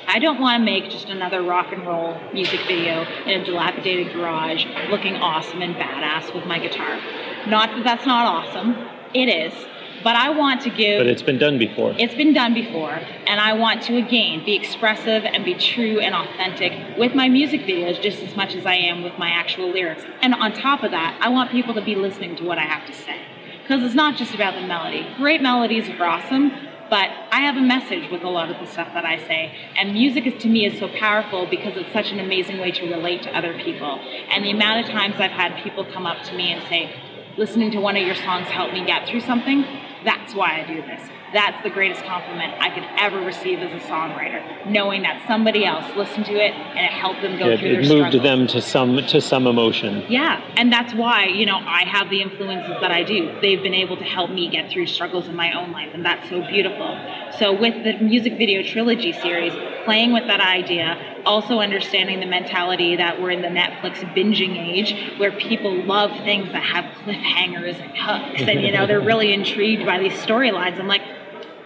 I 0.08 0.20
don't 0.20 0.40
want 0.40 0.62
to 0.62 0.66
make 0.66 0.90
just 0.90 1.10
another 1.10 1.42
rock 1.42 1.72
and 1.72 1.86
roll 1.86 2.20
music 2.34 2.60
video 2.68 3.04
in 3.26 3.42
a 3.42 3.46
dilapidated 3.46 4.14
garage 4.14 4.66
looking 4.90 5.16
awesome 5.16 5.62
and 5.62 5.76
badass 5.76 6.34
with 6.34 6.46
my 6.46 6.60
guitar. 6.60 7.00
Not 7.48 7.70
that 7.76 7.84
that's 7.84 8.06
not 8.06 8.26
awesome, 8.26 8.90
it 9.14 9.28
is. 9.28 9.54
But 10.04 10.16
I 10.16 10.30
want 10.30 10.62
to 10.62 10.70
give. 10.70 11.00
But 11.00 11.08
it's 11.08 11.22
been 11.22 11.38
done 11.38 11.58
before. 11.58 11.94
It's 11.98 12.16
been 12.16 12.34
done 12.34 12.54
before, 12.54 12.94
and 13.28 13.40
I 13.40 13.54
want 13.54 13.84
to 13.84 13.98
again 13.98 14.44
be 14.44 14.56
expressive 14.56 15.24
and 15.26 15.46
be 15.46 15.54
true 15.54 16.00
and 16.00 16.16
authentic 16.16 16.98
with 16.98 17.14
my 17.14 17.30
music 17.30 17.62
videos 17.62 18.02
just 18.02 18.22
as 18.22 18.36
much 18.36 18.56
as 18.56 18.66
I 18.66 18.76
am 18.76 19.04
with 19.04 19.18
my 19.18 19.30
actual 19.30 19.72
lyrics. 19.72 20.04
And 20.22 20.34
on 20.34 20.54
top 20.54 20.84
of 20.84 20.92
that, 20.92 21.20
I 21.22 21.30
want 21.30 21.52
people 21.52 21.74
to 21.76 21.82
be 21.82 21.96
listening 21.96 22.36
to 22.38 22.44
what 22.44 22.58
I 22.58 22.64
have 22.64 22.88
to 22.88 22.94
say. 22.94 23.20
Because 23.62 23.84
it's 23.84 23.96
not 23.96 24.18
just 24.18 24.34
about 24.34 24.56
the 24.56 24.62
melody. 24.62 25.08
Great 25.18 25.42
melodies 25.42 25.88
are 25.90 26.04
awesome, 26.04 26.52
but 26.90 27.10
I 27.32 27.42
have 27.42 27.56
a 27.56 27.62
message 27.62 28.12
with 28.12 28.24
a 28.24 28.30
lot 28.30 28.50
of 28.50 28.60
the 28.60 28.66
stuff 28.66 28.90
that 28.94 29.06
I 29.06 29.18
say. 29.20 29.56
And 29.78 29.94
music 29.94 30.28
is, 30.28 30.42
to 30.42 30.50
me 30.50 30.66
is 30.66 30.78
so 30.78 30.90
powerful 30.90 31.46
because 31.46 31.78
it's 31.78 31.92
such 31.94 32.12
an 32.12 32.20
amazing 32.20 32.60
way 32.60 32.72
to 32.72 32.90
relate 32.90 33.24
to 33.24 33.38
other 33.38 33.54
people. 33.60 34.00
And 34.30 34.44
the 34.44 34.52
amount 34.52 34.86
of 34.86 34.92
times 34.92 35.16
I've 35.20 35.32
had 35.32 35.64
people 35.64 35.86
come 35.86 36.06
up 36.06 36.22
to 36.24 36.36
me 36.36 36.52
and 36.52 36.62
say, 36.68 36.94
listening 37.38 37.72
to 37.72 37.80
one 37.80 37.96
of 37.98 38.04
your 38.06 38.16
songs 38.16 38.48
helped 38.48 38.74
me 38.74 38.86
get 38.86 39.08
through 39.08 39.22
something, 39.22 39.66
that's 40.04 40.34
why 40.34 40.62
I 40.62 40.68
do 40.68 40.82
this. 40.82 41.02
That's 41.34 41.62
the 41.64 41.70
greatest 41.70 42.04
compliment 42.04 42.54
I 42.60 42.70
could 42.72 42.84
ever 42.98 43.22
receive 43.22 43.60
as 43.60 43.72
a 43.72 43.86
songwriter, 43.88 44.66
knowing 44.70 45.04
that 45.04 45.26
somebody 45.28 45.64
else 45.64 45.86
listened 45.96 46.26
to 46.26 46.34
it 46.34 46.52
and 46.52 46.80
it 46.80 46.92
helped 46.92 47.22
them 47.22 47.40
go 47.40 47.50
Yeah, 47.52 47.58
through 47.58 47.70
it 47.70 47.72
their 47.72 47.82
It 47.82 47.88
moved 47.88 48.12
struggles. 48.12 48.24
them 48.24 48.48
to 48.48 48.62
some 48.62 48.98
to 48.98 49.22
some 49.22 49.48
emotion. 49.48 50.04
Yeah, 50.10 50.42
and 50.58 50.74
that's 50.74 50.94
why, 50.94 51.28
you 51.28 51.46
know, 51.46 51.56
I 51.56 51.84
have 51.86 52.10
the 52.10 52.22
influences 52.22 52.76
that 52.82 52.92
I 52.92 53.04
do. 53.04 53.34
They've 53.42 53.62
been 53.64 53.74
able 53.74 53.96
to 53.96 54.04
help 54.04 54.32
me 54.32 54.50
get 54.50 54.70
through 54.70 54.88
struggles 54.88 55.30
in 55.30 55.36
my 55.38 55.54
own 55.54 55.72
life, 55.72 55.92
and 55.94 56.04
that's 56.04 56.28
so 56.28 56.42
beautiful. 56.42 57.00
So, 57.40 57.54
with 57.54 57.82
the 57.86 57.94
music 58.04 58.34
video 58.38 58.62
trilogy 58.62 59.14
series, 59.14 59.54
playing 59.84 60.14
with 60.14 60.28
that 60.28 60.40
idea, 60.40 61.22
also 61.26 61.60
understanding 61.60 62.20
the 62.20 62.26
mentality 62.26 62.96
that 62.96 63.22
we're 63.22 63.32
in 63.32 63.42
the 63.42 63.48
Netflix 63.48 63.98
binging 64.16 64.58
age 64.58 65.20
where 65.20 65.32
people 65.32 65.84
love 65.84 66.12
things 66.24 66.52
that 66.52 66.64
have 66.64 66.86
cliffhangers 67.04 67.80
and 67.80 67.98
hooks, 67.98 68.42
and, 68.42 68.62
you 68.62 68.72
know, 68.72 68.88
they're 68.88 69.02
really 69.02 69.34
intrigued 69.40 69.86
by 69.86 70.00
these 70.00 70.14
storylines. 70.14 70.80
I'm 70.80 70.88
like, 70.88 71.04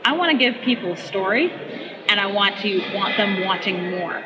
I 0.03 0.15
want 0.15 0.31
to 0.31 0.38
give 0.38 0.62
people 0.63 0.93
a 0.93 0.98
story 0.98 1.51
and 2.07 2.19
I 2.19 2.27
want 2.27 2.57
to 2.60 2.79
want 2.93 3.17
them 3.17 3.43
wanting 3.43 3.91
more. 3.91 4.24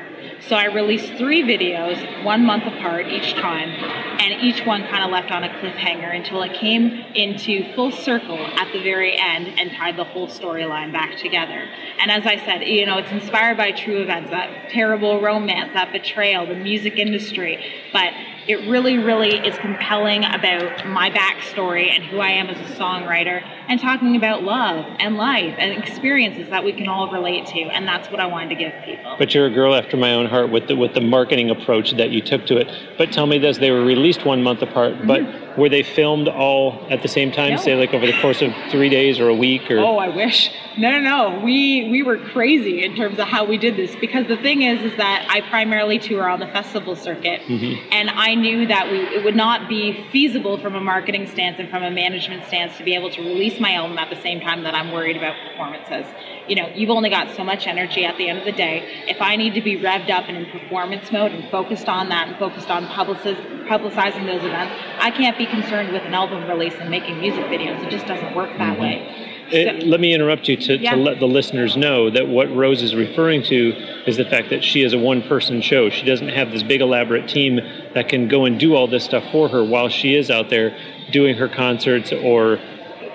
So 0.47 0.55
I 0.55 0.65
released 0.65 1.13
three 1.13 1.43
videos, 1.43 2.23
one 2.23 2.45
month 2.45 2.63
apart 2.65 3.07
each 3.07 3.33
time, 3.33 3.69
and 3.69 4.41
each 4.41 4.65
one 4.65 4.83
kind 4.87 5.03
of 5.03 5.11
left 5.11 5.31
on 5.31 5.43
a 5.43 5.49
cliffhanger 5.49 6.15
until 6.15 6.41
it 6.43 6.53
came 6.53 7.03
into 7.13 7.71
full 7.75 7.91
circle 7.91 8.37
at 8.37 8.71
the 8.71 8.81
very 8.81 9.17
end 9.17 9.59
and 9.59 9.71
tied 9.73 9.97
the 9.97 10.05
whole 10.05 10.27
storyline 10.27 10.91
back 10.93 11.17
together. 11.17 11.67
And 11.99 12.09
as 12.09 12.25
I 12.25 12.37
said, 12.37 12.61
you 12.61 12.85
know, 12.85 12.97
it's 12.97 13.11
inspired 13.11 13.57
by 13.57 13.71
true 13.73 14.01
events, 14.01 14.29
that 14.31 14.69
terrible 14.69 15.21
romance, 15.21 15.73
that 15.73 15.91
betrayal, 15.91 16.45
the 16.47 16.55
music 16.55 16.97
industry, 16.97 17.63
but 17.91 18.13
it 18.49 18.67
really, 18.67 18.97
really 18.97 19.37
is 19.37 19.55
compelling 19.59 20.25
about 20.25 20.87
my 20.87 21.11
backstory 21.11 21.93
and 21.93 22.03
who 22.03 22.17
I 22.17 22.29
am 22.29 22.49
as 22.49 22.57
a 22.57 22.73
songwriter 22.73 23.43
and 23.67 23.79
talking 23.79 24.15
about 24.15 24.41
love 24.41 24.87
and 24.97 25.17
life 25.17 25.53
and 25.59 25.71
experiences 25.71 26.49
that 26.49 26.63
we 26.63 26.73
can 26.73 26.87
all 26.87 27.11
relate 27.11 27.45
to. 27.45 27.59
And 27.59 27.87
that's 27.87 28.09
what 28.09 28.19
I 28.19 28.25
wanted 28.25 28.49
to 28.49 28.55
give 28.55 28.73
people. 28.83 29.15
But 29.19 29.35
you're 29.35 29.45
a 29.45 29.53
girl 29.53 29.75
after 29.75 29.97
my 29.97 30.13
own 30.15 30.25
heart 30.25 30.49
with 30.49 30.67
the 30.67 30.75
with 30.75 30.95
the 30.95 31.01
marketing 31.01 31.51
approach 31.51 31.91
that 31.91 32.09
you 32.09 32.21
took 32.21 32.47
to 32.47 32.57
it. 32.57 32.67
But 32.97 33.11
tell 33.11 33.27
me 33.27 33.37
this: 33.37 33.59
they 33.59 33.69
were 33.69 33.85
released 33.85 34.25
one 34.25 34.41
month 34.41 34.63
apart, 34.63 34.95
but 35.05 35.21
mm-hmm. 35.21 35.48
Were 35.57 35.69
they 35.69 35.83
filmed 35.83 36.27
all 36.27 36.85
at 36.89 37.01
the 37.01 37.07
same 37.07 37.31
time? 37.31 37.51
Mm-hmm. 37.51 37.55
No. 37.55 37.63
Say 37.63 37.75
like 37.75 37.93
over 37.93 38.05
the 38.05 38.19
course 38.21 38.41
of 38.41 38.53
three 38.69 38.89
days 38.89 39.19
or 39.19 39.29
a 39.29 39.35
week 39.35 39.69
or? 39.69 39.79
Oh, 39.79 39.97
I 39.97 40.09
wish. 40.09 40.51
No, 40.77 40.91
no, 40.91 40.99
no. 40.99 41.39
We 41.43 41.89
we 41.89 42.03
were 42.03 42.17
crazy 42.17 42.83
in 42.83 42.95
terms 42.95 43.19
of 43.19 43.27
how 43.27 43.45
we 43.45 43.57
did 43.57 43.75
this 43.75 43.95
because 43.95 44.27
the 44.27 44.37
thing 44.37 44.61
is, 44.61 44.81
is 44.83 44.95
that 44.97 45.27
I 45.29 45.41
primarily 45.49 45.99
tour 45.99 46.29
on 46.29 46.39
the 46.39 46.47
festival 46.47 46.95
circuit, 46.95 47.41
and 47.49 48.09
I 48.09 48.35
knew 48.35 48.67
that 48.67 48.91
we 48.91 48.99
it 48.99 49.23
would 49.23 49.35
not 49.35 49.67
be 49.67 50.05
feasible 50.11 50.57
from 50.57 50.75
a 50.75 50.81
marketing 50.81 51.27
stance 51.27 51.59
and 51.59 51.69
from 51.69 51.83
a 51.83 51.91
management 51.91 52.45
stance 52.45 52.77
to 52.77 52.83
be 52.83 52.95
able 52.95 53.09
to 53.11 53.21
release 53.21 53.59
my 53.59 53.73
album 53.73 53.97
at 53.97 54.09
the 54.09 54.21
same 54.21 54.39
time 54.39 54.63
that 54.63 54.75
I'm 54.75 54.91
worried 54.91 55.17
about 55.17 55.35
performances. 55.49 56.05
You 56.49 56.55
know, 56.55 56.67
you've 56.73 56.89
only 56.89 57.11
got 57.11 57.35
so 57.35 57.43
much 57.43 57.67
energy 57.67 58.05
at 58.05 58.17
the 58.17 58.27
end 58.27 58.39
of 58.39 58.45
the 58.45 58.51
day. 58.51 59.05
If 59.07 59.21
I 59.21 59.35
need 59.35 59.53
to 59.53 59.61
be 59.61 59.77
revved 59.77 60.09
up 60.09 60.25
and 60.27 60.35
in 60.35 60.45
performance 60.47 61.11
mode 61.11 61.31
and 61.31 61.47
focused 61.51 61.87
on 61.87 62.09
that 62.09 62.27
and 62.27 62.37
focused 62.37 62.71
on 62.71 62.87
publiciz- 62.87 63.67
publicizing 63.67 64.25
those 64.25 64.43
events, 64.43 64.73
I 64.99 65.11
can't 65.11 65.37
be 65.37 65.45
concerned 65.45 65.93
with 65.93 66.01
an 66.01 66.15
album 66.15 66.49
release 66.49 66.73
and 66.79 66.89
making 66.89 67.19
music 67.19 67.45
videos. 67.45 67.83
It 67.85 67.91
just 67.91 68.07
doesn't 68.07 68.35
work 68.35 68.49
that 68.57 68.73
mm-hmm. 68.73 68.81
way. 68.81 69.37
It- 69.51 69.81
So- 69.81 69.87
let 69.87 69.99
me 69.99 70.11
interrupt 70.11 70.47
you 70.47 70.57
to, 70.57 70.77
Yeah. 70.77 70.95
to 70.95 70.97
let 70.97 71.19
the 71.19 71.27
listeners 71.27 71.77
know 71.77 72.09
that 72.09 72.27
what 72.27 72.53
Rose 72.55 72.81
is 72.81 72.95
referring 72.95 73.43
to 73.43 73.75
is 74.07 74.17
the 74.17 74.25
fact 74.25 74.49
that 74.49 74.63
she 74.63 74.81
is 74.81 74.93
a 74.93 74.97
one 74.97 75.21
person 75.21 75.61
show. 75.61 75.91
She 75.91 76.03
doesn't 76.03 76.29
have 76.29 76.51
this 76.51 76.63
big 76.63 76.81
elaborate 76.81 77.27
team 77.27 77.61
that 77.93 78.09
can 78.09 78.27
go 78.27 78.45
and 78.45 78.59
do 78.59 78.75
all 78.75 78.87
this 78.87 79.03
stuff 79.03 79.23
for 79.31 79.49
her 79.49 79.63
while 79.63 79.89
she 79.89 80.15
is 80.15 80.31
out 80.31 80.49
there 80.49 80.75
doing 81.11 81.35
her 81.35 81.47
concerts 81.47 82.11
or 82.11 82.59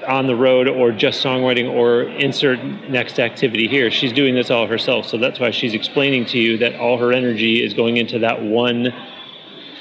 on 0.04 0.26
the 0.26 0.36
road 0.36 0.68
or 0.68 0.92
just 0.92 1.24
songwriting 1.24 1.70
or 1.70 2.02
insert 2.02 2.62
next 2.88 3.18
activity 3.18 3.68
here. 3.68 3.90
She's 3.90 4.12
doing 4.12 4.34
this 4.34 4.50
all 4.50 4.66
herself. 4.66 5.06
So 5.06 5.18
that's 5.18 5.40
why 5.40 5.50
she's 5.50 5.74
explaining 5.74 6.26
to 6.26 6.38
you 6.38 6.58
that 6.58 6.76
all 6.76 6.98
her 6.98 7.12
energy 7.12 7.62
is 7.64 7.74
going 7.74 7.96
into 7.96 8.18
that 8.20 8.42
one 8.42 8.92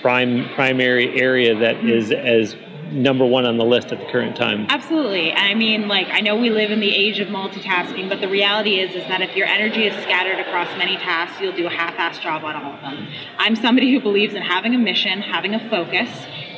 prime 0.01 0.49
primary 0.55 1.19
area 1.19 1.57
that 1.59 1.77
mm-hmm. 1.77 1.89
is 1.89 2.11
as 2.11 2.55
number 2.91 3.25
one 3.25 3.45
on 3.45 3.57
the 3.57 3.65
list 3.65 3.91
at 3.91 3.99
the 3.99 4.05
current 4.05 4.35
time. 4.35 4.67
Absolutely. 4.69 5.33
I 5.33 5.55
mean, 5.55 5.87
like, 5.87 6.07
I 6.11 6.19
know 6.19 6.35
we 6.35 6.49
live 6.49 6.69
in 6.69 6.79
the 6.79 6.93
age 6.93 7.19
of 7.19 7.27
multitasking, 7.27 8.07
but 8.07 8.21
the 8.21 8.27
reality 8.27 8.79
is, 8.79 8.93
is 8.93 9.07
that 9.07 9.21
if 9.21 9.35
your 9.35 9.47
energy 9.47 9.87
is 9.87 9.93
scattered 10.03 10.39
across 10.39 10.67
many 10.77 10.97
tasks, 10.97 11.41
you'll 11.41 11.55
do 11.55 11.65
a 11.65 11.71
half-assed 11.71 12.21
job 12.21 12.43
on 12.43 12.55
all 12.55 12.73
of 12.73 12.81
them. 12.81 13.07
I'm 13.37 13.55
somebody 13.55 13.91
who 13.91 13.99
believes 13.99 14.35
in 14.35 14.43
having 14.43 14.75
a 14.75 14.77
mission, 14.77 15.21
having 15.21 15.55
a 15.55 15.69
focus, 15.69 16.09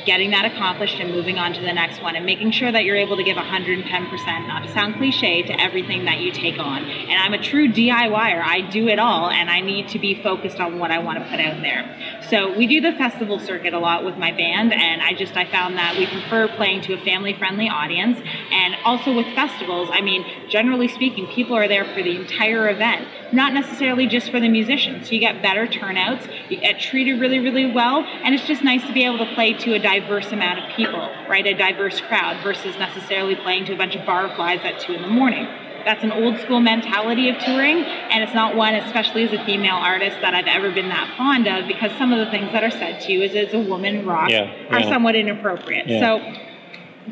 getting 0.06 0.30
that 0.30 0.44
accomplished 0.44 0.98
and 1.00 1.10
moving 1.10 1.36
on 1.36 1.52
to 1.52 1.60
the 1.60 1.72
next 1.72 2.00
one 2.00 2.14
and 2.16 2.24
making 2.24 2.52
sure 2.52 2.70
that 2.70 2.84
you're 2.84 2.96
able 2.96 3.16
to 3.16 3.24
give 3.24 3.36
110%, 3.36 4.46
not 4.46 4.62
to 4.62 4.72
sound 4.72 4.94
cliche, 4.94 5.42
to 5.42 5.60
everything 5.60 6.04
that 6.04 6.20
you 6.20 6.30
take 6.30 6.58
on. 6.58 6.84
And 6.84 7.12
I'm 7.12 7.34
a 7.34 7.42
true 7.42 7.68
DIYer. 7.70 8.42
I 8.42 8.60
do 8.70 8.88
it 8.88 8.98
all 8.98 9.28
and 9.28 9.50
I 9.50 9.60
need 9.60 9.88
to 9.88 9.98
be 9.98 10.22
focused 10.22 10.60
on 10.60 10.78
what 10.78 10.90
I 10.90 10.98
want 10.98 11.18
to 11.18 11.28
put 11.28 11.40
out 11.40 11.60
there. 11.60 12.22
So 12.30 12.56
we 12.56 12.66
do 12.66 12.80
the 12.80 12.92
festival 12.92 13.40
circuit 13.40 13.74
a 13.74 13.78
lot 13.78 14.04
with 14.04 14.16
my 14.16 14.30
band 14.30 14.72
and 14.72 15.02
I 15.02 15.12
just 15.12 15.36
I 15.36 15.44
found 15.44 15.76
that 15.76 15.96
we 15.98 16.06
prefer 16.06 16.48
playing 16.56 16.82
to 16.82 16.94
a 16.94 17.04
family 17.04 17.34
friendly 17.34 17.68
audience 17.68 18.18
and 18.50 18.76
also 18.84 19.12
with 19.14 19.26
festivals, 19.34 19.88
I 19.92 20.00
mean, 20.00 20.24
generally 20.48 20.88
speaking, 20.88 21.26
people 21.28 21.56
are 21.56 21.68
there 21.68 21.84
for 21.84 22.02
the 22.02 22.16
entire 22.16 22.68
event, 22.68 23.06
not 23.32 23.52
necessarily 23.52 24.06
just 24.06 24.30
for 24.30 24.40
the 24.40 24.48
musicians. 24.48 25.06
So 25.06 25.12
you 25.12 25.20
get 25.20 25.42
better 25.42 25.66
turnouts, 25.66 26.26
you 26.48 26.58
get 26.60 26.80
treated 26.80 27.20
really, 27.20 27.38
really 27.38 27.70
well, 27.70 28.04
and 28.04 28.34
it's 28.34 28.46
just 28.46 28.62
nice 28.62 28.84
to 28.86 28.92
be 28.92 29.04
able 29.04 29.18
to 29.18 29.34
play 29.34 29.52
to 29.52 29.74
a 29.74 29.78
diverse 29.78 30.32
amount 30.32 30.60
of 30.60 30.76
people, 30.76 31.10
right? 31.28 31.46
A 31.46 31.54
diverse 31.54 32.00
crowd 32.00 32.42
versus 32.42 32.76
necessarily 32.78 33.34
playing 33.36 33.66
to 33.66 33.72
a 33.74 33.76
bunch 33.76 33.94
of 33.94 34.02
barflies 34.02 34.64
at 34.64 34.80
two 34.80 34.94
in 34.94 35.02
the 35.02 35.08
morning. 35.08 35.46
That's 35.84 36.02
an 36.02 36.10
old 36.10 36.38
school 36.40 36.58
mentality 36.58 37.28
of 37.28 37.38
touring, 37.38 37.84
and 37.84 38.24
it's 38.24 38.34
not 38.34 38.56
one, 38.56 38.74
especially 38.74 39.22
as 39.22 39.32
a 39.32 39.44
female 39.44 39.76
artist, 39.76 40.20
that 40.20 40.34
I've 40.34 40.48
ever 40.48 40.72
been 40.72 40.88
that 40.88 41.16
fond 41.16 41.46
of 41.46 41.68
because 41.68 41.92
some 41.96 42.12
of 42.12 42.18
the 42.18 42.28
things 42.32 42.50
that 42.50 42.64
are 42.64 42.72
said 42.72 43.00
to 43.02 43.12
you 43.12 43.22
as, 43.22 43.36
as 43.36 43.54
a 43.54 43.60
woman 43.60 44.04
rock 44.04 44.28
Yeah, 44.28 44.52
are 44.70 44.82
somewhat 44.82 45.14
inappropriate. 45.14 45.86
Yeah. 45.86 46.00
So 46.00 46.45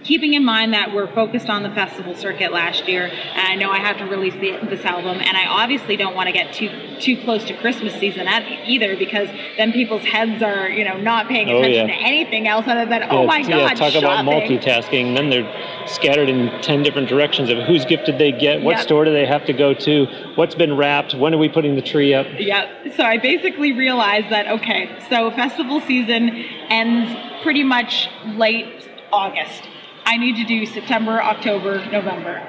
keeping 0.02 0.34
in 0.34 0.44
mind 0.44 0.72
that 0.72 0.92
we're 0.92 1.12
focused 1.14 1.48
on 1.48 1.62
the 1.62 1.70
festival 1.70 2.14
circuit 2.14 2.52
last 2.52 2.88
year 2.88 3.06
and 3.06 3.48
i 3.48 3.54
know 3.54 3.70
i 3.70 3.78
have 3.78 3.96
to 3.96 4.04
release 4.04 4.34
the, 4.34 4.58
this 4.68 4.84
album 4.84 5.18
and 5.20 5.36
i 5.36 5.46
obviously 5.46 5.96
don't 5.96 6.14
want 6.14 6.26
to 6.26 6.32
get 6.32 6.52
too 6.52 6.68
too 7.00 7.16
close 7.22 7.44
to 7.44 7.56
christmas 7.58 7.94
season 7.94 8.26
either 8.66 8.96
because 8.96 9.28
then 9.56 9.72
people's 9.72 10.02
heads 10.02 10.42
are 10.42 10.68
you 10.68 10.84
know 10.84 10.96
not 10.98 11.28
paying 11.28 11.48
Oh, 11.50 11.58
attention 11.58 11.88
yeah. 11.88 11.96
to 11.98 12.02
anything 12.02 12.48
else 12.48 12.66
other 12.66 12.86
than 12.86 13.02
oh 13.10 13.20
Yeah, 13.22 13.26
my 13.26 13.38
yeah, 13.38 13.48
god 13.68 13.76
talk 13.76 13.94
about 13.94 14.24
multitasking. 14.24 15.14
Then 15.14 15.30
they're 15.30 15.86
scattered 15.86 16.28
in 16.28 16.50
10 16.62 16.82
different 16.82 17.08
directions 17.08 17.50
of 17.50 17.58
whose 17.64 17.84
gift 17.84 18.06
did 18.06 18.18
they 18.18 18.32
get, 18.32 18.62
what 18.62 18.76
Yep. 18.76 18.80
store 18.82 19.04
do 19.04 19.12
they 19.12 19.26
have 19.26 19.44
to 19.46 19.52
go 19.52 19.74
to, 19.74 20.06
what's 20.36 20.54
been 20.54 20.76
wrapped, 20.76 21.14
when 21.14 21.34
are 21.34 21.38
we 21.38 21.48
putting 21.48 21.74
the 21.76 21.82
tree 21.82 22.14
up. 22.14 22.26
Yep. 22.38 22.94
So 22.96 23.04
I 23.04 23.18
basically 23.18 23.72
realized 23.72 24.30
that 24.30 24.48
okay, 24.48 24.88
so 25.10 25.30
festival 25.32 25.80
season 25.82 26.30
ends 26.70 27.14
pretty 27.42 27.62
much 27.62 28.08
late 28.36 28.88
August. 29.12 29.68
I 30.06 30.16
need 30.16 30.36
to 30.36 30.44
do 30.44 30.66
September, 30.66 31.22
October, 31.22 31.84
November. 31.90 32.42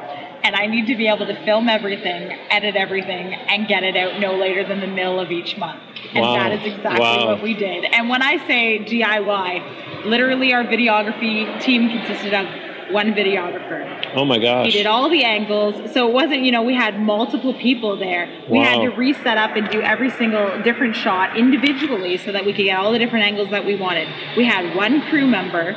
And 0.43 0.55
I 0.55 0.67
need 0.67 0.85
to 0.87 0.95
be 0.95 1.07
able 1.07 1.25
to 1.25 1.35
film 1.43 1.67
everything, 1.67 2.31
edit 2.51 2.75
everything, 2.75 3.33
and 3.33 3.67
get 3.67 3.83
it 3.83 3.97
out 3.97 4.19
no 4.19 4.35
later 4.35 4.63
than 4.67 4.79
the 4.79 4.87
middle 4.87 5.19
of 5.19 5.31
each 5.31 5.57
month. 5.57 5.79
And 6.13 6.21
Wow. 6.23 6.35
that 6.35 6.51
is 6.51 6.65
exactly 6.65 6.99
Wow. 6.99 7.25
what 7.27 7.41
we 7.41 7.55
did. 7.55 7.85
And 7.85 8.09
when 8.09 8.21
I 8.21 8.37
say 8.45 8.77
DIY, 8.77 9.61
literally 10.05 10.53
our 10.53 10.63
videography 10.63 11.59
team 11.61 11.89
consisted 11.89 12.33
of 12.33 12.45
one 12.91 13.13
videographer. 13.13 13.87
Oh 14.13 14.23
my 14.23 14.37
gosh. 14.37 14.67
He 14.67 14.71
did 14.71 14.85
all 14.85 15.09
the 15.09 15.23
angles. 15.23 15.91
So 15.91 16.07
it 16.07 16.13
wasn't, 16.13 16.43
you 16.43 16.51
know, 16.51 16.61
we 16.61 16.75
had 16.75 17.01
multiple 17.01 17.55
people 17.55 17.97
there. 17.97 18.29
We 18.47 18.59
had 18.59 18.81
to 18.81 18.89
reset 18.89 19.37
up 19.37 19.55
and 19.55 19.67
do 19.71 19.81
every 19.81 20.11
single 20.11 20.61
different 20.61 20.95
shot 20.95 21.35
individually 21.35 22.17
so 22.17 22.31
that 22.31 22.45
we 22.45 22.53
could 22.53 22.65
get 22.65 22.77
all 22.77 22.91
the 22.91 22.99
different 22.99 23.25
angles 23.25 23.49
that 23.49 23.65
we 23.65 23.75
wanted. 23.75 24.07
We 24.37 24.45
had 24.45 24.75
one 24.75 25.01
crew 25.09 25.25
member 25.25 25.75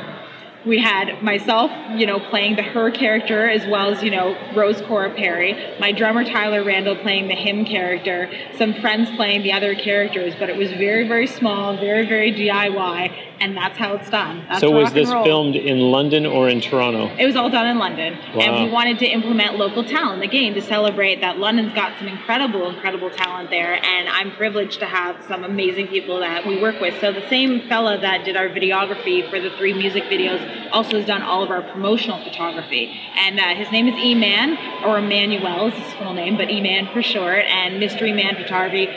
we 0.65 0.79
had 0.79 1.21
myself, 1.23 1.71
you 1.95 2.05
know, 2.05 2.19
playing 2.19 2.55
the 2.55 2.63
her 2.63 2.91
character 2.91 3.47
as 3.49 3.65
well 3.67 3.93
as, 3.93 4.03
you 4.03 4.11
know, 4.11 4.37
Rose 4.55 4.81
Cora 4.81 5.13
Perry, 5.13 5.75
my 5.79 5.91
drummer 5.91 6.23
Tyler 6.23 6.63
Randall 6.63 6.97
playing 6.97 7.27
the 7.27 7.35
him 7.35 7.65
character, 7.65 8.29
some 8.57 8.73
friends 8.75 9.09
playing 9.15 9.43
the 9.43 9.53
other 9.53 9.73
characters, 9.73 10.33
but 10.37 10.49
it 10.49 10.57
was 10.57 10.69
very, 10.71 11.07
very 11.07 11.27
small, 11.27 11.77
very, 11.77 12.05
very 12.07 12.33
DIY, 12.33 13.28
and 13.39 13.55
that's 13.55 13.77
how 13.77 13.93
it's 13.95 14.09
done. 14.09 14.43
That's 14.47 14.61
so 14.61 14.71
was 14.71 14.93
this 14.93 15.09
filmed 15.09 15.55
in 15.55 15.79
London 15.79 16.25
or 16.25 16.49
in 16.49 16.61
Toronto? 16.61 17.07
It 17.17 17.25
was 17.25 17.35
all 17.35 17.49
done 17.49 17.67
in 17.67 17.77
London, 17.77 18.17
Wow. 18.35 18.41
and 18.41 18.65
we 18.65 18.71
wanted 18.71 18.99
to 18.99 19.05
implement 19.05 19.57
local 19.57 19.83
talent 19.83 20.23
again 20.23 20.53
to 20.55 20.61
celebrate 20.61 21.21
that 21.21 21.37
London's 21.37 21.73
got 21.73 21.97
some 21.97 22.07
incredible, 22.07 22.69
incredible 22.69 23.09
talent 23.09 23.49
there, 23.49 23.83
and 23.83 24.09
I'm 24.09 24.31
privileged 24.31 24.79
to 24.79 24.85
have 24.85 25.23
some 25.27 25.43
amazing 25.43 25.87
people 25.87 26.19
that 26.19 26.45
we 26.45 26.61
work 26.61 26.79
with. 26.79 26.99
So 26.99 27.11
the 27.11 27.27
same 27.29 27.67
fella 27.67 27.97
that 27.99 28.25
did 28.25 28.35
our 28.35 28.49
videography 28.49 29.29
for 29.29 29.39
the 29.39 29.49
three 29.51 29.73
music 29.73 30.03
videos 30.05 30.69
also 30.71 30.97
has 30.97 31.05
done 31.05 31.21
all 31.21 31.43
of 31.43 31.49
our 31.49 31.61
promotional 31.61 32.23
photography, 32.23 32.99
and 33.17 33.39
uh, 33.39 33.55
his 33.55 33.71
name 33.71 33.87
is 33.87 33.95
E-Man 33.95 34.57
or 34.85 34.99
Emmanuel 34.99 35.67
is 35.67 35.73
his 35.73 35.93
full 35.93 36.13
name, 36.13 36.37
but 36.37 36.49
E-Man 36.49 36.89
for 36.93 37.01
short, 37.01 37.45
and 37.45 37.79
Mystery 37.79 38.11
Man 38.13 38.35
Photography, 38.35 38.87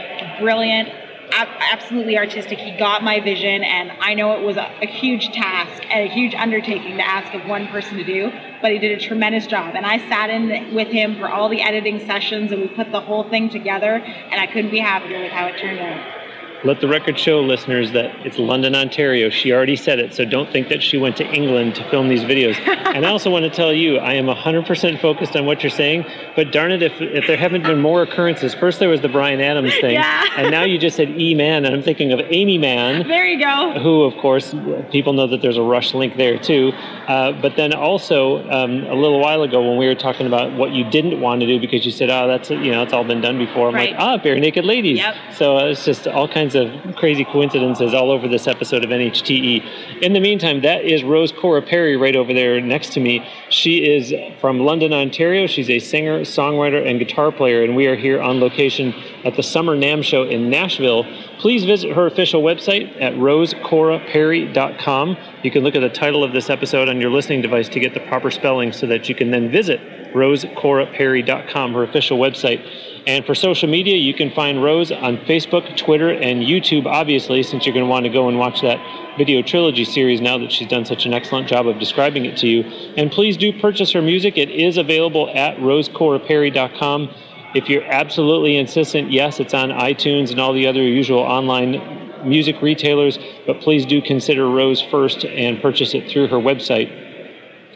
brilliant 0.41 0.89
absolutely 1.33 2.17
artistic. 2.19 2.59
He 2.59 2.77
got 2.77 3.03
my 3.03 3.21
vision, 3.21 3.63
and 3.63 3.93
I 4.01 4.15
know 4.15 4.33
it 4.33 4.45
was 4.45 4.57
a, 4.57 4.71
a 4.83 4.87
huge 4.87 5.33
task 5.33 5.83
and 5.91 6.09
a 6.09 6.13
huge 6.13 6.35
undertaking 6.35 6.97
to 6.97 7.07
ask 7.07 7.33
of 7.35 7.47
one 7.49 7.67
person 7.69 7.97
to 7.99 8.05
do, 8.05 8.33
but 8.61 8.73
he 8.73 8.79
did 8.79 8.93
a 8.93 9.01
tremendous 9.01 9.47
job. 9.47 9.75
And 9.75 9.87
I 9.87 9.99
sat 10.09 10.31
in 10.31 10.75
with 10.75 10.89
him 10.89 11.17
for 11.17 11.29
all 11.29 11.49
the 11.49 11.63
editing 11.63 12.01
sessions, 12.07 12.53
and 12.53 12.61
we 12.61 12.69
put 12.69 12.93
the 12.93 13.01
whole 13.01 13.29
thing 13.29 13.49
together, 13.49 13.95
and 13.95 14.41
I 14.41 14.47
couldn't 14.47 14.71
be 14.71 14.81
happier 14.81 15.21
with 15.21 15.33
how 15.33 15.47
it 15.47 15.59
turned 15.59 15.81
out. 15.81 16.22
Let 16.65 16.81
the 16.81 16.87
record 16.87 17.19
show, 17.19 17.41
listeners, 17.41 17.91
that 17.91 18.25
it's 18.25 18.39
London, 18.39 18.77
Ontario. 18.77 19.31
She 19.31 19.51
already 19.53 19.75
said 19.75 19.99
it, 19.99 20.15
so 20.15 20.25
don't 20.25 20.49
think 20.49 20.69
that 20.69 20.81
she 20.81 20.97
went 20.97 21.17
to 21.17 21.25
England 21.25 21.75
to 21.75 21.91
film 21.91 22.09
these 22.09 22.23
videos. 22.23 22.57
and 22.95 23.05
I 23.05 23.11
also 23.11 23.31
want 23.31 23.45
to 23.45 23.51
tell 23.51 23.73
you, 23.73 23.99
I 23.99 24.13
am 24.13 24.27
100% 24.27 25.01
focused 25.01 25.35
on 25.35 25.45
what 25.45 25.65
you're 25.65 25.71
saying, 25.71 26.05
but 26.37 26.53
darn 26.53 26.71
it, 26.71 26.81
if, 26.81 26.93
if 27.01 27.27
there 27.27 27.37
haven't 27.37 27.65
been 27.65 27.81
more 27.81 28.03
occurrences. 28.03 28.55
First, 28.55 28.79
there 28.79 28.89
was 28.89 29.01
the 29.01 29.09
Bryan 29.09 29.41
Adams 29.41 29.75
thing, 29.81 29.95
Yeah. 29.95 30.25
and 30.37 30.53
now 30.53 30.63
you 30.63 30.79
just 30.79 30.97
said 30.97 31.09
E 31.21 31.35
Man, 31.35 31.65
and 31.65 31.75
I'm 31.75 31.83
thinking 31.83 32.13
of 32.13 32.21
Aimee 32.21 32.59
Mann. 32.59 33.09
There 33.09 33.27
you 33.27 33.41
go. 33.45 33.81
who, 33.81 34.05
of 34.05 34.15
course, 34.19 34.55
people 34.93 35.15
know 35.15 35.27
that 35.27 35.43
there's 35.43 35.57
a 35.57 35.63
Rush 35.63 35.95
link 35.95 36.17
there 36.17 36.39
too. 36.39 36.71
Uh, 37.09 37.33
but 37.43 37.57
then 37.57 37.73
also, 37.75 38.49
um, 38.51 38.85
a 38.85 38.95
little 38.95 39.19
while 39.19 39.43
ago, 39.43 39.69
when 39.69 39.79
we 39.79 39.87
were 39.89 39.97
talking 39.97 40.29
about 40.29 40.53
what 40.57 40.71
you 40.71 40.89
didn't 40.91 41.21
want 41.21 41.41
to 41.41 41.47
do 41.49 41.59
because 41.59 41.85
you 41.85 41.91
said, 41.91 42.09
"Oh, 42.09 42.29
that's 42.29 42.51
you 42.51 42.71
know, 42.71 42.83
it's 42.85 42.93
all 42.93 43.03
been 43.03 43.21
done 43.21 43.37
before." 43.39 43.69
I'm 43.69 43.75
Right. 43.75 43.91
like, 43.91 44.01
"Ah, 44.01 44.19
Barenaked 44.19 44.65
Ladies." 44.65 44.99
Yep. 44.99 45.15
So 45.33 45.59
uh, 45.59 45.65
it's 45.65 45.85
just 45.85 46.07
all 46.07 46.29
kinds 46.29 46.52
of 46.55 46.97
crazy 46.97 47.25
coincidences 47.25 47.95
all 47.95 48.11
over 48.11 48.29
this 48.29 48.47
episode 48.47 48.85
of 48.85 48.91
NHTE. 48.91 50.03
In 50.03 50.13
the 50.13 50.21
meantime, 50.21 50.61
that 50.63 50.85
is 50.85 51.05
Rose 51.05 51.33
Cora 51.33 51.63
Perry 51.63 51.97
right 51.97 52.17
over 52.17 52.33
there 52.33 52.61
next 52.61 52.93
to 52.95 53.01
me. 53.01 53.27
She 53.51 53.79
is 53.79 54.15
from 54.41 54.61
London, 54.61 54.93
Ontario. 54.93 55.47
She's 55.47 55.71
a 55.71 55.79
singer, 55.79 56.21
songwriter, 56.21 56.87
and 56.87 56.99
guitar 56.99 57.33
player, 57.33 57.63
and 57.63 57.77
we 57.77 57.87
are 57.87 57.97
here 57.97 58.21
on 58.21 58.41
location 58.41 58.95
at 59.25 59.37
the 59.37 59.43
Summer 59.43 59.77
NAMM 59.77 60.05
show 60.05 60.25
in 60.25 60.51
Nashville. 60.51 61.05
Please 61.39 61.65
visit 61.65 61.93
her 61.93 62.07
official 62.07 62.43
website 62.43 63.01
at 63.01 63.15
rosecoraperry.com. 63.15 65.17
You 65.43 65.51
can 65.51 65.65
look 65.65 65.75
at 65.75 65.81
the 65.81 65.89
title 65.89 66.23
of 66.23 66.33
this 66.33 66.51
episode 66.51 66.89
on 66.89 67.01
your 67.01 67.11
listening 67.11 67.43
device 67.43 67.69
to 67.71 67.81
get 67.81 67.95
the 67.95 68.01
proper 68.01 68.31
spelling 68.31 68.73
so 68.73 68.87
that 68.87 69.09
you 69.09 69.15
can 69.15 69.31
then 69.31 69.51
visit 69.51 69.81
rosecoraperry.com, 70.13 71.73
her 71.73 71.83
official 71.83 72.19
website. 72.19 72.65
And 73.07 73.25
for 73.25 73.35
social 73.35 73.69
media, 73.69 73.97
you 73.97 74.15
can 74.15 74.31
find 74.31 74.63
Rose 74.63 74.93
on 74.93 75.17
Facebook, 75.19 75.77
Twitter, 75.77 76.11
and 76.11 76.43
YouTube, 76.43 76.87
obviously, 76.87 77.43
since 77.43 77.67
you're 77.67 77.75
going 77.75 77.85
to 77.85 77.91
want 77.91 78.05
to 78.05 78.11
go 78.11 78.29
and 78.29 78.39
watch 78.39 78.61
that 78.61 78.79
video 79.19 79.43
trilogy 79.43 79.85
series 79.85 80.21
now 80.21 80.39
that 80.39 80.53
she's 80.53 80.69
done 80.69 80.85
such 80.85 81.07
an 81.07 81.13
excellent 81.13 81.49
job 81.49 81.67
of 81.67 81.79
describing 81.81 82.25
it 82.25 82.37
to 82.39 82.47
you. 82.47 82.63
And 82.97 83.11
please 83.11 83.37
do 83.37 83.59
purchase 83.61 83.91
her 83.93 84.03
music. 84.03 84.39
It 84.39 84.51
is 84.51 84.77
available 84.77 85.29
at 85.35 85.57
rosecoraperry.com. 85.57 87.11
If 87.55 87.69
you're 87.69 87.85
absolutely 87.85 88.57
insistent, 88.57 89.11
yes, 89.11 89.41
it's 89.41 89.55
on 89.55 89.71
iTunes 89.71 90.31
and 90.31 90.41
all 90.41 90.53
the 90.53 90.67
other 90.67 90.83
usual 90.83 91.19
online 91.19 92.02
music 92.25 92.61
retailers, 92.63 93.19
but 93.47 93.61
please 93.61 93.87
do 93.87 94.01
consider 94.03 94.49
Rose 94.49 94.81
first 94.81 95.25
and 95.25 95.61
purchase 95.61 95.95
it 95.95 96.11
through 96.11 96.29
her 96.29 96.37
website 96.37 97.03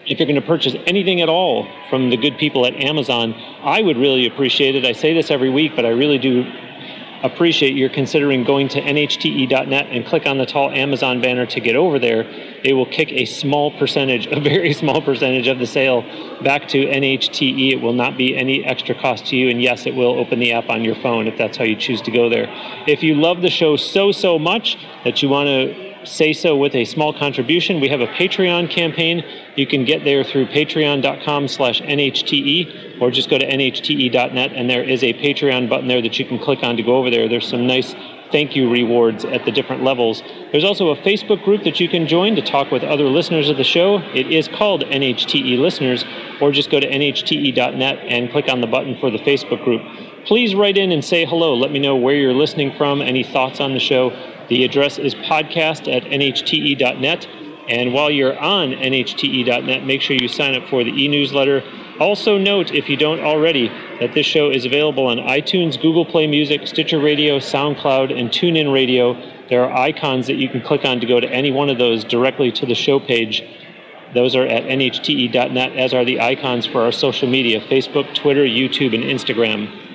if 0.07 0.21
you're 0.21 0.27
going 0.27 0.41
to 0.41 0.47
purchase 0.47 0.75
anything 0.87 1.21
at 1.21 1.29
all 1.29 1.69
from 1.91 2.11
the 2.11 2.17
good 2.17 2.39
people 2.39 2.65
at 2.65 2.75
Amazon, 2.75 3.35
I 3.63 3.83
would 3.83 3.97
really 3.97 4.27
appreciate 4.27 4.77
it. 4.77 4.85
I 4.85 4.93
say 4.93 5.13
this 5.13 5.31
every 5.31 5.51
week, 5.51 5.73
but 5.75 5.85
I 5.85 5.89
really 5.89 6.19
do 6.19 6.45
appreciate 7.23 7.77
your 7.77 7.89
considering 7.89 8.45
going 8.45 8.69
to 8.69 8.81
nhte.net 8.81 9.87
and 9.91 10.07
click 10.07 10.27
on 10.27 10.39
the 10.39 10.47
tall 10.47 10.71
Amazon 10.71 11.21
banner 11.21 11.47
to 11.47 11.61
get 11.61 11.77
over 11.77 11.99
there. 11.99 12.23
It 12.65 12.73
will 12.73 12.87
kick 12.87 13.13
a 13.13 13.25
small 13.25 13.71
percentage, 13.79 14.27
a 14.27 14.41
very 14.41 14.73
small 14.83 15.01
percentage 15.01 15.49
of 15.49 15.59
the 15.59 15.67
sale 15.67 16.03
back 16.43 16.69
to 16.69 16.87
NHTE. 16.87 17.73
It 17.73 17.81
will 17.81 17.93
not 17.93 18.17
be 18.17 18.37
any 18.37 18.65
extra 18.65 18.95
cost 18.95 19.27
to 19.27 19.37
you. 19.37 19.49
And 19.49 19.63
yes, 19.63 19.87
it 19.87 19.95
will 19.95 20.19
open 20.19 20.39
the 20.39 20.53
app 20.53 20.69
on 20.69 20.85
your 20.85 20.97
phone 20.97 21.27
if 21.27 21.37
that's 21.39 21.57
how 21.57 21.65
you 21.65 21.77
choose 21.77 22.03
to 22.03 22.11
go 22.11 22.29
there. 22.29 22.47
If 22.87 23.03
you 23.03 23.15
love 23.15 23.43
the 23.43 23.51
show 23.51 23.77
so, 23.77 24.13
so 24.13 24.39
much 24.39 24.77
that 25.05 25.23
you 25.23 25.29
want 25.29 25.49
to 25.49 25.86
say 26.07 26.33
so 26.33 26.57
with 26.57 26.75
a 26.75 26.85
small 26.85 27.13
contribution. 27.13 27.81
We 27.81 27.89
have 27.89 28.01
a 28.01 28.07
Patreon 28.07 28.71
campaign. 28.71 29.25
You 29.57 29.67
can 29.67 29.85
get 29.85 30.05
there 30.05 30.25
through 30.25 30.47
patreon.com 30.47 31.49
slash 31.49 31.81
NHTE 31.83 33.01
or 33.01 33.11
just 33.11 33.31
go 33.31 33.39
to 33.39 33.47
NHTE.net 33.47 34.53
and 34.53 34.69
there 34.71 34.83
is 34.83 35.03
a 35.03 35.13
Patreon 35.15 35.69
button 35.69 35.89
there 35.89 36.03
that 36.03 36.19
you 36.19 36.25
can 36.25 36.39
click 36.39 36.63
on 36.63 36.77
to 36.77 36.83
go 36.83 36.97
over 36.97 37.11
there. 37.11 37.29
There's 37.29 37.49
some 37.49 37.67
nice 37.67 37.95
thank 38.31 38.57
you 38.57 38.71
rewards 38.71 39.25
at 39.25 39.45
the 39.45 39.53
different 39.53 39.83
levels. 39.83 40.23
There's 40.53 40.65
also 40.65 40.89
a 40.89 40.97
Facebook 40.97 41.45
group 41.45 41.65
that 41.65 41.81
you 41.81 41.89
can 41.89 42.07
join 42.07 42.35
to 42.37 42.43
talk 42.43 42.71
with 42.71 42.83
other 42.83 43.05
listeners 43.05 43.49
of 43.49 43.57
the 43.57 43.65
show. 43.65 43.99
It 44.15 44.33
is 44.33 44.49
called 44.49 44.83
NHTE 44.85 45.59
Listeners, 45.59 46.05
or 46.41 46.51
just 46.53 46.71
go 46.71 46.81
to 46.81 46.89
NHTE.net 46.89 47.99
and 48.01 48.31
click 48.31 48.49
on 48.49 48.61
the 48.61 48.67
button 48.67 48.99
for 48.99 49.11
the 49.11 49.19
Facebook 49.19 49.63
group. 49.65 49.83
Please 50.27 50.55
write 50.55 50.77
in 50.77 50.91
and 50.91 51.05
say 51.05 51.25
hello. 51.25 51.55
Let 51.55 51.71
me 51.71 51.79
know 51.79 51.97
where 51.97 52.17
you're 52.17 52.35
listening 52.35 52.73
from, 52.77 53.01
any 53.01 53.23
thoughts 53.23 53.61
on 53.61 53.75
the 53.75 53.81
show. 53.81 54.11
The 54.49 54.65
address 54.65 54.99
is 54.99 55.15
podcast 55.15 55.93
at 55.93 56.05
nhte.net. 56.05 57.27
And 57.69 57.93
while 57.93 58.11
you're 58.11 58.39
on 58.39 58.71
nhte.net, 58.71 59.85
make 59.85 60.01
sure 60.01 60.17
you 60.17 60.29
sign 60.29 60.55
up 60.55 60.69
for 60.69 60.85
the 60.85 60.93
e 60.93 61.09
newsletter. 61.09 61.65
Also, 61.99 62.39
note, 62.39 62.73
if 62.73 62.89
you 62.89 62.97
don't 62.97 63.21
already, 63.21 63.69
that 64.01 64.13
this 64.15 64.27
show 64.27 64.51
is 64.51 64.65
available 64.65 65.07
on 65.07 65.17
iTunes, 65.17 65.81
Google 65.81 66.05
Play 66.05 66.27
Music, 66.27 66.67
Stitcher 66.67 67.01
Radio, 67.01 67.39
SoundCloud, 67.39 68.17
and 68.17 68.31
TuneIn 68.31 68.73
Radio. 68.73 69.15
There 69.49 69.65
are 69.65 69.77
icons 69.77 70.27
that 70.27 70.37
you 70.37 70.49
can 70.49 70.61
click 70.61 70.85
on 70.85 71.01
to 71.01 71.07
go 71.07 71.19
to 71.19 71.29
any 71.29 71.51
one 71.51 71.71
of 71.71 71.79
those 71.79 72.05
directly 72.05 72.53
to 72.53 72.67
the 72.67 72.75
show 72.75 73.01
page. 73.01 73.43
Those 74.15 74.37
are 74.37 74.47
at 74.47 74.65
nhte.net, 74.65 75.77
as 75.77 75.93
are 75.93 76.05
the 76.05 76.21
icons 76.21 76.67
for 76.67 76.83
our 76.83 76.93
social 76.93 77.29
media 77.29 77.61
Facebook, 77.61 78.15
Twitter, 78.15 78.45
YouTube, 78.45 78.95
and 78.95 79.03
Instagram. 79.03 79.86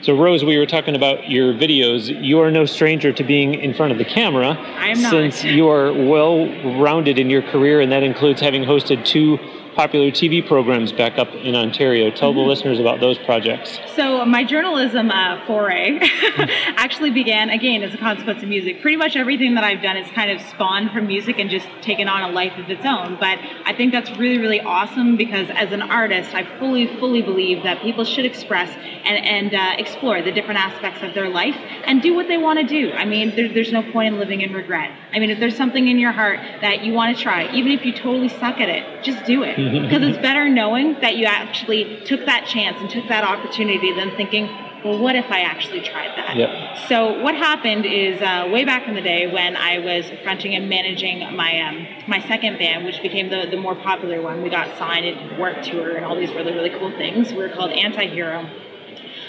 So, 0.00 0.16
Rose, 0.16 0.44
we 0.44 0.56
were 0.56 0.66
talking 0.66 0.94
about 0.94 1.28
your 1.28 1.52
videos. 1.52 2.06
You 2.22 2.40
are 2.40 2.52
no 2.52 2.66
stranger 2.66 3.12
to 3.12 3.24
being 3.24 3.54
in 3.54 3.74
front 3.74 3.90
of 3.90 3.98
the 3.98 4.04
camera. 4.04 4.50
I 4.50 4.88
am 4.88 5.02
not. 5.02 5.10
Since 5.10 5.42
you 5.42 5.68
are 5.68 5.92
well 5.92 6.46
rounded 6.80 7.18
in 7.18 7.28
your 7.28 7.42
career, 7.42 7.80
and 7.80 7.90
that 7.90 8.04
includes 8.04 8.40
having 8.40 8.62
hosted 8.62 9.04
two 9.04 9.38
popular 9.78 10.10
TV 10.10 10.44
programs 10.44 10.90
back 10.90 11.18
up 11.18 11.32
in 11.34 11.54
Ontario. 11.54 12.10
Tell 12.10 12.30
Mm-hmm. 12.30 12.38
the 12.40 12.44
listeners 12.46 12.80
about 12.80 12.98
those 12.98 13.16
projects. 13.18 13.78
So 13.94 14.24
my 14.26 14.42
journalism 14.42 15.08
uh, 15.10 15.46
foray 15.46 15.98
actually 16.76 17.10
began 17.10 17.48
again 17.48 17.82
as 17.84 17.94
a 17.94 17.96
consequence 17.96 18.42
of 18.42 18.48
music. 18.48 18.82
Pretty 18.82 18.96
much 18.96 19.14
everything 19.14 19.54
that 19.54 19.62
I've 19.62 19.80
done 19.80 19.96
is 19.96 20.10
kind 20.10 20.30
of 20.32 20.40
spawned 20.42 20.90
from 20.90 21.06
music 21.06 21.38
and 21.38 21.48
just 21.48 21.66
taken 21.80 22.08
on 22.08 22.28
a 22.28 22.32
life 22.32 22.58
of 22.58 22.68
its 22.68 22.84
own. 22.84 23.16
But 23.20 23.38
I 23.64 23.72
think 23.72 23.92
that's 23.92 24.10
really, 24.18 24.38
really 24.38 24.60
awesome 24.60 25.16
because 25.16 25.48
as 25.50 25.70
an 25.72 25.80
artist, 25.82 26.34
I 26.34 26.42
fully, 26.58 26.86
fully 26.98 27.22
believe 27.22 27.62
that 27.62 27.80
people 27.80 28.04
should 28.04 28.26
express 28.26 28.68
and, 29.04 29.24
and 29.24 29.54
uh, 29.54 29.76
explore 29.78 30.20
the 30.22 30.32
different 30.32 30.58
aspects 30.58 31.02
of 31.04 31.14
their 31.14 31.28
life 31.28 31.56
and 31.86 32.02
do 32.02 32.14
what 32.14 32.26
they 32.26 32.36
want 32.36 32.58
to 32.58 32.66
do. 32.66 32.92
I 32.92 33.04
mean, 33.04 33.34
there, 33.36 33.48
there's 33.48 33.72
no 33.72 33.82
point 33.92 34.12
in 34.12 34.18
living 34.20 34.40
in 34.40 34.52
regret. 34.52 34.90
I 35.12 35.20
mean, 35.20 35.30
if 35.30 35.38
there's 35.38 35.56
something 35.56 35.86
in 35.88 35.98
your 36.00 36.12
heart 36.12 36.40
that 36.60 36.84
you 36.84 36.92
want 36.92 37.16
to 37.16 37.22
try, 37.22 37.50
even 37.52 37.70
if 37.72 37.84
you 37.86 37.92
totally 37.92 38.28
suck 38.28 38.60
at 38.60 38.68
it, 38.68 39.04
just 39.04 39.24
do 39.24 39.44
it. 39.44 39.56
Because 39.70 40.02
it's 40.02 40.18
better 40.18 40.48
knowing 40.48 40.94
that 41.00 41.16
you 41.16 41.26
actually 41.26 42.00
took 42.04 42.24
that 42.26 42.46
chance 42.46 42.80
and 42.80 42.90
took 42.90 43.08
that 43.08 43.24
opportunity 43.24 43.92
than 43.92 44.14
thinking, 44.16 44.48
well, 44.84 44.98
what 44.98 45.16
if 45.16 45.30
I 45.30 45.40
actually 45.40 45.80
tried 45.80 46.16
that? 46.16 46.36
Yep. 46.36 46.88
So 46.88 47.20
what 47.22 47.34
happened 47.34 47.84
is 47.84 48.22
uh, 48.22 48.48
way 48.52 48.64
back 48.64 48.86
in 48.86 48.94
the 48.94 49.00
day 49.00 49.26
when 49.26 49.56
I 49.56 49.78
was 49.78 50.06
fronting 50.22 50.54
and 50.54 50.68
managing 50.68 51.20
my 51.34 51.60
um, 51.60 51.86
my 52.06 52.20
second 52.28 52.58
band, 52.58 52.84
which 52.84 53.02
became 53.02 53.28
the, 53.28 53.46
the 53.50 53.56
more 53.56 53.74
popular 53.74 54.22
one. 54.22 54.42
We 54.42 54.50
got 54.50 54.76
signed 54.78 55.04
at 55.06 55.38
Warped 55.38 55.64
Tour 55.64 55.96
and 55.96 56.04
all 56.04 56.16
these 56.16 56.30
really 56.30 56.52
really 56.52 56.70
cool 56.70 56.90
things. 56.92 57.32
We 57.32 57.38
were 57.38 57.48
called 57.48 57.72
Antihero. 57.72 58.48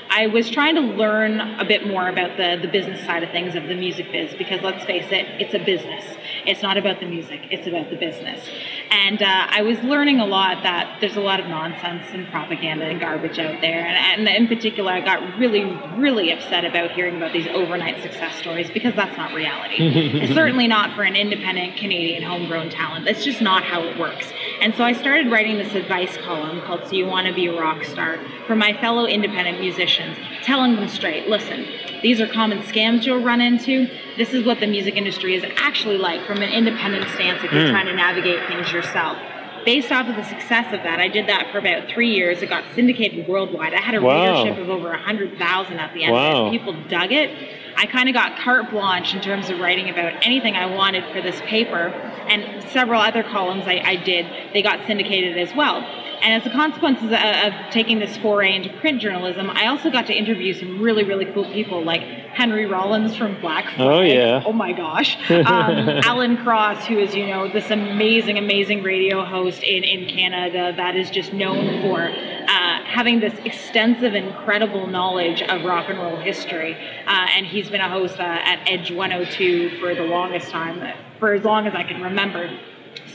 I 0.09 0.25
was 0.27 0.49
trying 0.49 0.75
to 0.75 0.81
learn 0.81 1.39
a 1.39 1.65
bit 1.65 1.85
more 1.85 2.09
about 2.09 2.35
the, 2.35 2.57
the 2.59 2.67
business 2.67 3.05
side 3.05 3.21
of 3.21 3.29
things 3.29 3.55
of 3.55 3.63
the 3.67 3.75
music 3.75 4.11
biz 4.11 4.33
because 4.33 4.61
let's 4.61 4.83
face 4.85 5.05
it, 5.11 5.27
it's 5.39 5.53
a 5.53 5.59
business. 5.59 6.03
It's 6.45 6.63
not 6.63 6.77
about 6.77 6.99
the 6.99 7.05
music, 7.05 7.41
it's 7.51 7.67
about 7.67 7.89
the 7.91 7.95
business. 7.95 8.41
And 8.89 9.21
uh, 9.21 9.47
I 9.49 9.61
was 9.61 9.77
learning 9.79 10.19
a 10.19 10.25
lot 10.25 10.63
that 10.63 10.97
there's 10.99 11.15
a 11.15 11.21
lot 11.21 11.39
of 11.39 11.45
nonsense 11.45 12.05
and 12.11 12.27
propaganda 12.29 12.85
and 12.85 12.99
garbage 12.99 13.37
out 13.37 13.61
there. 13.61 13.85
And, 13.85 14.27
and 14.27 14.35
in 14.35 14.47
particular, 14.47 14.91
I 14.91 15.01
got 15.01 15.37
really, 15.37 15.65
really 15.97 16.31
upset 16.31 16.65
about 16.65 16.91
hearing 16.91 17.17
about 17.17 17.31
these 17.31 17.47
overnight 17.47 18.01
success 18.01 18.35
stories 18.37 18.71
because 18.71 18.95
that's 18.95 19.15
not 19.15 19.33
reality. 19.33 19.75
it's 19.79 20.33
certainly 20.33 20.67
not 20.67 20.95
for 20.95 21.03
an 21.03 21.15
independent 21.15 21.77
Canadian 21.77 22.23
homegrown 22.23 22.71
talent. 22.71 23.05
That's 23.05 23.23
just 23.23 23.41
not 23.41 23.63
how 23.63 23.83
it 23.83 23.99
works. 23.99 24.25
And 24.61 24.73
so 24.75 24.83
I 24.83 24.93
started 24.93 25.31
writing 25.31 25.57
this 25.57 25.75
advice 25.75 26.17
column 26.17 26.61
called 26.61 26.85
So 26.85 26.93
You 26.93 27.05
Want 27.05 27.27
to 27.27 27.33
Be 27.33 27.47
a 27.47 27.59
Rock 27.59 27.83
Star 27.83 28.19
for 28.47 28.55
my 28.55 28.73
fellow 28.81 29.05
independent 29.05 29.59
musicians, 29.59 29.98
telling 30.43 30.75
them 30.75 30.87
straight 30.87 31.27
listen, 31.27 31.65
these 32.01 32.21
are 32.21 32.27
common 32.27 32.59
scams 32.59 33.05
you'll 33.05 33.23
run 33.23 33.41
into. 33.41 33.87
This 34.17 34.33
is 34.33 34.45
what 34.45 34.59
the 34.59 34.67
music 34.67 34.95
industry 34.95 35.35
is 35.35 35.43
actually 35.57 35.97
like 35.97 36.25
from 36.25 36.41
an 36.41 36.49
independent 36.49 37.09
stance 37.09 37.43
if 37.43 37.51
you're 37.51 37.65
mm. 37.65 37.71
trying 37.71 37.87
to 37.87 37.95
navigate 37.95 38.47
things 38.47 38.71
yourself. 38.71 39.17
Based 39.65 39.91
off 39.91 40.07
of 40.07 40.15
the 40.15 40.23
success 40.23 40.73
of 40.73 40.83
that, 40.83 40.99
I 40.99 41.09
did 41.09 41.27
that 41.27 41.49
for 41.51 41.57
about 41.57 41.89
three 41.89 42.09
years. 42.09 42.41
It 42.41 42.49
got 42.49 42.63
syndicated 42.73 43.27
worldwide. 43.27 43.73
I 43.73 43.81
had 43.81 43.95
a 43.95 44.01
wow. 44.01 44.43
readership 44.43 44.61
of 44.61 44.69
over 44.69 44.89
100,000 44.89 45.79
at 45.79 45.93
the 45.93 46.05
end 46.05 46.13
wow. 46.13 46.47
of 46.47 46.53
it. 46.53 46.57
People 46.57 46.73
dug 46.87 47.11
it. 47.11 47.29
I 47.75 47.85
kind 47.85 48.09
of 48.09 48.15
got 48.15 48.37
carte 48.39 48.71
blanche 48.71 49.13
in 49.13 49.21
terms 49.21 49.49
of 49.49 49.59
writing 49.59 49.89
about 49.89 50.25
anything 50.25 50.55
I 50.55 50.65
wanted 50.65 51.03
for 51.13 51.21
this 51.21 51.39
paper, 51.41 51.87
and 52.27 52.63
several 52.71 53.01
other 53.01 53.23
columns 53.23 53.67
I, 53.67 53.81
I 53.85 53.95
did, 53.95 54.25
they 54.53 54.61
got 54.61 54.85
syndicated 54.85 55.37
as 55.37 55.55
well. 55.55 55.81
And 56.21 56.41
as 56.41 56.45
a 56.45 56.53
consequence 56.53 57.01
of, 57.01 57.13
of, 57.13 57.53
taking 57.71 57.99
this 57.99 58.17
foray 58.17 58.55
into 58.55 58.69
print 58.79 59.01
journalism, 59.01 59.49
I 59.49 59.67
also 59.67 59.89
got 59.89 60.07
to 60.07 60.13
interview 60.13 60.53
some 60.53 60.81
really, 60.81 61.03
really 61.03 61.25
cool 61.25 61.45
people 61.51 61.83
like 61.83 62.01
Henry 62.01 62.65
Rollins 62.65 63.15
from 63.15 63.39
Black 63.41 63.65
Flag. 63.75 63.79
Oh, 63.79 64.01
yeah. 64.01 64.43
Oh, 64.45 64.53
my 64.53 64.73
gosh. 64.73 65.17
Um, 65.49 65.87
Alan 66.03 66.37
Cross, 66.37 66.85
who 66.85 66.99
is, 66.99 67.15
you 67.15 67.25
know, 67.25 67.51
this 67.51 67.71
amazing, 67.71 68.37
amazing 68.37 68.83
radio 68.83 69.23
host 69.23 69.63
in, 69.63 69.83
in 69.83 70.07
Canada 70.07 70.73
that 70.75 70.95
is 70.95 71.09
just 71.09 71.33
known 71.33 71.81
for 71.81 72.01
uh, 72.01 72.83
having 72.83 73.19
this 73.19 73.33
extensive, 73.45 74.13
incredible 74.13 74.85
knowledge 74.85 75.41
of 75.41 75.63
rock 75.63 75.89
and 75.89 75.97
roll 75.97 76.17
history. 76.17 76.75
Uh, 77.07 77.27
and 77.35 77.45
he's 77.47 77.69
been 77.69 77.81
a 77.81 77.89
host 77.89 78.19
uh, 78.19 78.23
at 78.23 78.59
Edge 78.67 78.91
102 78.91 79.79
for 79.79 79.95
the 79.95 80.03
longest 80.03 80.49
time, 80.49 80.93
for 81.19 81.33
as 81.33 81.43
long 81.43 81.65
as 81.65 81.73
I 81.73 81.83
can 81.83 82.01
remember. 82.01 82.49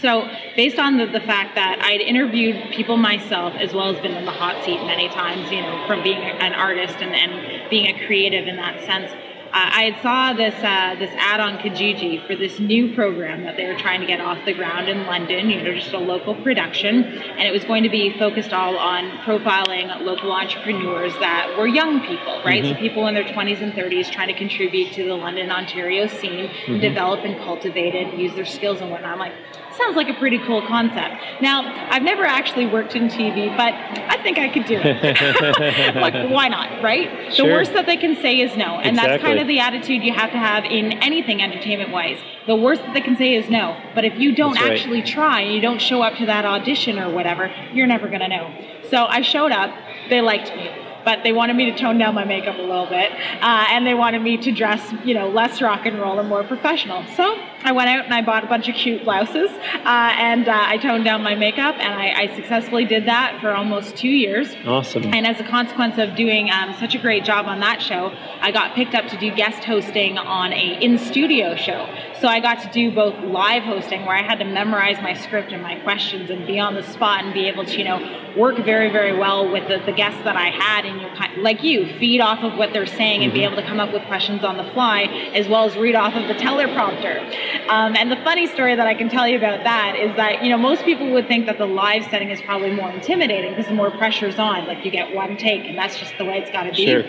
So, 0.01 0.29
based 0.57 0.79
on 0.79 0.97
the, 0.97 1.07
the 1.07 1.21
fact 1.21 1.55
that 1.55 1.81
I'd 1.81 2.01
interviewed 2.01 2.73
people 2.73 2.97
myself, 2.97 3.55
as 3.55 3.73
well 3.73 3.95
as 3.95 4.01
been 4.01 4.13
in 4.13 4.25
the 4.25 4.31
hot 4.31 4.65
seat 4.65 4.81
many 4.85 5.09
times, 5.09 5.51
you 5.51 5.61
know, 5.61 5.85
from 5.87 6.03
being 6.03 6.19
an 6.19 6.53
artist 6.53 6.97
and, 7.01 7.15
and 7.15 7.71
being 7.71 7.87
a 7.95 8.07
creative 8.07 8.47
in 8.47 8.57
that 8.57 8.85
sense, 8.85 9.11
uh, 9.55 9.71
I 9.71 9.85
had 9.85 10.03
saw 10.03 10.33
this 10.33 10.55
uh, 10.65 10.97
this 10.99 11.13
ad 11.17 11.39
on 11.39 11.59
Kijiji 11.59 12.27
for 12.27 12.35
this 12.35 12.59
new 12.59 12.93
program 12.93 13.45
that 13.45 13.57
they 13.57 13.69
were 13.69 13.79
trying 13.79 14.01
to 14.01 14.07
get 14.07 14.21
off 14.21 14.45
the 14.45 14.53
ground 14.53 14.89
in 14.89 15.07
London. 15.07 15.49
You 15.49 15.63
know, 15.63 15.73
just 15.73 15.93
a 15.93 15.99
local 15.99 16.35
production, 16.35 17.05
and 17.05 17.43
it 17.43 17.53
was 17.53 17.65
going 17.65 17.85
to 17.85 17.89
be 17.89 18.19
focused 18.19 18.53
all 18.53 18.77
on 18.77 19.11
profiling 19.19 20.01
local 20.01 20.33
entrepreneurs 20.33 21.13
that 21.21 21.57
were 21.57 21.69
young 21.69 22.01
people, 22.01 22.43
right? 22.45 22.65
Mm-hmm. 22.65 22.75
So 22.75 22.81
people 22.81 23.07
in 23.07 23.15
their 23.15 23.23
20s 23.23 23.63
and 23.63 23.73
30s 23.75 24.11
trying 24.11 24.27
to 24.27 24.35
contribute 24.35 24.93
to 24.95 25.05
the 25.05 25.15
London, 25.15 25.53
Ontario 25.53 26.09
scene, 26.09 26.49
mm-hmm. 26.49 26.81
develop 26.81 27.25
and 27.25 27.39
cultivate 27.39 27.95
it, 27.95 28.13
use 28.19 28.35
their 28.35 28.45
skills 28.45 28.81
and 28.81 28.91
whatnot. 28.91 29.13
I'm 29.13 29.19
like, 29.21 29.35
sounds 29.77 29.97
like 29.97 30.09
a 30.09 30.15
pretty 30.15 30.39
cool 30.39 30.67
concept. 30.67 31.17
Now, 31.41 31.63
I've 31.91 32.03
never 32.03 32.25
actually 32.25 32.67
worked 32.67 32.95
in 32.95 33.09
TV, 33.09 33.55
but 33.57 33.73
I 33.73 34.23
think 34.23 34.39
I 34.39 34.49
could 34.49 34.67
do 34.67 34.81
it. 34.83 35.95
like, 35.97 36.31
why 36.31 36.49
not, 36.49 36.83
right? 36.83 37.33
Sure. 37.33 37.47
The 37.47 37.53
worst 37.53 37.73
that 37.73 37.87
they 37.87 37.97
can 37.97 38.17
say 38.21 38.41
is 38.41 38.57
no. 38.57 38.79
And 38.79 38.97
exactly. 38.97 39.11
that's 39.11 39.23
kind 39.23 39.39
of 39.39 39.49
the 39.49 39.61
attitude 39.61 40.03
you 40.03 40.13
have 40.13 40.31
to 40.33 40.39
have 40.39 40.65
in 40.65 40.93
anything 41.03 41.43
entertainment 41.43 41.91
wise. 41.91 42.19
The 42.47 42.57
worst 42.57 42.83
that 42.83 42.95
they 42.95 43.01
can 43.01 43.17
say 43.17 43.35
is 43.35 43.49
no. 43.51 43.81
But 43.95 44.05
if 44.05 44.19
you 44.19 44.35
don't 44.35 44.59
actually 44.59 45.03
try 45.03 45.41
and 45.41 45.55
you 45.55 45.61
don't 45.61 45.81
show 45.81 46.03
up 46.03 46.17
to 46.19 46.27
that 46.27 46.45
audition 46.45 46.99
or 46.99 47.13
whatever, 47.13 47.53
you're 47.73 47.87
never 47.87 48.09
going 48.09 48.21
to 48.21 48.29
know. 48.29 48.55
So 48.91 49.05
I 49.07 49.23
showed 49.23 49.53
up. 49.53 49.75
They 50.11 50.21
liked 50.21 50.55
me 50.55 50.71
but 51.05 51.23
they 51.23 51.33
wanted 51.33 51.55
me 51.55 51.71
to 51.71 51.77
tone 51.77 51.99
down 51.99 52.15
my 52.15 52.25
makeup 52.25 52.57
a 52.57 52.63
little 52.63 52.87
bit, 52.87 53.13
uh, 53.13 53.67
and 53.69 53.87
they 53.87 53.95
wanted 53.95 54.23
me 54.23 54.39
to 54.39 54.51
dress, 54.51 54.93
you 55.05 55.15
know, 55.15 55.29
less 55.29 55.61
rock 55.61 55.85
and 55.87 56.01
roll 56.01 56.19
and 56.19 56.29
more 56.29 56.43
professional. 56.45 57.05
So 57.15 57.39
I 57.65 57.73
went 57.73 57.89
out 57.89 58.05
and 58.05 58.13
I 58.13 58.21
bought 58.21 58.45
a 58.45 58.47
bunch 58.47 58.69
of 58.69 58.75
cute 58.75 59.05
blouses 59.05 59.51
uh, 59.51 60.13
and 60.19 60.47
uh, 60.49 60.53
I 60.55 60.77
toned 60.77 61.05
down 61.05 61.23
my 61.23 61.35
makeup 61.35 61.75
and 61.79 61.95
I, 61.95 62.25
I, 62.25 62.37
successfully 62.37 62.85
did 62.85 63.07
that 63.07 63.41
for 63.41 63.53
almost 63.53 63.97
two 63.97 64.11
years. 64.11 64.55
Awesome. 64.67 65.03
And 65.15 65.27
as 65.27 65.41
a 65.41 65.45
consequence 65.45 65.97
of 65.97 66.15
doing 66.15 66.51
um, 66.51 66.75
such 66.79 66.95
a 66.95 66.99
great 66.99 67.25
job 67.25 67.47
on 67.47 67.61
that 67.61 67.81
show, 67.81 68.15
I 68.43 68.53
got 68.53 68.75
picked 68.75 68.95
up 68.95 69.09
to 69.09 69.17
do 69.17 69.35
guest 69.35 69.65
hosting 69.65 70.19
on 70.19 70.53
a 70.53 70.79
in 70.83 70.99
studio 70.99 71.57
show. 71.57 71.89
So 72.21 72.29
I 72.29 72.41
got 72.41 72.61
to 72.63 72.71
do 72.71 72.95
both 72.95 73.19
live 73.25 73.63
hosting 73.63 74.05
where 74.05 74.17
I 74.17 74.23
had 74.23 74.39
to 74.41 74.45
memorize 74.45 75.01
my 75.03 75.15
script 75.15 75.51
and 75.51 75.63
my 75.63 75.77
questions 75.81 76.29
and 76.29 76.47
be 76.47 76.59
on 76.59 76.75
the 76.75 76.83
spot 76.83 77.25
and 77.25 77.33
be 77.33 77.49
able 77.49 77.65
to, 77.65 77.79
you 77.79 77.85
know, 77.85 77.99
work 78.37 78.57
very, 78.65 78.91
very 78.91 79.17
well 79.17 79.51
with 79.51 79.69
the, 79.69 79.79
the 79.87 79.93
guests 79.93 80.23
that 80.25 80.37
I 80.37 80.51
had 80.51 80.85
and 80.85 81.01
you 81.01 81.43
like 81.43 81.63
you, 81.63 81.87
feed 81.99 82.21
off 82.21 82.43
of 82.43 82.59
what 82.59 82.73
they're 82.73 82.87
saying 82.87 83.23
and 83.23 83.33
mm-hmm. 83.33 83.41
be 83.41 83.45
able 83.45 83.57
to 83.57 83.63
come 83.63 83.81
up 83.81 83.93
with 83.93 84.03
questions 84.05 84.45
on 84.45 84.57
the 84.57 84.65
fly 84.73 85.03
as 85.35 85.49
well 85.49 85.65
as 85.65 85.77
read 85.77 85.95
off 85.95 86.15
of 86.15 86.29
the 86.29 86.35
teleprompter. 86.35 87.54
Um, 87.69 87.97
and 87.97 88.11
the 88.11 88.17
funny 88.17 88.47
story 88.47 88.75
that 88.77 88.87
I 88.87 88.95
can 88.95 89.09
tell 89.09 89.27
you 89.27 89.37
about 89.37 89.65
that 89.65 89.97
is 89.97 90.15
that, 90.17 90.43
you 90.43 90.51
know, 90.51 90.59
most 90.59 90.85
people 90.85 91.11
would 91.13 91.29
think 91.29 91.47
that 91.47 91.59
the 91.59 91.67
live 91.67 92.05
setting 92.11 92.31
is 92.31 92.41
probably 92.43 92.73
more 92.73 92.91
intimidating 92.91 93.51
because 93.51 93.67
the 93.67 93.75
more 93.75 93.91
pressure's 93.91 94.39
on. 94.39 94.67
Like 94.67 94.85
you 94.85 94.91
get 94.91 95.15
one 95.15 95.37
take 95.37 95.65
and 95.65 95.77
that's 95.79 95.99
just 95.99 96.17
the 96.19 96.25
way 96.25 96.39
it's 96.39 96.51
got 96.51 96.65
to 96.65 96.73
be. 96.73 96.87
Sure. 96.87 97.05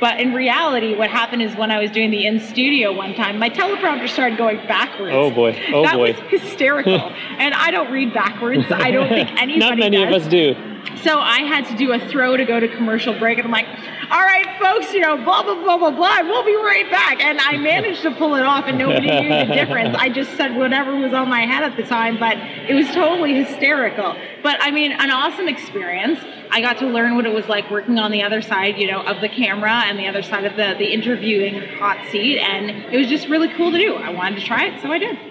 But 0.00 0.20
in 0.20 0.32
reality, 0.32 0.94
what 0.94 1.10
happened 1.10 1.42
is 1.42 1.56
when 1.56 1.70
I 1.70 1.80
was 1.80 1.90
doing 1.90 2.10
the 2.10 2.24
in 2.26 2.38
studio 2.38 2.92
one 2.92 3.14
time, 3.14 3.38
my 3.38 3.50
teleprompter 3.50 4.08
started 4.08 4.38
going 4.38 4.58
backwards. 4.68 5.12
Oh 5.12 5.30
boy! 5.30 5.60
Oh 5.72 5.82
that 5.82 5.96
boy! 5.96 6.12
That 6.12 6.22
was 6.22 6.40
hysterical. 6.40 6.94
and 7.38 7.52
I 7.54 7.72
don't 7.72 7.90
read 7.90 8.14
backwards. 8.14 8.64
I 8.70 8.92
don't 8.92 9.08
think 9.08 9.28
anybody. 9.30 9.58
Not 9.58 9.76
many 9.76 9.96
does. 9.96 10.14
of 10.14 10.22
us 10.22 10.28
do. 10.28 10.54
So 11.02 11.18
I 11.18 11.40
had 11.40 11.66
to 11.66 11.76
do 11.76 11.92
a 11.92 11.98
throw 12.08 12.36
to 12.36 12.44
go 12.44 12.58
to 12.58 12.68
commercial 12.68 13.16
break, 13.18 13.38
and 13.38 13.46
I'm 13.46 13.52
like, 13.52 13.66
all 14.10 14.20
right, 14.20 14.46
folks, 14.58 14.92
you 14.92 15.00
know, 15.00 15.16
blah, 15.16 15.42
blah, 15.42 15.54
blah, 15.54 15.76
blah, 15.76 15.90
blah, 15.90 16.20
we'll 16.22 16.44
be 16.44 16.56
right 16.56 16.90
back. 16.90 17.22
And 17.22 17.38
I 17.40 17.56
managed 17.56 18.02
to 18.02 18.10
pull 18.10 18.34
it 18.34 18.42
off, 18.42 18.64
and 18.66 18.78
nobody 18.78 19.08
knew 19.08 19.46
the 19.46 19.54
difference. 19.54 19.94
I 19.98 20.08
just 20.08 20.36
said 20.36 20.56
whatever 20.56 20.96
was 20.96 21.12
on 21.12 21.28
my 21.28 21.42
head 21.46 21.62
at 21.62 21.76
the 21.76 21.82
time, 21.82 22.18
but 22.18 22.36
it 22.38 22.74
was 22.74 22.86
totally 22.88 23.34
hysterical. 23.34 24.16
But 24.42 24.56
I 24.60 24.70
mean, 24.70 24.92
an 24.92 25.10
awesome 25.10 25.48
experience. 25.48 26.20
I 26.50 26.60
got 26.60 26.78
to 26.78 26.86
learn 26.86 27.16
what 27.16 27.26
it 27.26 27.32
was 27.34 27.46
like 27.48 27.70
working 27.70 27.98
on 27.98 28.10
the 28.10 28.22
other 28.22 28.40
side, 28.40 28.78
you 28.78 28.90
know, 28.90 29.02
of 29.02 29.20
the 29.20 29.28
camera 29.28 29.82
and 29.84 29.98
the 29.98 30.06
other 30.06 30.22
side 30.22 30.44
of 30.44 30.56
the, 30.56 30.74
the 30.78 30.86
interviewing 30.92 31.60
hot 31.76 31.98
seat. 32.10 32.38
And 32.38 32.70
it 32.92 32.96
was 32.96 33.08
just 33.08 33.28
really 33.28 33.48
cool 33.54 33.70
to 33.70 33.78
do. 33.78 33.94
I 33.94 34.10
wanted 34.10 34.40
to 34.40 34.46
try 34.46 34.66
it, 34.66 34.80
so 34.80 34.90
I 34.90 34.98
did. 34.98 35.27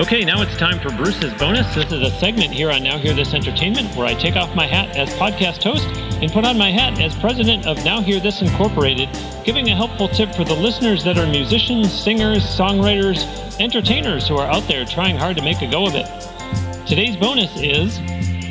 Okay, 0.00 0.24
now 0.24 0.40
it's 0.42 0.56
time 0.56 0.78
for 0.78 0.90
Bruce's 0.90 1.34
bonus. 1.34 1.74
This 1.74 1.90
is 1.90 2.02
a 2.02 2.16
segment 2.20 2.52
here 2.52 2.70
on 2.70 2.84
Now 2.84 2.98
Hear 2.98 3.14
This 3.14 3.34
Entertainment 3.34 3.96
where 3.96 4.06
I 4.06 4.14
take 4.14 4.36
off 4.36 4.54
my 4.54 4.64
hat 4.64 4.96
as 4.96 5.12
podcast 5.14 5.64
host 5.64 5.88
and 6.22 6.30
put 6.30 6.44
on 6.44 6.56
my 6.56 6.70
hat 6.70 7.00
as 7.00 7.16
president 7.16 7.66
of 7.66 7.84
Now 7.84 8.00
Hear 8.00 8.20
This 8.20 8.40
Incorporated, 8.40 9.08
giving 9.44 9.70
a 9.70 9.74
helpful 9.74 10.06
tip 10.06 10.32
for 10.36 10.44
the 10.44 10.54
listeners 10.54 11.02
that 11.02 11.18
are 11.18 11.26
musicians, 11.26 11.92
singers, 11.92 12.44
songwriters, 12.44 13.26
entertainers 13.58 14.28
who 14.28 14.36
are 14.36 14.48
out 14.48 14.68
there 14.68 14.84
trying 14.84 15.16
hard 15.16 15.36
to 15.36 15.42
make 15.42 15.62
a 15.62 15.66
go 15.66 15.84
of 15.84 15.96
it. 15.96 16.06
Today's 16.86 17.16
bonus 17.16 17.50
is 17.56 17.96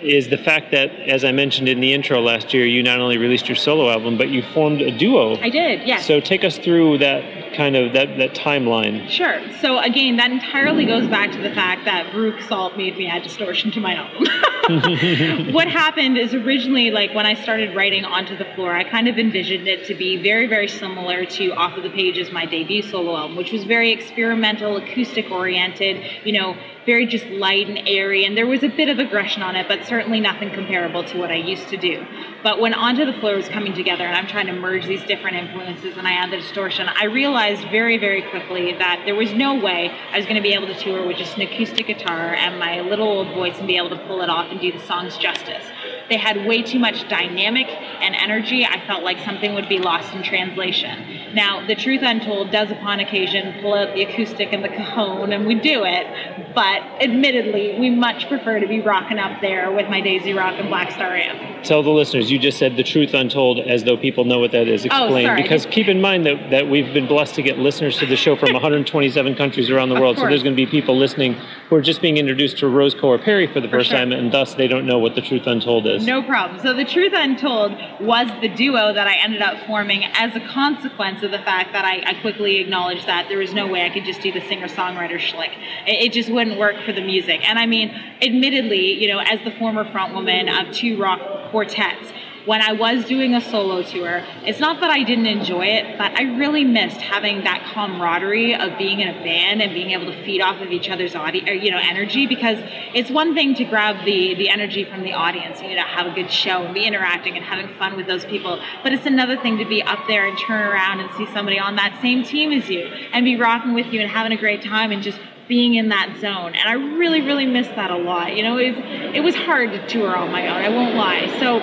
is 0.01 0.29
the 0.29 0.37
fact 0.37 0.71
that, 0.71 0.91
as 1.07 1.23
I 1.23 1.31
mentioned 1.31 1.67
in 1.67 1.79
the 1.79 1.93
intro 1.93 2.21
last 2.21 2.53
year, 2.53 2.65
you 2.65 2.83
not 2.83 2.99
only 2.99 3.17
released 3.17 3.47
your 3.47 3.55
solo 3.55 3.89
album, 3.89 4.17
but 4.17 4.29
you 4.29 4.41
formed 4.41 4.81
a 4.81 4.91
duo. 4.91 5.37
I 5.37 5.49
did, 5.49 5.87
yes. 5.87 6.05
So 6.05 6.19
take 6.19 6.43
us 6.43 6.57
through 6.57 6.99
that 6.99 7.53
kind 7.55 7.75
of 7.75 7.93
that, 7.93 8.17
that 8.17 8.33
timeline. 8.33 9.09
Sure. 9.09 9.41
So 9.59 9.79
again, 9.79 10.17
that 10.17 10.31
entirely 10.31 10.85
goes 10.85 11.07
back 11.07 11.31
to 11.31 11.41
the 11.41 11.53
fact 11.53 11.85
that 11.85 12.07
Veruca 12.13 12.47
Salt 12.47 12.77
made 12.77 12.97
me 12.97 13.07
add 13.07 13.23
distortion 13.23 13.71
to 13.71 13.79
my 13.79 13.95
album. 13.95 14.27
what 15.53 15.67
happened 15.67 16.17
is 16.17 16.33
originally 16.33 16.91
like 16.91 17.13
when 17.13 17.25
I 17.25 17.33
started 17.33 17.75
writing 17.75 18.05
onto 18.05 18.37
the 18.37 18.45
floor, 18.55 18.75
I 18.75 18.83
kind 18.83 19.07
of 19.07 19.17
envisioned 19.17 19.67
it 19.67 19.85
to 19.87 19.95
be 19.95 20.21
very, 20.21 20.47
very 20.47 20.67
similar 20.67 21.25
to 21.25 21.49
Off 21.51 21.77
of 21.77 21.83
the 21.83 21.89
Pages, 21.89 22.31
my 22.31 22.45
debut 22.45 22.81
solo 22.81 23.15
album, 23.15 23.37
which 23.37 23.51
was 23.51 23.63
very 23.63 23.91
experimental, 23.91 24.77
acoustic 24.77 25.31
oriented, 25.31 26.03
you 26.23 26.33
know, 26.33 26.55
very 26.87 27.05
just 27.05 27.25
light 27.25 27.67
and 27.67 27.87
airy, 27.87 28.25
and 28.25 28.35
there 28.35 28.47
was 28.47 28.63
a 28.63 28.69
bit 28.69 28.87
of 28.87 28.97
aggression 28.97 29.43
on 29.43 29.57
it, 29.57 29.67
but 29.67 29.85
certainly 29.85 30.21
nothing 30.21 30.49
comparable 30.49 31.03
to 31.03 31.17
what 31.17 31.29
I 31.29 31.35
used 31.35 31.67
to 31.67 31.77
do. 31.77 32.03
But 32.41 32.61
when 32.61 32.73
Onto 32.73 33.05
the 33.05 33.11
Floor 33.19 33.35
was 33.35 33.49
coming 33.49 33.73
together 33.73 34.05
and 34.05 34.15
I'm 34.15 34.25
trying 34.25 34.47
to 34.47 34.53
merge 34.53 34.85
these 34.85 35.03
different 35.03 35.35
influences 35.35 35.97
and 35.97 36.07
I 36.07 36.13
add 36.13 36.31
the 36.31 36.37
distortion, 36.37 36.87
I 36.87 37.03
realized 37.05 37.63
very, 37.69 37.97
very 37.97 38.21
quickly 38.21 38.71
that 38.79 39.03
there 39.05 39.15
was 39.15 39.33
no 39.33 39.59
way 39.59 39.91
I 40.11 40.17
was 40.17 40.25
going 40.25 40.37
to 40.37 40.41
be 40.41 40.53
able 40.53 40.67
to 40.67 40.79
tour 40.79 41.05
with 41.05 41.17
just 41.17 41.35
an 41.35 41.41
acoustic 41.41 41.87
guitar 41.87 42.33
and 42.33 42.57
my 42.57 42.79
little 42.79 43.07
old 43.07 43.35
voice 43.35 43.57
and 43.57 43.67
be 43.67 43.75
able 43.75 43.89
to 43.89 43.99
pull 44.07 44.21
it 44.21 44.29
off 44.29 44.49
and 44.49 44.61
do 44.61 44.71
the 44.71 44.79
songs 44.79 45.17
justice. 45.17 45.65
They 46.09 46.17
had 46.17 46.45
way 46.45 46.61
too 46.61 46.79
much 46.79 47.07
dynamic 47.09 47.67
and 47.67 48.15
energy. 48.15 48.65
I 48.65 48.85
felt 48.87 49.03
like 49.03 49.19
something 49.25 49.53
would 49.55 49.67
be 49.67 49.79
lost 49.79 50.13
in 50.13 50.23
translation. 50.23 51.33
Now, 51.33 51.65
The 51.65 51.75
Truth 51.75 52.01
Untold 52.03 52.51
does 52.51 52.71
upon 52.71 52.99
occasion 52.99 53.61
pull 53.61 53.73
out 53.73 53.93
the 53.93 54.03
acoustic 54.03 54.53
and 54.53 54.63
the 54.63 54.69
cajon, 54.69 55.33
and 55.33 55.45
we 55.45 55.55
do 55.55 55.83
it, 55.83 56.53
but 56.55 56.81
admittedly, 57.01 57.77
we 57.79 57.89
much 57.89 58.27
prefer 58.27 58.59
to 58.59 58.67
be 58.67 58.81
rocking 58.81 59.19
up 59.19 59.41
there 59.41 59.71
with 59.71 59.89
my 59.89 60.01
Daisy 60.01 60.33
Rock 60.33 60.55
and 60.57 60.69
Blackstar 60.69 61.19
amp. 61.19 61.63
Tell 61.63 61.83
the 61.83 61.89
listeners, 61.89 62.31
you 62.31 62.39
just 62.39 62.57
said 62.57 62.77
The 62.77 62.83
Truth 62.83 63.13
Untold 63.13 63.59
as 63.59 63.83
though 63.83 63.97
people 63.97 64.23
know 64.23 64.39
what 64.39 64.51
that 64.51 64.67
is. 64.67 64.87
Oh, 64.89 65.05
Explain. 65.05 65.27
Oh. 65.27 65.35
Because 65.35 65.65
keep 65.65 65.87
in 65.87 65.99
mind 65.99 66.25
that, 66.25 66.49
that 66.51 66.67
we've 66.69 66.93
been 66.93 67.07
blessed 67.07 67.35
to 67.35 67.41
get 67.41 67.57
listeners 67.57 67.97
to 67.99 68.05
the 68.05 68.15
show 68.15 68.35
from 68.35 68.53
127 68.53 69.35
countries 69.35 69.69
around 69.69 69.89
the 69.89 69.99
world. 69.99 70.17
So 70.17 70.23
there's 70.23 70.43
going 70.43 70.55
to 70.55 70.65
be 70.65 70.69
people 70.69 70.97
listening 70.97 71.33
who 71.69 71.75
are 71.75 71.81
just 71.81 72.01
being 72.01 72.17
introduced 72.17 72.57
to 72.59 72.67
Rose 72.67 72.95
Cora 72.95 73.19
Perry 73.19 73.47
for 73.47 73.59
the 73.59 73.67
first 73.67 73.89
sure. 73.89 73.97
time, 73.99 74.11
and 74.11 74.31
thus 74.31 74.55
they 74.55 74.67
don't 74.67 74.85
know 74.85 74.97
what 74.97 75.15
The 75.15 75.21
Truth 75.21 75.45
Untold 75.45 75.85
is. 75.87 75.96
No 76.05 76.23
problem. 76.23 76.59
So 76.61 76.73
the 76.73 76.85
Truth 76.85 77.13
Untold 77.15 77.71
was 77.99 78.27
the 78.41 78.49
duo 78.49 78.93
that 78.93 79.07
I 79.07 79.15
ended 79.15 79.41
up 79.41 79.65
forming 79.65 80.03
as 80.03 80.35
a 80.35 80.39
consequence 80.39 81.23
of 81.23 81.31
the 81.31 81.39
fact 81.39 81.73
that 81.73 81.85
I, 81.85 82.01
I 82.05 82.13
quickly 82.21 82.57
acknowledged 82.57 83.07
that 83.07 83.27
there 83.29 83.37
was 83.37 83.53
no 83.53 83.67
way 83.67 83.85
I 83.85 83.89
could 83.89 84.05
just 84.05 84.21
do 84.21 84.31
the 84.31 84.41
singer-songwriter 84.41 85.19
schlick. 85.19 85.51
It, 85.85 86.05
it 86.05 86.13
just 86.13 86.29
wouldn't 86.29 86.59
work 86.59 86.75
for 86.85 86.91
the 86.91 87.01
music. 87.01 87.47
And 87.47 87.57
I 87.57 87.65
mean, 87.65 87.89
admittedly, 88.21 88.93
you 88.93 89.07
know, 89.07 89.19
as 89.19 89.39
the 89.43 89.51
former 89.51 89.85
frontwoman 89.85 90.47
of 90.61 90.73
two 90.73 90.97
rock 91.01 91.51
quartets, 91.51 92.11
when 92.47 92.61
I 92.61 92.71
was 92.71 93.03
doing 93.03 93.35
a 93.35 93.41
solo 93.41 93.83
tour, 93.83 94.23
it's 94.43 94.59
not 94.59 94.79
that 94.79 94.89
I 94.89 95.03
didn't 95.03 95.25
enjoy 95.25 95.65
it, 95.65 95.97
but 95.97 96.17
I 96.17 96.23
really 96.37 96.63
missed 96.63 97.01
having 97.01 97.43
that 97.43 97.69
camaraderie 97.73 98.55
of 98.55 98.77
being 98.77 99.01
in 99.01 99.09
a 99.09 99.21
band 99.21 99.61
and 99.61 99.73
being 99.73 99.91
able 99.91 100.05
to 100.05 100.23
feed 100.23 100.39
off 100.41 100.61
of 100.61 100.71
each 100.71 100.89
other's 100.89 101.13
audio, 101.13 101.43
er, 101.43 101.53
you 101.53 101.69
know, 101.69 101.79
energy. 101.81 102.25
Because 102.25 102.57
it's 102.95 103.11
one 103.11 103.35
thing 103.35 103.53
to 103.55 103.65
grab 103.65 104.05
the 104.05 104.33
the 104.35 104.49
energy 104.49 104.85
from 104.85 105.03
the 105.03 105.11
audience, 105.11 105.61
you 105.61 105.75
know, 105.75 105.83
have 105.83 106.07
a 106.07 106.15
good 106.15 106.31
show 106.31 106.63
and 106.63 106.73
be 106.73 106.85
interacting 106.85 107.35
and 107.35 107.43
having 107.43 107.67
fun 107.75 107.97
with 107.97 108.07
those 108.07 108.23
people. 108.23 108.61
But 108.81 108.93
it's 108.93 109.05
another 109.05 109.35
thing 109.35 109.57
to 109.57 109.65
be 109.65 109.83
up 109.83 109.99
there 110.07 110.25
and 110.25 110.37
turn 110.39 110.65
around 110.65 111.01
and 111.01 111.09
see 111.17 111.25
somebody 111.33 111.59
on 111.59 111.75
that 111.75 111.99
same 112.01 112.23
team 112.23 112.53
as 112.53 112.69
you 112.69 112.85
and 113.11 113.25
be 113.25 113.35
rocking 113.35 113.73
with 113.73 113.87
you 113.87 113.99
and 113.99 114.09
having 114.09 114.31
a 114.31 114.37
great 114.37 114.63
time 114.63 114.91
and 114.93 115.03
just 115.03 115.19
being 115.49 115.75
in 115.75 115.89
that 115.89 116.15
zone. 116.19 116.53
And 116.55 116.67
I 116.67 116.73
really, 116.73 117.21
really 117.21 117.45
missed 117.45 117.75
that 117.75 117.91
a 117.91 117.97
lot. 117.97 118.35
You 118.35 118.43
know, 118.43 118.57
it 118.57 118.75
was, 118.75 118.85
it 119.15 119.19
was 119.21 119.35
hard 119.35 119.71
to 119.71 119.87
tour 119.87 120.15
on 120.15 120.31
my 120.31 120.47
own. 120.47 120.57
I 120.57 120.69
won't 120.69 120.95
lie. 120.95 121.27
So 121.39 121.59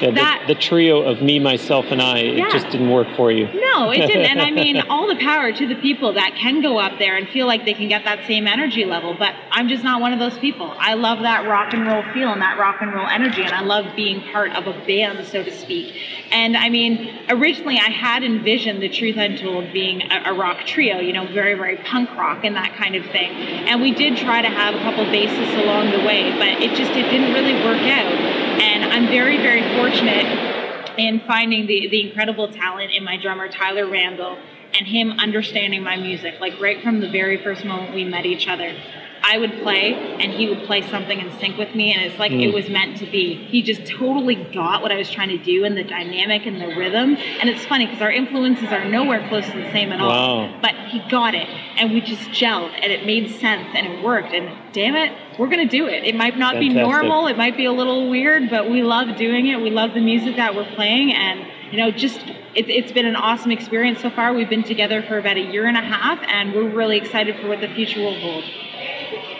Yeah, 0.00 0.10
the, 0.46 0.54
the 0.54 0.60
trio 0.60 1.02
of 1.02 1.22
me, 1.22 1.38
myself, 1.38 1.86
and 1.90 2.00
I, 2.02 2.20
Yeah. 2.20 2.46
it 2.46 2.52
just 2.52 2.68
didn't 2.70 2.90
work 2.90 3.08
for 3.16 3.30
you. 3.32 3.46
no, 3.52 3.90
it 3.90 4.06
didn't. 4.06 4.26
And 4.26 4.40
I 4.40 4.50
mean, 4.62 4.80
all 4.88 5.06
the 5.06 5.16
power 5.16 5.52
to 5.52 5.66
the 5.66 5.74
people 5.76 6.12
that 6.14 6.34
can 6.36 6.62
go 6.62 6.78
up 6.78 6.98
there 6.98 7.16
and 7.16 7.28
feel 7.28 7.46
like 7.46 7.64
they 7.64 7.74
can 7.74 7.88
get 7.88 8.04
that 8.04 8.26
same 8.26 8.46
energy 8.46 8.84
level. 8.84 9.14
But 9.18 9.34
I'm 9.50 9.68
just 9.68 9.84
not 9.84 10.00
one 10.00 10.12
of 10.12 10.18
those 10.18 10.38
people. 10.38 10.74
I 10.78 10.94
love 10.94 11.20
that 11.20 11.48
rock 11.48 11.72
and 11.72 11.86
roll 11.86 12.02
feel 12.14 12.32
and 12.32 12.40
that 12.42 12.58
rock 12.58 12.76
and 12.80 12.92
roll 12.92 13.06
energy. 13.06 13.42
And 13.42 13.52
I 13.52 13.62
love 13.62 13.86
being 13.96 14.20
part 14.32 14.52
of 14.52 14.66
a 14.66 14.72
band, 14.86 15.26
so 15.26 15.42
to 15.42 15.50
speak. 15.50 15.94
And 16.30 16.56
I 16.56 16.68
mean, 16.68 17.18
originally 17.28 17.78
I 17.78 17.90
had 17.90 18.22
envisioned 18.24 18.82
The 18.82 18.88
Truth 18.88 19.16
Untold 19.16 19.72
being 19.72 20.02
a, 20.10 20.32
a 20.32 20.34
rock 20.34 20.66
trio, 20.66 20.98
you 20.98 21.12
know, 21.12 21.26
very, 21.32 21.54
very 21.54 21.76
punk 21.78 22.10
rock 22.16 22.44
and 22.44 22.54
that 22.56 22.74
kind 22.76 22.96
of 22.96 23.04
thing. 23.06 23.30
And 23.30 23.80
we 23.80 23.92
did 23.92 24.16
try 24.16 24.42
to 24.42 24.48
have 24.48 24.74
a 24.74 24.78
couple 24.80 25.04
bassists 25.06 25.62
along 25.62 25.90
the 25.90 25.98
way, 26.06 26.30
but 26.38 26.62
it 26.62 26.74
just 26.76 26.90
it 26.92 27.08
didn't 27.10 27.32
really 27.32 27.54
work 27.64 27.80
out. 27.82 28.12
And 28.56 28.84
I'm 28.84 29.06
very, 29.08 29.36
very 29.36 29.62
fortunate 29.76 29.85
in 30.98 31.20
finding 31.26 31.66
the, 31.66 31.88
the 31.88 32.08
incredible 32.08 32.48
talent 32.48 32.92
in 32.92 33.04
my 33.04 33.16
drummer 33.16 33.48
Tyler 33.48 33.86
Randall 33.86 34.38
and 34.76 34.86
him 34.86 35.12
understanding 35.12 35.82
my 35.82 35.96
music 35.96 36.34
like 36.40 36.58
right 36.60 36.82
from 36.82 37.00
the 37.00 37.08
very 37.08 37.42
first 37.42 37.64
moment 37.64 37.94
we 37.94 38.04
met 38.04 38.26
each 38.26 38.48
other 38.48 38.74
I 39.28 39.38
would 39.38 39.60
play 39.62 39.92
and 39.94 40.32
he 40.32 40.48
would 40.48 40.62
play 40.66 40.88
something 40.88 41.18
in 41.18 41.36
sync 41.40 41.58
with 41.58 41.74
me 41.74 41.92
and 41.92 42.00
it's 42.04 42.16
like 42.16 42.30
it 42.30 42.50
hmm. 42.50 42.54
was 42.54 42.70
meant 42.70 42.96
to 42.98 43.06
be. 43.06 43.34
He 43.34 43.60
just 43.60 43.84
totally 43.84 44.36
got 44.36 44.82
what 44.82 44.92
I 44.92 44.96
was 44.96 45.10
trying 45.10 45.30
to 45.30 45.38
do 45.38 45.64
and 45.64 45.76
the 45.76 45.82
dynamic 45.82 46.46
and 46.46 46.60
the 46.60 46.68
rhythm. 46.68 47.16
And 47.16 47.50
it's 47.50 47.64
funny 47.66 47.86
because 47.86 48.00
our 48.00 48.12
influences 48.12 48.68
are 48.70 48.84
nowhere 48.84 49.28
close 49.28 49.44
to 49.46 49.56
the 49.56 49.72
same 49.72 49.90
at 49.90 50.00
all. 50.00 50.46
Wow. 50.46 50.58
but 50.62 50.76
he 50.90 51.00
got 51.10 51.34
it 51.34 51.48
and 51.76 51.92
we 51.92 52.00
just 52.00 52.30
gelled 52.30 52.70
and 52.80 52.92
it 52.92 53.04
made 53.04 53.28
sense 53.30 53.68
and 53.74 53.88
it 53.88 54.04
worked. 54.04 54.32
And 54.32 54.48
damn 54.72 54.94
it 54.94 55.12
we're 55.40 55.48
gonna 55.48 55.66
do 55.66 55.88
it. 55.88 56.04
It 56.04 56.14
might 56.14 56.38
not 56.38 56.60
be 56.60 56.68
normal 56.68 57.26
it 57.26 57.36
might 57.36 57.56
be 57.56 57.64
a 57.64 57.72
little 57.72 58.08
weird 58.08 58.48
but 58.48 58.70
we 58.70 58.84
love 58.84 59.16
doing 59.16 59.48
it. 59.48 59.60
We 59.60 59.70
love 59.70 59.92
the 59.94 60.00
music 60.00 60.36
that 60.36 60.54
we're 60.54 60.72
playing 60.76 61.12
and 61.12 61.44
you 61.72 61.78
know 61.78 61.90
just 61.90 62.20
it, 62.54 62.70
it's 62.70 62.92
been 62.92 63.06
an 63.06 63.16
awesome 63.16 63.50
experience 63.50 64.02
so 64.02 64.10
far. 64.10 64.32
We've 64.32 64.48
been 64.48 64.62
together 64.62 65.02
for 65.02 65.18
about 65.18 65.36
a 65.36 65.40
year 65.52 65.66
and 65.66 65.76
a 65.76 65.80
half 65.80 66.20
and 66.28 66.54
we're 66.54 66.70
really 66.70 66.96
excited 66.96 67.40
for 67.40 67.48
what 67.48 67.60
the 67.60 67.68
future 67.74 68.00
will 68.00 68.20
hold 68.20 68.44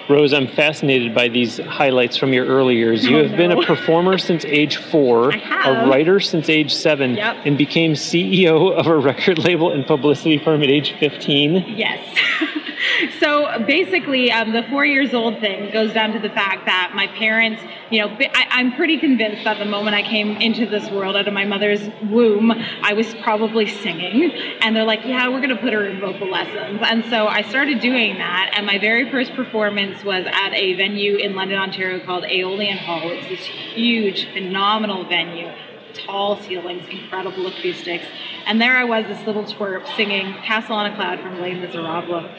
Rose, 0.08 0.32
I'm 0.32 0.46
fascinated 0.46 1.14
by 1.14 1.28
these 1.28 1.58
highlights 1.58 2.16
from 2.16 2.32
your 2.32 2.46
early 2.46 2.76
years. 2.76 3.04
You 3.04 3.16
have 3.16 3.36
been 3.36 3.50
a 3.50 3.62
performer 3.66 4.18
since 4.18 4.44
age 4.44 4.76
four, 4.76 5.30
a 5.30 5.88
writer 5.88 6.20
since 6.20 6.48
age 6.48 6.72
seven, 6.72 7.14
Yep. 7.16 7.36
and 7.44 7.58
became 7.58 7.92
CEO 7.94 8.72
of 8.72 8.86
a 8.86 8.96
record 8.96 9.38
label 9.38 9.72
and 9.72 9.84
publicity 9.84 10.38
firm 10.38 10.62
at 10.62 10.70
age 10.70 10.94
15. 11.00 11.74
Yes. 11.76 12.16
so 13.20 13.64
basically, 13.66 14.30
um, 14.30 14.52
the 14.52 14.62
four 14.70 14.84
years 14.86 15.12
old 15.12 15.40
thing 15.40 15.72
goes 15.72 15.92
down 15.92 16.12
to 16.12 16.20
the 16.20 16.30
fact 16.30 16.66
that 16.66 16.92
my 16.94 17.08
parents, 17.08 17.60
you 17.90 18.00
know, 18.00 18.16
I, 18.18 18.46
I'm 18.50 18.72
pretty 18.74 18.98
convinced 18.98 19.44
that 19.44 19.58
the 19.58 19.64
moment 19.64 19.94
I 19.94 20.02
came 20.02 20.36
into 20.36 20.66
this 20.66 20.90
world 20.90 21.16
out 21.16 21.28
of 21.28 21.34
my 21.34 21.44
mother's 21.44 21.88
womb, 22.10 22.52
I 22.82 22.92
was 22.94 23.14
probably 23.16 23.66
singing. 23.66 24.32
And 24.60 24.74
they're 24.74 24.84
like, 24.84 25.04
yeah, 25.04 25.28
we're 25.28 25.40
going 25.40 25.50
to 25.50 25.56
put 25.56 25.72
her 25.72 25.86
in 25.86 26.00
vocal 26.00 26.30
lessons. 26.30 26.80
And 26.82 27.04
so 27.04 27.26
I 27.28 27.42
started 27.42 27.80
doing 27.80 28.18
that. 28.18 28.52
And 28.54 28.66
my 28.66 28.78
very 28.78 29.10
first 29.10 29.34
performance 29.34 30.02
was 30.04 30.26
at 30.26 30.52
a 30.54 30.74
venue 30.74 31.16
in 31.16 31.34
London, 31.34 31.58
Ontario 31.58 32.04
called 32.04 32.24
Aeolian 32.24 32.78
Hall. 32.78 33.02
It's 33.04 33.28
this 33.28 33.46
huge, 33.46 34.32
phenomenal 34.32 35.04
venue 35.04 35.52
tall 35.94 36.40
ceilings, 36.42 36.86
incredible 36.88 37.46
acoustics. 37.46 38.04
And 38.46 38.60
there 38.60 38.76
I 38.76 38.84
was, 38.84 39.06
this 39.06 39.26
little 39.26 39.44
twerp 39.44 39.86
singing 39.96 40.34
Castle 40.44 40.76
on 40.76 40.92
a 40.92 40.94
Cloud 40.94 41.20
from 41.20 41.40
Les 41.40 41.54
Miserables. 41.54 42.30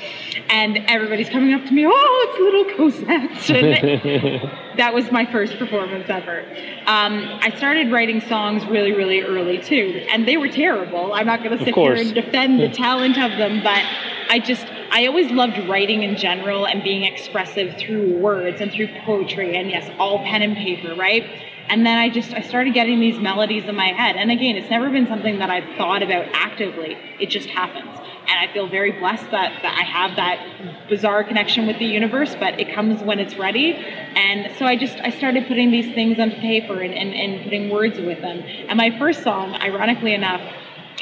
And 0.49 0.77
everybody's 0.87 1.29
coming 1.29 1.53
up 1.53 1.65
to 1.65 1.71
me, 1.71 1.85
oh, 1.85 2.27
it's 2.29 2.39
little 2.39 2.75
Cosette. 2.77 4.47
And 4.77 4.79
that 4.79 4.93
was 4.93 5.11
my 5.11 5.25
first 5.31 5.57
performance 5.57 6.05
ever. 6.09 6.45
Um, 6.85 7.39
I 7.41 7.51
started 7.57 7.91
writing 7.91 8.21
songs 8.21 8.65
really, 8.67 8.93
really 8.93 9.21
early 9.21 9.57
too. 9.57 10.05
And 10.11 10.27
they 10.27 10.37
were 10.37 10.49
terrible. 10.49 11.13
I'm 11.13 11.25
not 11.25 11.43
going 11.43 11.57
to 11.57 11.63
sit 11.63 11.73
here 11.73 11.93
and 11.93 12.13
defend 12.13 12.59
the 12.59 12.69
talent 12.73 13.17
of 13.17 13.37
them, 13.37 13.63
but 13.63 13.83
I 14.29 14.39
just, 14.39 14.67
I 14.91 15.07
always 15.07 15.31
loved 15.31 15.57
writing 15.67 16.03
in 16.03 16.15
general 16.15 16.67
and 16.67 16.83
being 16.83 17.03
expressive 17.03 17.75
through 17.77 18.17
words 18.19 18.61
and 18.61 18.71
through 18.71 18.89
poetry 19.03 19.57
and 19.57 19.69
yes, 19.69 19.89
all 19.99 20.19
pen 20.19 20.41
and 20.41 20.55
paper, 20.55 20.95
right? 20.95 21.25
And 21.69 21.85
then 21.85 21.97
I 21.97 22.09
just 22.09 22.33
I 22.33 22.41
started 22.41 22.73
getting 22.73 22.99
these 22.99 23.19
melodies 23.19 23.65
in 23.65 23.75
my 23.75 23.87
head. 23.87 24.15
And 24.15 24.31
again, 24.31 24.55
it's 24.55 24.69
never 24.69 24.89
been 24.89 25.07
something 25.07 25.39
that 25.39 25.49
I've 25.49 25.75
thought 25.77 26.01
about 26.01 26.25
actively. 26.33 26.97
It 27.19 27.29
just 27.29 27.49
happens. 27.49 27.89
And 28.29 28.49
I 28.49 28.51
feel 28.51 28.67
very 28.67 28.91
blessed 28.91 29.31
that, 29.31 29.61
that 29.61 29.77
I 29.77 29.83
have 29.83 30.17
that 30.17 30.89
bizarre 30.89 31.23
connection 31.23 31.65
with 31.65 31.79
the 31.79 31.85
universe, 31.85 32.35
but 32.35 32.59
it 32.59 32.73
comes 32.73 33.01
when 33.01 33.19
it's 33.19 33.37
ready. 33.37 33.73
And 33.73 34.51
so 34.57 34.65
I 34.65 34.75
just 34.75 34.97
I 34.99 35.11
started 35.11 35.47
putting 35.47 35.71
these 35.71 35.93
things 35.93 36.19
onto 36.19 36.35
paper 36.37 36.81
and, 36.81 36.93
and, 36.93 37.13
and 37.13 37.43
putting 37.43 37.69
words 37.69 37.97
with 37.97 38.21
them. 38.21 38.39
And 38.39 38.77
my 38.77 38.97
first 38.97 39.23
song, 39.23 39.53
ironically 39.55 40.13
enough, 40.13 40.41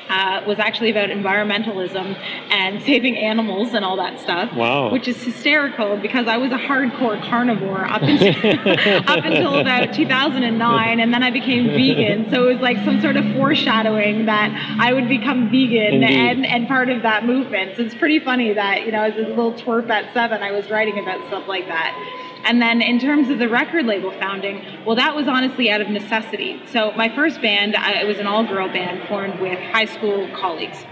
uh, 0.09 0.43
was 0.45 0.59
actually 0.59 0.91
about 0.91 1.09
environmentalism 1.09 2.15
and 2.49 2.81
saving 2.83 3.17
animals 3.17 3.73
and 3.73 3.83
all 3.83 3.97
that 3.97 4.19
stuff. 4.19 4.53
Wow. 4.53 4.91
Which 4.91 5.07
is 5.07 5.21
hysterical 5.23 5.97
because 5.97 6.27
I 6.27 6.37
was 6.37 6.51
a 6.51 6.57
hardcore 6.57 7.21
carnivore 7.29 7.85
up 7.85 8.01
until, 8.01 8.29
up 9.07 9.25
until 9.25 9.59
about 9.59 9.93
2009, 9.93 10.99
and 10.99 11.13
then 11.13 11.23
I 11.23 11.31
became 11.31 11.67
vegan. 11.67 12.29
So 12.31 12.47
it 12.47 12.53
was 12.53 12.61
like 12.61 12.77
some 12.85 13.01
sort 13.01 13.17
of 13.17 13.25
foreshadowing 13.33 14.25
that 14.25 14.77
I 14.79 14.93
would 14.93 15.07
become 15.07 15.49
vegan 15.49 16.03
and, 16.03 16.45
and 16.45 16.67
part 16.67 16.89
of 16.89 17.01
that 17.03 17.25
movement. 17.25 17.75
So 17.75 17.83
it's 17.83 17.95
pretty 17.95 18.19
funny 18.19 18.53
that, 18.53 18.85
you 18.85 18.91
know, 18.91 19.03
as 19.03 19.15
a 19.15 19.27
little 19.27 19.53
twerp 19.53 19.89
at 19.89 20.13
seven, 20.13 20.43
I 20.43 20.51
was 20.51 20.69
writing 20.69 20.99
about 20.99 21.25
stuff 21.27 21.47
like 21.47 21.67
that. 21.67 21.93
And 22.45 22.61
then 22.61 22.81
in 22.81 22.99
terms 22.99 23.29
of 23.29 23.39
the 23.39 23.49
record 23.49 23.85
label 23.85 24.11
founding, 24.11 24.63
well, 24.85 24.95
that 24.95 25.15
was 25.15 25.27
honestly 25.27 25.69
out 25.71 25.81
of 25.81 25.89
necessity. 25.89 26.61
So 26.67 26.91
my 26.91 27.09
first 27.13 27.41
band, 27.41 27.75
I, 27.75 28.01
it 28.01 28.07
was 28.07 28.19
an 28.19 28.27
all-girl 28.27 28.67
band 28.69 29.07
formed 29.07 29.39
with 29.39 29.57
high 29.59 29.85
school 29.85 30.29
colleagues, 30.35 30.85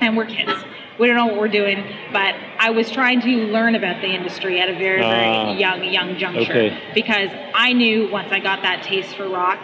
and 0.00 0.14
we're 0.16 0.26
kids. 0.26 0.52
We 0.98 1.06
don't 1.08 1.16
know 1.16 1.26
what 1.28 1.38
we're 1.38 1.48
doing, 1.48 1.82
but 2.12 2.34
I 2.58 2.68
was 2.70 2.90
trying 2.90 3.22
to 3.22 3.28
learn 3.46 3.74
about 3.74 4.02
the 4.02 4.08
industry 4.08 4.60
at 4.60 4.68
a 4.68 4.74
very, 4.74 5.00
very 5.00 5.24
Ah. 5.26 5.52
young, 5.56 5.84
young 5.84 6.18
juncture 6.18 6.52
Okay. 6.52 6.78
because 6.94 7.30
I 7.54 7.72
knew 7.72 8.10
once 8.10 8.30
I 8.30 8.38
got 8.38 8.60
that 8.62 8.82
taste 8.82 9.16
for 9.16 9.26
rock, 9.26 9.58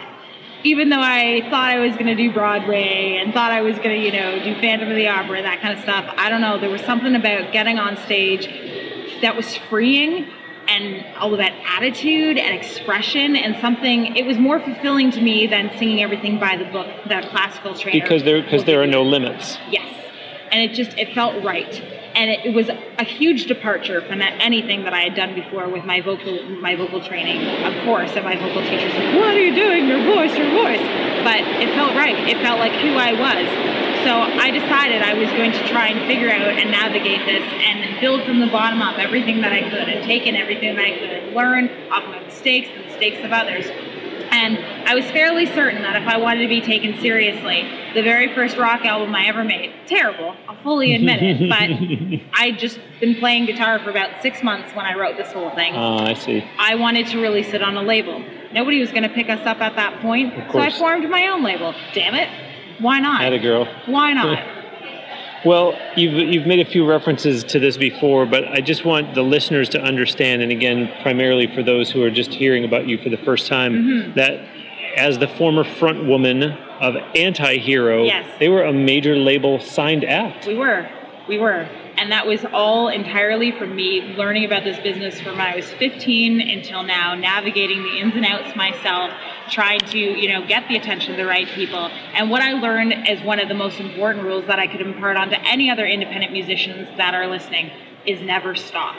even 0.63 0.89
though 0.89 0.99
I 0.99 1.41
thought 1.51 1.69
I 1.69 1.77
was 1.77 1.93
going 1.93 2.07
to 2.07 2.15
do 2.15 2.31
Broadway 2.31 3.19
and 3.23 3.31
thought 3.31 3.51
I 3.51 3.61
was 3.61 3.77
going 3.77 3.91
to, 3.91 4.03
you 4.03 4.11
know, 4.11 4.43
do 4.43 4.55
Phantom 4.59 4.89
of 4.89 4.95
the 4.95 5.07
Opera, 5.07 5.43
that 5.43 5.61
kind 5.61 5.77
of 5.77 5.83
stuff, 5.83 6.11
I 6.17 6.31
don't 6.31 6.41
know. 6.41 6.57
There 6.59 6.71
was 6.71 6.81
something 6.81 7.13
about 7.15 7.51
getting 7.53 7.77
on 7.77 7.95
stage 7.97 8.49
that 9.21 9.35
was 9.35 9.55
freeing 9.69 10.25
and 10.67 11.05
all 11.17 11.33
of 11.33 11.39
that 11.39 11.53
attitude 11.65 12.37
and 12.37 12.53
expression 12.53 13.35
and 13.35 13.55
something 13.61 14.15
it 14.15 14.25
was 14.25 14.37
more 14.37 14.59
fulfilling 14.59 15.11
to 15.11 15.21
me 15.21 15.47
than 15.47 15.71
singing 15.77 16.01
everything 16.01 16.39
by 16.39 16.57
the 16.57 16.65
book 16.65 16.87
the 17.07 17.25
classical 17.29 17.73
trainer. 17.73 18.01
Because 18.01 18.23
there 18.23 18.41
because 18.41 18.65
there 18.65 18.81
are 18.81 18.87
no 18.87 19.03
limits. 19.03 19.57
yes. 19.69 19.93
And 20.51 20.61
it 20.61 20.73
just 20.75 20.97
it 20.97 21.13
felt 21.13 21.43
right. 21.43 21.81
And 22.15 22.31
it, 22.31 22.47
it 22.47 22.55
was 22.55 22.69
a 22.69 23.03
huge 23.03 23.45
departure 23.45 24.01
from 24.01 24.19
that, 24.19 24.33
anything 24.41 24.83
that 24.83 24.93
I 24.93 25.01
had 25.01 25.13
done 25.13 25.35
before 25.35 25.69
with 25.69 25.85
my 25.85 26.01
vocal 26.01 26.43
my 26.61 26.75
vocal 26.75 27.03
training. 27.05 27.45
Of 27.63 27.83
course 27.85 28.11
and 28.15 28.23
my 28.23 28.35
vocal 28.35 28.61
teachers 28.63 28.93
like 28.93 29.15
what 29.15 29.35
are 29.35 29.41
you 29.41 29.55
doing? 29.55 29.87
Your 29.87 30.03
voice 30.03 30.35
your 30.37 30.49
voice. 30.51 30.81
But 31.23 31.41
it 31.61 31.73
felt 31.75 31.95
right. 31.95 32.15
It 32.27 32.37
felt 32.41 32.59
like 32.59 32.73
who 32.73 32.93
I 32.95 33.13
was 33.13 33.76
so 34.03 34.13
I 34.13 34.51
decided 34.51 35.01
I 35.01 35.13
was 35.13 35.29
going 35.31 35.51
to 35.51 35.67
try 35.69 35.87
and 35.87 36.07
figure 36.07 36.29
out 36.29 36.41
and 36.41 36.71
navigate 36.71 37.25
this 37.25 37.43
and 37.43 37.99
build 38.01 38.23
from 38.23 38.39
the 38.39 38.47
bottom 38.47 38.81
up 38.81 38.97
everything 38.99 39.41
that 39.41 39.53
I 39.53 39.61
could 39.61 39.89
and 39.89 40.03
take 40.05 40.27
in 40.27 40.35
everything 40.35 40.75
that 40.75 40.85
I 40.85 40.97
could 40.97 41.33
learn 41.33 41.69
off 41.91 42.03
my 42.05 42.19
mistakes 42.19 42.69
and 42.71 42.83
the 42.83 42.87
mistakes 42.87 43.23
of 43.23 43.31
others 43.31 43.65
and 44.31 44.57
I 44.87 44.95
was 44.95 45.05
fairly 45.05 45.45
certain 45.45 45.81
that 45.81 46.01
if 46.01 46.07
I 46.07 46.17
wanted 46.17 46.41
to 46.41 46.47
be 46.47 46.61
taken 46.61 46.99
seriously, 46.99 47.69
the 47.93 48.01
very 48.01 48.33
first 48.33 48.57
rock 48.57 48.85
album 48.85 49.15
I 49.15 49.25
ever 49.27 49.43
made, 49.43 49.73
terrible, 49.85 50.35
I'll 50.47 50.61
fully 50.63 50.93
admit 50.93 51.19
it, 51.21 51.49
but 52.29 52.39
I'd 52.39 52.59
just 52.59 52.79
been 52.99 53.15
playing 53.15 53.45
guitar 53.45 53.79
for 53.79 53.89
about 53.89 54.21
six 54.21 54.43
months 54.43 54.73
when 54.75 54.85
I 54.85 54.95
wrote 54.95 55.17
this 55.17 55.31
whole 55.31 55.51
thing. 55.51 55.73
Ah, 55.75 56.05
I 56.05 56.13
see. 56.13 56.43
I 56.57 56.75
wanted 56.75 57.07
to 57.07 57.21
release 57.21 57.53
it 57.53 57.61
on 57.61 57.77
a 57.77 57.81
label. 57.81 58.23
Nobody 58.53 58.79
was 58.79 58.91
going 58.91 59.03
to 59.03 59.09
pick 59.09 59.29
us 59.29 59.45
up 59.45 59.61
at 59.61 59.75
that 59.75 60.01
point, 60.01 60.33
so 60.51 60.59
I 60.59 60.71
formed 60.71 61.09
my 61.09 61.27
own 61.27 61.43
label. 61.43 61.73
Damn 61.93 62.15
it. 62.15 62.29
Why 62.79 62.99
not? 62.99 63.21
Had 63.21 63.33
a 63.33 63.39
girl. 63.39 63.65
Why 63.85 64.13
not? 64.13 64.45
Well, 65.45 65.77
you've 65.95 66.13
you've 66.33 66.47
made 66.47 66.59
a 66.59 66.69
few 66.69 66.83
references 66.85 67.43
to 67.45 67.59
this 67.59 67.77
before, 67.77 68.25
but 68.25 68.45
I 68.47 68.59
just 68.59 68.83
want 68.83 69.13
the 69.13 69.21
listeners 69.21 69.69
to 69.69 69.79
understand, 69.81 70.41
and 70.41 70.51
again, 70.51 70.91
primarily 71.03 71.45
for 71.53 71.61
those 71.61 71.91
who 71.91 72.01
are 72.03 72.09
just 72.09 72.33
hearing 72.33 72.65
about 72.65 72.87
you 72.87 72.97
for 72.97 73.09
the 73.09 73.17
first 73.19 73.47
time, 73.47 73.73
Mm-hmm. 73.73 74.13
that 74.15 74.43
as 74.97 75.19
the 75.19 75.27
former 75.27 75.63
front 75.63 76.05
woman 76.05 76.41
of 76.81 76.95
Anti-Hero, 77.15 78.05
Yes. 78.05 78.27
they 78.39 78.49
were 78.49 78.63
a 78.63 78.73
major 78.73 79.15
label 79.15 79.59
signed 79.59 80.03
act. 80.03 80.47
We 80.47 80.55
were. 80.55 80.89
We 81.29 81.37
were. 81.37 81.69
And 81.97 82.11
that 82.11 82.25
was 82.25 82.43
all 82.51 82.89
entirely 82.89 83.51
from 83.51 83.75
me 83.75 84.01
learning 84.17 84.43
about 84.45 84.63
this 84.63 84.79
business 84.79 85.21
from 85.21 85.37
when 85.37 85.47
I 85.47 85.55
was 85.55 85.71
15 85.73 86.41
until 86.41 86.81
now, 86.83 87.13
navigating 87.13 87.83
the 87.83 87.99
ins 87.99 88.15
and 88.15 88.25
outs 88.25 88.55
myself, 88.55 89.11
trying 89.49 89.79
to, 89.79 89.97
you 89.97 90.29
know, 90.29 90.45
get 90.45 90.67
the 90.67 90.75
attention 90.75 91.11
of 91.11 91.17
the 91.17 91.25
right 91.25 91.47
people. 91.47 91.89
And 92.13 92.29
what 92.29 92.41
I 92.41 92.53
learned 92.53 93.07
as 93.07 93.21
one 93.23 93.39
of 93.39 93.47
the 93.47 93.53
most 93.53 93.79
important 93.79 94.23
rules 94.23 94.45
that 94.47 94.59
I 94.59 94.67
could 94.67 94.81
impart 94.81 95.17
onto 95.17 95.35
any 95.45 95.69
other 95.69 95.85
independent 95.85 96.31
musicians 96.31 96.87
that 96.97 97.13
are 97.13 97.27
listening 97.27 97.71
is 98.05 98.21
never 98.21 98.55
stop. 98.55 98.95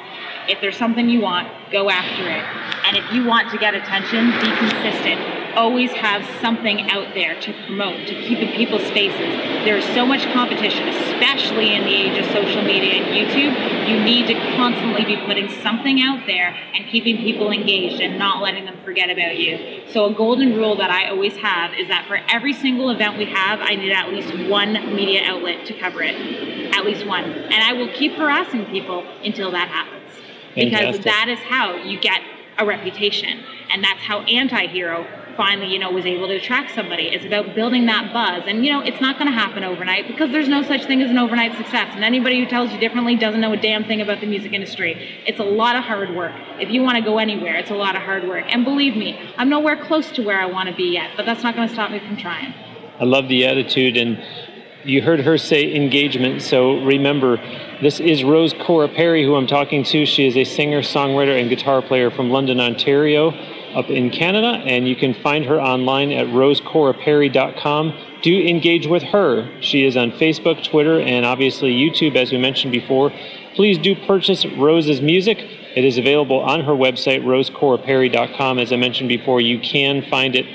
If 0.48 0.60
there's 0.60 0.76
something 0.76 1.08
you 1.08 1.20
want, 1.20 1.48
go 1.72 1.90
after 1.90 2.22
it. 2.28 2.44
And 2.86 2.96
if 2.96 3.12
you 3.12 3.24
want 3.24 3.50
to 3.50 3.58
get 3.58 3.74
attention, 3.74 4.30
be 4.32 4.56
consistent. 4.56 5.37
Always 5.58 5.90
have 5.90 6.24
something 6.40 6.88
out 6.88 7.14
there 7.14 7.34
to 7.40 7.52
promote, 7.66 8.06
to 8.06 8.14
keep 8.14 8.38
in 8.38 8.52
people's 8.52 8.88
faces. 8.92 9.18
There's 9.64 9.84
so 9.86 10.06
much 10.06 10.22
competition, 10.32 10.86
especially 10.86 11.74
in 11.74 11.82
the 11.82 11.92
age 11.92 12.16
of 12.16 12.26
social 12.26 12.62
media 12.62 13.02
and 13.02 13.06
YouTube. 13.06 13.88
You 13.88 13.98
need 13.98 14.28
to 14.28 14.34
constantly 14.54 15.04
be 15.04 15.16
putting 15.26 15.50
something 15.60 16.00
out 16.00 16.24
there 16.28 16.56
and 16.74 16.86
keeping 16.86 17.16
people 17.16 17.50
engaged 17.50 18.00
and 18.00 18.20
not 18.20 18.40
letting 18.40 18.66
them 18.66 18.76
forget 18.84 19.10
about 19.10 19.36
you. 19.36 19.82
So, 19.88 20.04
a 20.04 20.14
golden 20.14 20.54
rule 20.54 20.76
that 20.76 20.92
I 20.92 21.10
always 21.10 21.34
have 21.38 21.74
is 21.74 21.88
that 21.88 22.06
for 22.06 22.20
every 22.28 22.52
single 22.52 22.90
event 22.90 23.18
we 23.18 23.24
have, 23.24 23.58
I 23.60 23.74
need 23.74 23.90
at 23.90 24.10
least 24.10 24.32
one 24.48 24.74
media 24.94 25.22
outlet 25.24 25.66
to 25.66 25.74
cover 25.80 26.04
it. 26.04 26.14
At 26.72 26.84
least 26.84 27.04
one. 27.04 27.24
And 27.24 27.64
I 27.64 27.72
will 27.72 27.92
keep 27.94 28.12
harassing 28.12 28.64
people 28.66 29.04
until 29.24 29.50
that 29.50 29.66
happens 29.66 30.06
because 30.54 31.00
that 31.00 31.26
is 31.28 31.40
how 31.40 31.74
you 31.74 31.98
get 31.98 32.20
a 32.58 32.64
reputation 32.64 33.42
and 33.70 33.82
that's 33.82 34.00
how 34.00 34.20
anti-hero 34.22 35.06
finally 35.38 35.68
you 35.68 35.78
know 35.78 35.90
was 35.90 36.04
able 36.04 36.28
to 36.28 36.34
attract 36.34 36.74
somebody. 36.74 37.04
It's 37.04 37.24
about 37.24 37.54
building 37.54 37.86
that 37.86 38.12
buzz. 38.12 38.42
And 38.46 38.66
you 38.66 38.72
know 38.72 38.80
it's 38.80 39.00
not 39.00 39.18
going 39.18 39.30
to 39.30 39.32
happen 39.32 39.64
overnight 39.64 40.06
because 40.06 40.30
there's 40.30 40.48
no 40.48 40.62
such 40.62 40.84
thing 40.84 41.00
as 41.00 41.10
an 41.10 41.16
overnight 41.16 41.56
success. 41.56 41.88
And 41.94 42.04
anybody 42.04 42.44
who 42.44 42.50
tells 42.50 42.70
you 42.70 42.78
differently 42.78 43.16
doesn't 43.16 43.40
know 43.40 43.54
a 43.54 43.56
damn 43.56 43.84
thing 43.84 44.02
about 44.02 44.20
the 44.20 44.26
music 44.26 44.52
industry. 44.52 45.22
It's 45.26 45.38
a 45.38 45.44
lot 45.44 45.76
of 45.76 45.84
hard 45.84 46.14
work. 46.14 46.34
If 46.60 46.68
you 46.68 46.82
want 46.82 46.98
to 46.98 47.02
go 47.02 47.16
anywhere 47.18 47.54
it's 47.54 47.70
a 47.70 47.74
lot 47.74 47.96
of 47.96 48.02
hard 48.02 48.28
work. 48.28 48.44
And 48.48 48.64
believe 48.64 48.96
me 48.96 49.18
i'm 49.38 49.48
nowhere 49.48 49.82
close 49.82 50.10
to 50.12 50.22
where 50.22 50.40
i 50.40 50.46
want 50.46 50.68
to 50.68 50.74
be 50.74 50.90
yet 50.92 51.12
but 51.16 51.24
that's 51.24 51.42
not 51.42 51.54
going 51.54 51.68
to 51.68 51.72
stop 51.72 51.90
me 51.90 52.00
from 52.00 52.16
trying. 52.16 52.52
I 52.98 53.04
love 53.04 53.28
the 53.28 53.46
attitude, 53.46 53.96
and 53.96 54.20
you 54.84 55.02
heard 55.02 55.20
her 55.20 55.38
say 55.38 55.74
engagement. 55.74 56.42
So 56.42 56.82
remember, 56.82 57.36
this 57.80 58.00
is 58.00 58.24
Rose 58.24 58.52
Cora 58.54 58.88
Perry, 58.88 59.24
who 59.24 59.36
I'm 59.36 59.46
talking 59.46 59.84
to. 59.84 60.04
She 60.04 60.26
is 60.26 60.36
a 60.36 60.42
singer, 60.42 60.82
songwriter, 60.82 61.40
and 61.40 61.48
guitar 61.48 61.80
player 61.80 62.10
from 62.10 62.30
London, 62.30 62.58
Ontario, 62.58 63.30
up 63.74 63.90
in 63.90 64.10
Canada, 64.10 64.62
and 64.64 64.88
you 64.88 64.96
can 64.96 65.14
find 65.14 65.44
her 65.44 65.60
online 65.60 66.10
at 66.10 66.26
rosecoraperry.com. 66.28 67.94
Do 68.22 68.40
engage 68.40 68.86
with 68.86 69.02
her. 69.04 69.48
She 69.60 69.84
is 69.84 69.96
on 69.96 70.12
Facebook, 70.12 70.64
Twitter, 70.64 71.00
and 71.00 71.24
obviously 71.24 71.72
YouTube, 71.72 72.16
as 72.16 72.32
we 72.32 72.38
mentioned 72.38 72.72
before. 72.72 73.12
Please 73.54 73.78
do 73.78 73.94
purchase 74.06 74.44
Rose's 74.46 75.00
music. 75.00 75.38
It 75.38 75.84
is 75.84 75.98
available 75.98 76.40
on 76.40 76.64
her 76.64 76.72
website, 76.72 77.22
rosecoraperry.com. 77.22 78.58
As 78.58 78.72
I 78.72 78.76
mentioned 78.76 79.08
before, 79.08 79.40
you 79.40 79.60
can 79.60 80.02
find 80.02 80.34
it 80.34 80.46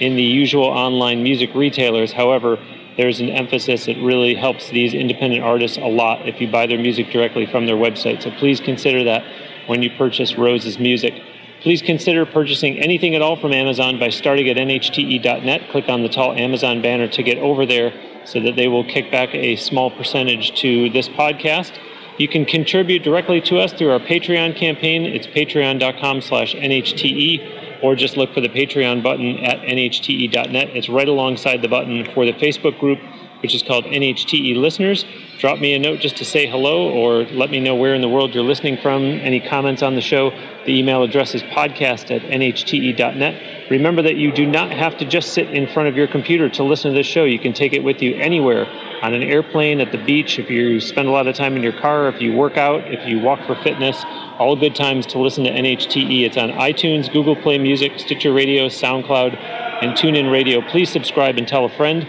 in 0.00 0.16
the 0.16 0.22
usual 0.22 0.64
online 0.64 1.22
music 1.22 1.54
retailers. 1.54 2.12
However, 2.12 2.58
there's 2.96 3.20
an 3.20 3.28
emphasis. 3.30 3.86
that 3.86 3.96
really 4.02 4.34
helps 4.34 4.68
these 4.70 4.94
independent 4.94 5.42
artists 5.42 5.78
a 5.78 5.86
lot 5.86 6.28
if 6.28 6.40
you 6.40 6.50
buy 6.50 6.66
their 6.66 6.78
music 6.78 7.10
directly 7.10 7.46
from 7.46 7.66
their 7.66 7.76
website. 7.76 8.22
So 8.22 8.30
please 8.30 8.60
consider 8.60 9.04
that 9.04 9.24
when 9.66 9.82
you 9.82 9.90
purchase 9.96 10.36
Rose's 10.36 10.78
music. 10.78 11.14
Please 11.62 11.80
consider 11.80 12.26
purchasing 12.26 12.80
anything 12.80 13.14
at 13.14 13.22
all 13.22 13.36
from 13.36 13.52
Amazon 13.52 13.96
by 14.00 14.08
starting 14.08 14.48
at 14.48 14.56
nhte.net. 14.56 15.70
Click 15.70 15.88
on 15.88 16.02
the 16.02 16.08
tall 16.08 16.32
Amazon 16.32 16.82
banner 16.82 17.06
to 17.06 17.22
get 17.22 17.38
over 17.38 17.64
there 17.64 17.92
so 18.24 18.40
that 18.40 18.56
they 18.56 18.66
will 18.66 18.82
kick 18.84 19.12
back 19.12 19.32
a 19.32 19.54
small 19.54 19.88
percentage 19.88 20.60
to 20.60 20.90
this 20.90 21.08
podcast. 21.08 21.72
You 22.18 22.26
can 22.26 22.44
contribute 22.44 23.04
directly 23.04 23.40
to 23.42 23.58
us 23.58 23.72
through 23.72 23.92
our 23.92 24.00
Patreon 24.00 24.56
campaign. 24.56 25.04
It's 25.04 25.28
patreon.com 25.28 26.20
slash 26.20 26.54
nhte, 26.56 27.80
or 27.80 27.94
just 27.94 28.16
look 28.16 28.34
for 28.34 28.40
the 28.40 28.48
Patreon 28.48 29.00
button 29.02 29.38
at 29.38 29.60
nhte.net. 29.60 30.70
It's 30.76 30.88
right 30.88 31.08
alongside 31.08 31.62
the 31.62 31.68
button 31.68 32.04
for 32.12 32.26
the 32.26 32.32
Facebook 32.32 32.78
group, 32.80 32.98
which 33.42 33.54
is 33.54 33.62
called 33.62 33.84
NHTE 33.84 34.56
Listeners. 34.56 35.04
Drop 35.38 35.58
me 35.58 35.74
a 35.74 35.78
note 35.78 36.00
just 36.00 36.16
to 36.18 36.24
say 36.24 36.46
hello, 36.46 36.88
or 36.88 37.24
let 37.24 37.50
me 37.50 37.58
know 37.58 37.74
where 37.74 37.94
in 37.94 38.00
the 38.00 38.08
world 38.08 38.34
you're 38.34 38.44
listening 38.44 38.76
from. 38.76 39.04
Any 39.04 39.40
comments 39.40 39.82
on 39.82 39.96
the 39.96 40.00
show, 40.00 40.30
the 40.64 40.78
email 40.78 41.02
address 41.02 41.34
is 41.34 41.42
podcast 41.42 42.14
at 42.14 42.22
nhte.net. 42.22 43.70
Remember 43.70 44.02
that 44.02 44.16
you 44.16 44.32
do 44.32 44.46
not 44.46 44.70
have 44.70 44.96
to 44.98 45.04
just 45.04 45.32
sit 45.32 45.50
in 45.50 45.66
front 45.66 45.88
of 45.88 45.96
your 45.96 46.06
computer 46.06 46.48
to 46.50 46.62
listen 46.62 46.92
to 46.92 46.96
this 46.96 47.06
show. 47.06 47.24
You 47.24 47.38
can 47.38 47.52
take 47.52 47.72
it 47.72 47.82
with 47.82 48.00
you 48.00 48.14
anywhere 48.14 48.66
on 49.02 49.14
an 49.14 49.22
airplane, 49.24 49.80
at 49.80 49.90
the 49.90 49.98
beach, 49.98 50.38
if 50.38 50.48
you 50.48 50.78
spend 50.78 51.08
a 51.08 51.10
lot 51.10 51.26
of 51.26 51.34
time 51.34 51.56
in 51.56 51.62
your 51.62 51.72
car, 51.72 52.08
if 52.08 52.22
you 52.22 52.36
work 52.36 52.56
out, 52.56 52.86
if 52.86 53.04
you 53.08 53.18
walk 53.18 53.44
for 53.46 53.56
fitness, 53.56 54.04
all 54.38 54.54
good 54.54 54.76
times 54.76 55.06
to 55.06 55.18
listen 55.18 55.42
to 55.42 55.50
NHTE. 55.50 56.24
It's 56.24 56.36
on 56.36 56.50
iTunes, 56.50 57.12
Google 57.12 57.34
Play 57.34 57.58
Music, 57.58 57.98
Stitcher 57.98 58.32
Radio, 58.32 58.68
SoundCloud, 58.68 59.36
and 59.82 59.94
TuneIn 59.94 60.30
Radio. 60.30 60.60
Please 60.70 60.88
subscribe 60.88 61.36
and 61.36 61.48
tell 61.48 61.64
a 61.64 61.68
friend 61.68 62.06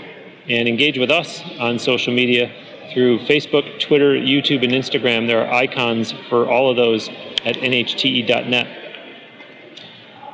and 0.50 0.68
engage 0.68 0.98
with 0.98 1.12
us 1.12 1.42
on 1.60 1.80
social 1.80 2.14
media 2.14 2.52
through 2.94 3.20
Facebook, 3.20 3.80
Twitter, 3.80 4.14
YouTube, 4.14 4.64
and 4.64 4.72
Instagram. 4.72 5.28
There 5.28 5.46
are 5.46 5.54
icons 5.54 6.14
for 6.30 6.50
all 6.50 6.70
of 6.70 6.76
those 6.76 7.10
at 7.46 7.56
nhte.net. 7.56 8.84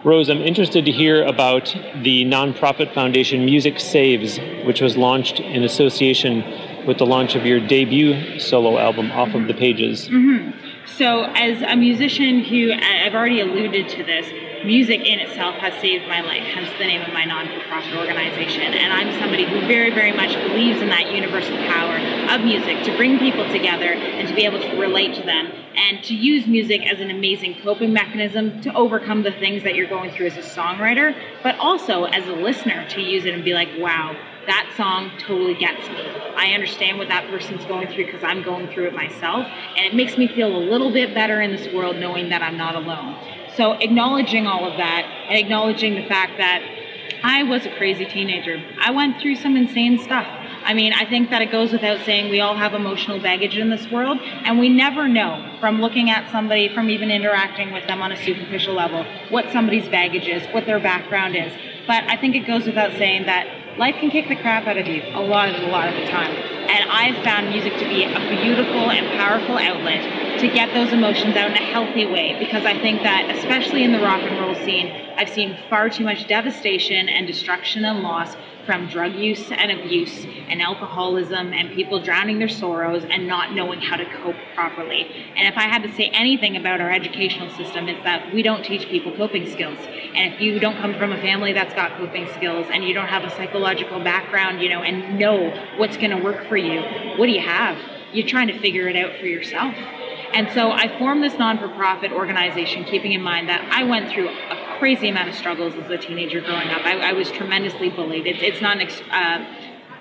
Rose, 0.03 0.29
I'm 0.29 0.41
interested 0.41 0.85
to 0.85 0.91
hear 0.91 1.25
about 1.25 1.75
the 2.03 2.23
nonprofit 2.23 2.93
foundation 2.93 3.43
Music 3.43 3.79
Saves, 3.79 4.39
which 4.65 4.79
was 4.79 4.95
launched 4.95 5.41
in 5.41 5.63
association 5.63 6.87
with 6.87 6.97
the 6.97 7.05
launch 7.05 7.35
of 7.35 7.45
your 7.45 7.59
debut 7.59 8.39
solo 8.39 8.77
album, 8.77 9.11
Off 9.11 9.35
of 9.35 9.47
the 9.47 9.53
Pages. 9.53 10.07
Mm-hmm. 10.07 10.51
So, 10.97 11.23
as 11.35 11.61
a 11.61 11.75
musician 11.75 12.43
who 12.43 12.71
I've 12.73 13.13
already 13.13 13.41
alluded 13.41 13.89
to 13.89 14.03
this, 14.03 14.25
music 14.65 15.01
in 15.05 15.19
itself 15.19 15.55
has 15.55 15.73
saved 15.81 16.07
my 16.07 16.21
life, 16.21 16.43
hence 16.43 16.69
the 16.77 16.85
name 16.85 17.01
of 17.01 17.13
my 17.13 17.25
non-for-profit 17.25 17.95
organization. 17.95 18.61
And 18.61 18.93
I'm 18.93 19.19
somebody 19.19 19.45
who 19.45 19.61
very, 19.67 19.89
very 19.89 20.11
much 20.11 20.33
believes 20.47 20.81
in 20.81 20.89
that 20.89 21.11
universal 21.11 21.55
power 21.67 21.97
of 22.33 22.41
music 22.41 22.83
to 22.85 22.95
bring 22.97 23.19
people 23.19 23.47
together 23.49 23.93
and 23.93 24.27
to 24.27 24.33
be 24.33 24.45
able 24.45 24.59
to 24.59 24.75
relate 24.77 25.15
to 25.15 25.23
them 25.23 25.51
and 25.75 26.03
to 26.03 26.13
use 26.13 26.45
music 26.47 26.85
as 26.85 26.99
an 26.99 27.09
amazing 27.09 27.55
coping 27.63 27.93
mechanism 27.93 28.61
to 28.61 28.73
overcome 28.73 29.23
the 29.23 29.31
things 29.31 29.63
that 29.63 29.75
you're 29.75 29.89
going 29.89 30.11
through 30.11 30.27
as 30.27 30.37
a 30.37 30.41
songwriter, 30.41 31.15
but 31.41 31.57
also 31.59 32.03
as 32.05 32.27
a 32.27 32.33
listener 32.33 32.87
to 32.89 33.01
use 33.01 33.25
it 33.25 33.33
and 33.33 33.43
be 33.43 33.53
like, 33.53 33.69
wow, 33.77 34.15
that 34.47 34.71
song 34.77 35.11
totally 35.19 35.53
gets 35.55 35.87
me. 35.89 36.01
I 36.35 36.53
understand 36.53 36.97
what 36.97 37.07
that 37.09 37.29
person's 37.29 37.65
going 37.65 37.87
through 37.87 38.05
because 38.05 38.23
I'm 38.23 38.41
going 38.41 38.67
through 38.69 38.87
it 38.87 38.93
myself, 38.93 39.45
and 39.45 39.85
it 39.85 39.93
makes 39.93 40.17
me 40.17 40.27
feel 40.27 40.55
a 40.55 40.63
little 40.63 40.91
bit 40.91 41.13
better 41.13 41.41
in 41.41 41.51
this 41.51 41.71
world 41.73 41.97
knowing 41.97 42.29
that 42.29 42.41
I'm 42.41 42.57
not 42.57 42.75
alone. 42.75 43.15
So 43.55 43.73
acknowledging 43.73 44.47
all 44.47 44.65
of 44.65 44.77
that 44.77 45.03
and 45.27 45.37
acknowledging 45.37 45.95
the 45.95 46.05
fact 46.07 46.37
that 46.37 46.61
I 47.23 47.43
was 47.43 47.65
a 47.65 47.75
crazy 47.75 48.05
teenager. 48.05 48.63
I 48.79 48.91
went 48.91 49.19
through 49.21 49.35
some 49.35 49.57
insane 49.57 49.99
stuff. 49.99 50.25
I 50.63 50.73
mean, 50.73 50.93
I 50.93 51.05
think 51.05 51.29
that 51.31 51.41
it 51.41 51.51
goes 51.51 51.71
without 51.71 52.05
saying 52.05 52.29
we 52.29 52.39
all 52.41 52.55
have 52.55 52.73
emotional 52.73 53.19
baggage 53.19 53.57
in 53.57 53.69
this 53.69 53.89
world, 53.89 54.19
and 54.21 54.59
we 54.59 54.69
never 54.69 55.07
know 55.07 55.57
from 55.59 55.81
looking 55.81 56.09
at 56.09 56.31
somebody, 56.31 56.73
from 56.73 56.89
even 56.89 57.11
interacting 57.11 57.73
with 57.73 57.87
them 57.87 58.01
on 58.01 58.11
a 58.11 58.23
superficial 58.23 58.73
level, 58.73 59.05
what 59.29 59.51
somebody's 59.51 59.87
baggage 59.89 60.27
is, 60.27 60.43
what 60.53 60.65
their 60.65 60.79
background 60.79 61.35
is. 61.35 61.51
But 61.87 62.03
I 62.05 62.17
think 62.17 62.35
it 62.35 62.45
goes 62.45 62.65
without 62.65 62.91
saying 62.93 63.25
that 63.25 63.47
life 63.79 63.95
can 63.95 64.11
kick 64.11 64.27
the 64.27 64.35
crap 64.35 64.67
out 64.67 64.77
of 64.77 64.85
you 64.87 65.01
a 65.13 65.21
lot 65.21 65.47
of 65.47 65.55
a 65.63 65.67
lot 65.67 65.87
of 65.87 65.95
the 65.95 66.05
time. 66.11 66.35
And 66.35 66.91
I've 66.91 67.23
found 67.23 67.49
music 67.49 67.73
to 67.77 67.87
be 67.87 68.03
a 68.03 68.19
beautiful 68.43 68.91
and 68.91 69.07
powerful 69.17 69.57
outlet 69.57 70.39
to 70.41 70.47
get 70.49 70.73
those 70.73 70.91
emotions 70.91 71.37
out 71.37 71.51
in 71.51 71.55
a 71.55 71.65
healthy 71.65 72.05
way 72.05 72.35
because 72.37 72.65
I 72.65 72.77
think 72.77 73.03
that 73.03 73.33
especially 73.37 73.83
in 73.83 73.93
the 73.93 74.01
rock 74.01 74.21
and 74.21 74.37
roll 74.37 74.53
scene, 74.53 74.91
I've 75.15 75.29
seen 75.29 75.57
far 75.69 75.89
too 75.89 76.03
much 76.03 76.27
devastation 76.27 77.07
and 77.07 77.25
destruction 77.25 77.85
and 77.85 78.01
loss 78.01 78.35
from 78.69 78.85
drug 78.85 79.15
use 79.15 79.51
and 79.51 79.71
abuse 79.71 80.27
and 80.47 80.61
alcoholism 80.61 81.53
and 81.53 81.71
people 81.71 81.99
drowning 81.99 82.37
their 82.37 82.47
sorrows 82.47 83.03
and 83.03 83.25
not 83.25 83.51
knowing 83.51 83.81
how 83.81 83.95
to 83.95 84.05
cope 84.21 84.35
properly. 84.53 85.09
And 85.35 85.47
if 85.51 85.57
I 85.57 85.63
had 85.63 85.81
to 85.81 85.91
say 85.95 86.11
anything 86.13 86.55
about 86.55 86.79
our 86.79 86.91
educational 86.91 87.49
system, 87.49 87.87
it's 87.89 88.03
that 88.03 88.31
we 88.31 88.43
don't 88.43 88.63
teach 88.63 88.87
people 88.87 89.11
coping 89.17 89.49
skills. 89.49 89.79
And 90.13 90.35
if 90.35 90.39
you 90.39 90.59
don't 90.59 90.77
come 90.77 90.93
from 90.99 91.11
a 91.11 91.17
family 91.19 91.51
that's 91.51 91.73
got 91.73 91.97
coping 91.97 92.29
skills 92.35 92.67
and 92.71 92.83
you 92.83 92.93
don't 92.93 93.07
have 93.07 93.23
a 93.23 93.31
psychological 93.31 94.03
background, 94.03 94.61
you 94.61 94.69
know, 94.69 94.83
and 94.83 95.17
know 95.17 95.49
what's 95.77 95.97
going 95.97 96.11
to 96.11 96.23
work 96.23 96.47
for 96.47 96.55
you, 96.55 96.79
what 97.17 97.25
do 97.25 97.31
you 97.31 97.41
have? 97.41 97.75
You're 98.13 98.27
trying 98.27 98.49
to 98.49 98.59
figure 98.59 98.87
it 98.87 98.95
out 98.95 99.19
for 99.19 99.25
yourself. 99.25 99.73
And 100.31 100.47
so 100.51 100.71
I 100.71 100.95
formed 100.99 101.23
this 101.23 101.33
non 101.39 101.57
for 101.57 101.69
profit 101.69 102.11
organization, 102.11 102.83
keeping 102.83 103.13
in 103.13 103.21
mind 103.23 103.49
that 103.49 103.67
I 103.71 103.83
went 103.83 104.11
through 104.11 104.29
a 104.29 104.58
crazy 104.79 105.09
amount 105.09 105.29
of 105.29 105.35
struggles 105.35 105.75
as 105.75 105.89
a 105.91 105.97
teenager 105.97 106.41
growing 106.41 106.69
up. 106.69 106.83
I, 106.85 107.09
I 107.09 107.13
was 107.13 107.29
tremendously 107.31 107.89
bullied. 107.89 108.25
It's, 108.25 108.39
it's 108.41 108.61
not 108.61 108.77
an, 108.77 108.83
ex, 108.83 109.01
uh, 109.11 109.45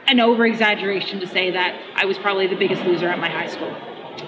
an 0.06 0.20
over 0.20 0.46
exaggeration 0.46 1.20
to 1.20 1.26
say 1.26 1.50
that 1.50 1.78
I 1.94 2.06
was 2.06 2.16
probably 2.18 2.46
the 2.46 2.56
biggest 2.56 2.82
loser 2.84 3.08
at 3.08 3.18
my 3.18 3.28
high 3.28 3.48
school. 3.48 3.76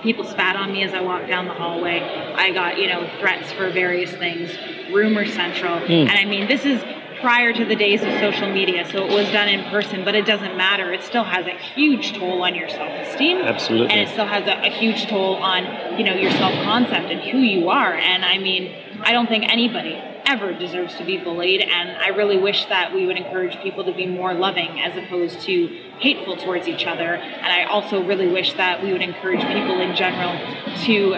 People 0.03 0.25
spat 0.25 0.57
on 0.57 0.73
me 0.73 0.83
as 0.83 0.95
I 0.95 1.01
walked 1.01 1.27
down 1.27 1.47
the 1.47 1.55
hallway. 1.55 2.01
I 2.01 2.53
got, 2.53 2.79
you 2.79 2.87
know, 2.87 3.11
threats 3.19 3.53
for 3.53 3.71
various 3.71 4.13
things, 4.13 4.51
rumor 4.93 5.27
central. 5.27 5.81
Mm. 5.81 6.09
And 6.09 6.13
I 6.13 6.25
mean, 6.25 6.47
this 6.49 6.65
is 6.65 6.83
prior 7.21 7.53
to 7.53 7.65
the 7.67 7.77
days 7.77 8.03
of 8.03 8.13
social 8.19 8.51
media, 8.51 8.89
so 8.91 9.05
it 9.05 9.13
was 9.13 9.31
done 9.31 9.49
in 9.49 9.69
person, 9.69 10.05
but 10.05 10.15
it 10.15 10.25
doesn't 10.25 10.57
matter. 10.57 10.93
It 10.93 11.03
still 11.03 11.25
has 11.25 11.47
a 11.47 11.59
huge 11.75 12.15
toll 12.17 12.43
on 12.43 12.55
your 12.55 12.69
self-esteem. 12.69 13.39
Absolutely. 13.39 13.91
And 13.91 14.01
it 14.01 14.09
still 14.09 14.27
has 14.27 14.47
a, 14.47 14.67
a 14.67 14.71
huge 14.71 15.07
toll 15.07 15.37
on, 15.37 15.99
you 15.99 16.05
know, 16.05 16.15
your 16.15 16.31
self-concept 16.31 17.11
and 17.11 17.21
who 17.21 17.39
you 17.39 17.69
are. 17.69 17.95
And 17.95 18.25
I 18.25 18.39
mean, 18.39 18.75
I 19.03 19.13
don't 19.13 19.27
think 19.27 19.45
anybody 19.53 20.01
ever 20.27 20.53
deserves 20.53 20.95
to 20.97 21.05
be 21.05 21.19
bullied. 21.19 21.61
And 21.61 21.91
I 21.91 22.09
really 22.09 22.39
wish 22.39 22.67
that 22.67 22.95
we 22.95 23.07
would 23.07 23.17
encourage 23.17 23.61
people 23.63 23.85
to 23.85 23.93
be 23.93 24.07
more 24.07 24.35
loving 24.35 24.81
as 24.81 24.97
opposed 24.97 25.41
to 25.43 25.67
hateful 25.99 26.37
towards 26.37 26.69
each 26.69 26.87
other. 26.87 27.15
And 27.15 27.47
I 27.47 27.65
also 27.65 28.03
really 28.03 28.29
wish 28.29 28.55
that 28.55 28.83
we 28.83 28.93
would 28.93 29.03
encourage 29.03 29.41
people 29.41 29.81
in 29.81 29.95
general 29.97 30.39
to 30.85 31.15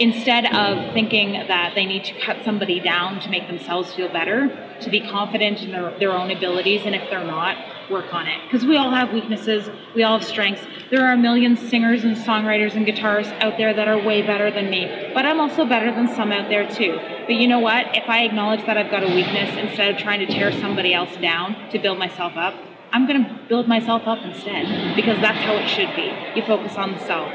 instead 0.00 0.46
of 0.54 0.92
thinking 0.92 1.32
that 1.32 1.74
they 1.74 1.86
need 1.86 2.04
to 2.04 2.20
cut 2.20 2.36
somebody 2.44 2.80
down 2.80 3.20
to 3.20 3.30
make 3.30 3.46
themselves 3.46 3.92
feel 3.94 4.08
better, 4.08 4.76
to 4.80 4.90
be 4.90 5.00
confident 5.00 5.62
in 5.62 5.72
their, 5.72 5.98
their 5.98 6.12
own 6.12 6.30
abilities, 6.30 6.82
and 6.84 6.94
if 6.94 7.08
they're 7.10 7.24
not, 7.24 7.56
work 7.90 8.12
on 8.12 8.26
it. 8.26 8.38
Because 8.44 8.66
we 8.66 8.76
all 8.76 8.90
have 8.90 9.12
weaknesses, 9.12 9.68
we 9.94 10.02
all 10.02 10.18
have 10.18 10.26
strengths. 10.26 10.62
There 10.90 11.06
are 11.06 11.12
a 11.12 11.16
million 11.16 11.56
singers 11.56 12.04
and 12.04 12.16
songwriters 12.16 12.74
and 12.74 12.86
guitarists 12.86 13.32
out 13.40 13.56
there 13.56 13.72
that 13.72 13.88
are 13.88 13.98
way 13.98 14.22
better 14.22 14.50
than 14.50 14.70
me, 14.70 15.10
but 15.14 15.24
I'm 15.24 15.40
also 15.40 15.64
better 15.64 15.92
than 15.94 16.08
some 16.14 16.32
out 16.32 16.48
there 16.48 16.68
too. 16.68 16.98
But 17.26 17.34
you 17.34 17.48
know 17.48 17.58
what? 17.58 17.96
If 17.96 18.08
I 18.08 18.24
acknowledge 18.24 18.64
that 18.66 18.78
I've 18.78 18.90
got 18.90 19.02
a 19.02 19.08
weakness 19.08 19.56
instead 19.56 19.92
of 19.92 20.00
trying 20.00 20.20
to 20.20 20.26
tear 20.26 20.52
somebody 20.52 20.94
else 20.94 21.14
down 21.16 21.70
to 21.70 21.78
build 21.78 21.98
myself 21.98 22.36
up, 22.36 22.54
I'm 22.92 23.06
going 23.06 23.24
to 23.24 23.40
build 23.48 23.66
myself 23.66 24.02
up 24.06 24.20
instead 24.24 24.94
because 24.94 25.20
that's 25.20 25.38
how 25.38 25.56
it 25.56 25.68
should 25.68 25.94
be. 25.96 26.12
You 26.38 26.46
focus 26.46 26.76
on 26.76 26.92
the 26.92 26.98
self. 27.00 27.32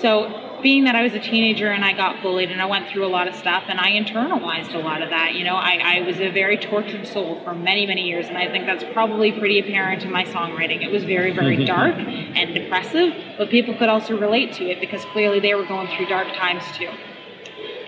So 0.00 0.58
being 0.62 0.84
that 0.84 0.94
I 0.94 1.02
was 1.02 1.12
a 1.14 1.18
teenager 1.18 1.72
and 1.72 1.84
I 1.84 1.92
got 1.92 2.22
bullied 2.22 2.52
and 2.52 2.62
I 2.62 2.66
went 2.66 2.88
through 2.88 3.04
a 3.04 3.08
lot 3.10 3.26
of 3.26 3.34
stuff 3.34 3.64
and 3.66 3.80
I 3.80 3.90
internalized 3.90 4.74
a 4.74 4.78
lot 4.78 5.02
of 5.02 5.10
that. 5.10 5.34
You 5.34 5.44
know, 5.44 5.56
I, 5.56 5.80
I 5.82 6.00
was 6.02 6.20
a 6.20 6.30
very 6.30 6.56
tortured 6.56 7.06
soul 7.06 7.40
for 7.42 7.52
many, 7.52 7.84
many 7.84 8.02
years, 8.02 8.28
and 8.28 8.38
I 8.38 8.48
think 8.48 8.66
that's 8.66 8.84
probably 8.92 9.32
pretty 9.32 9.58
apparent 9.58 10.04
in 10.04 10.12
my 10.12 10.24
songwriting. 10.24 10.82
It 10.84 10.92
was 10.92 11.02
very, 11.02 11.32
very 11.34 11.64
dark 11.66 11.96
and 11.96 12.54
depressive, 12.54 13.12
but 13.36 13.50
people 13.50 13.74
could 13.76 13.88
also 13.88 14.16
relate 14.16 14.52
to 14.54 14.70
it 14.70 14.80
because 14.80 15.04
clearly 15.06 15.40
they 15.40 15.54
were 15.54 15.66
going 15.66 15.88
through 15.96 16.06
dark 16.06 16.28
times 16.28 16.62
too. 16.76 16.90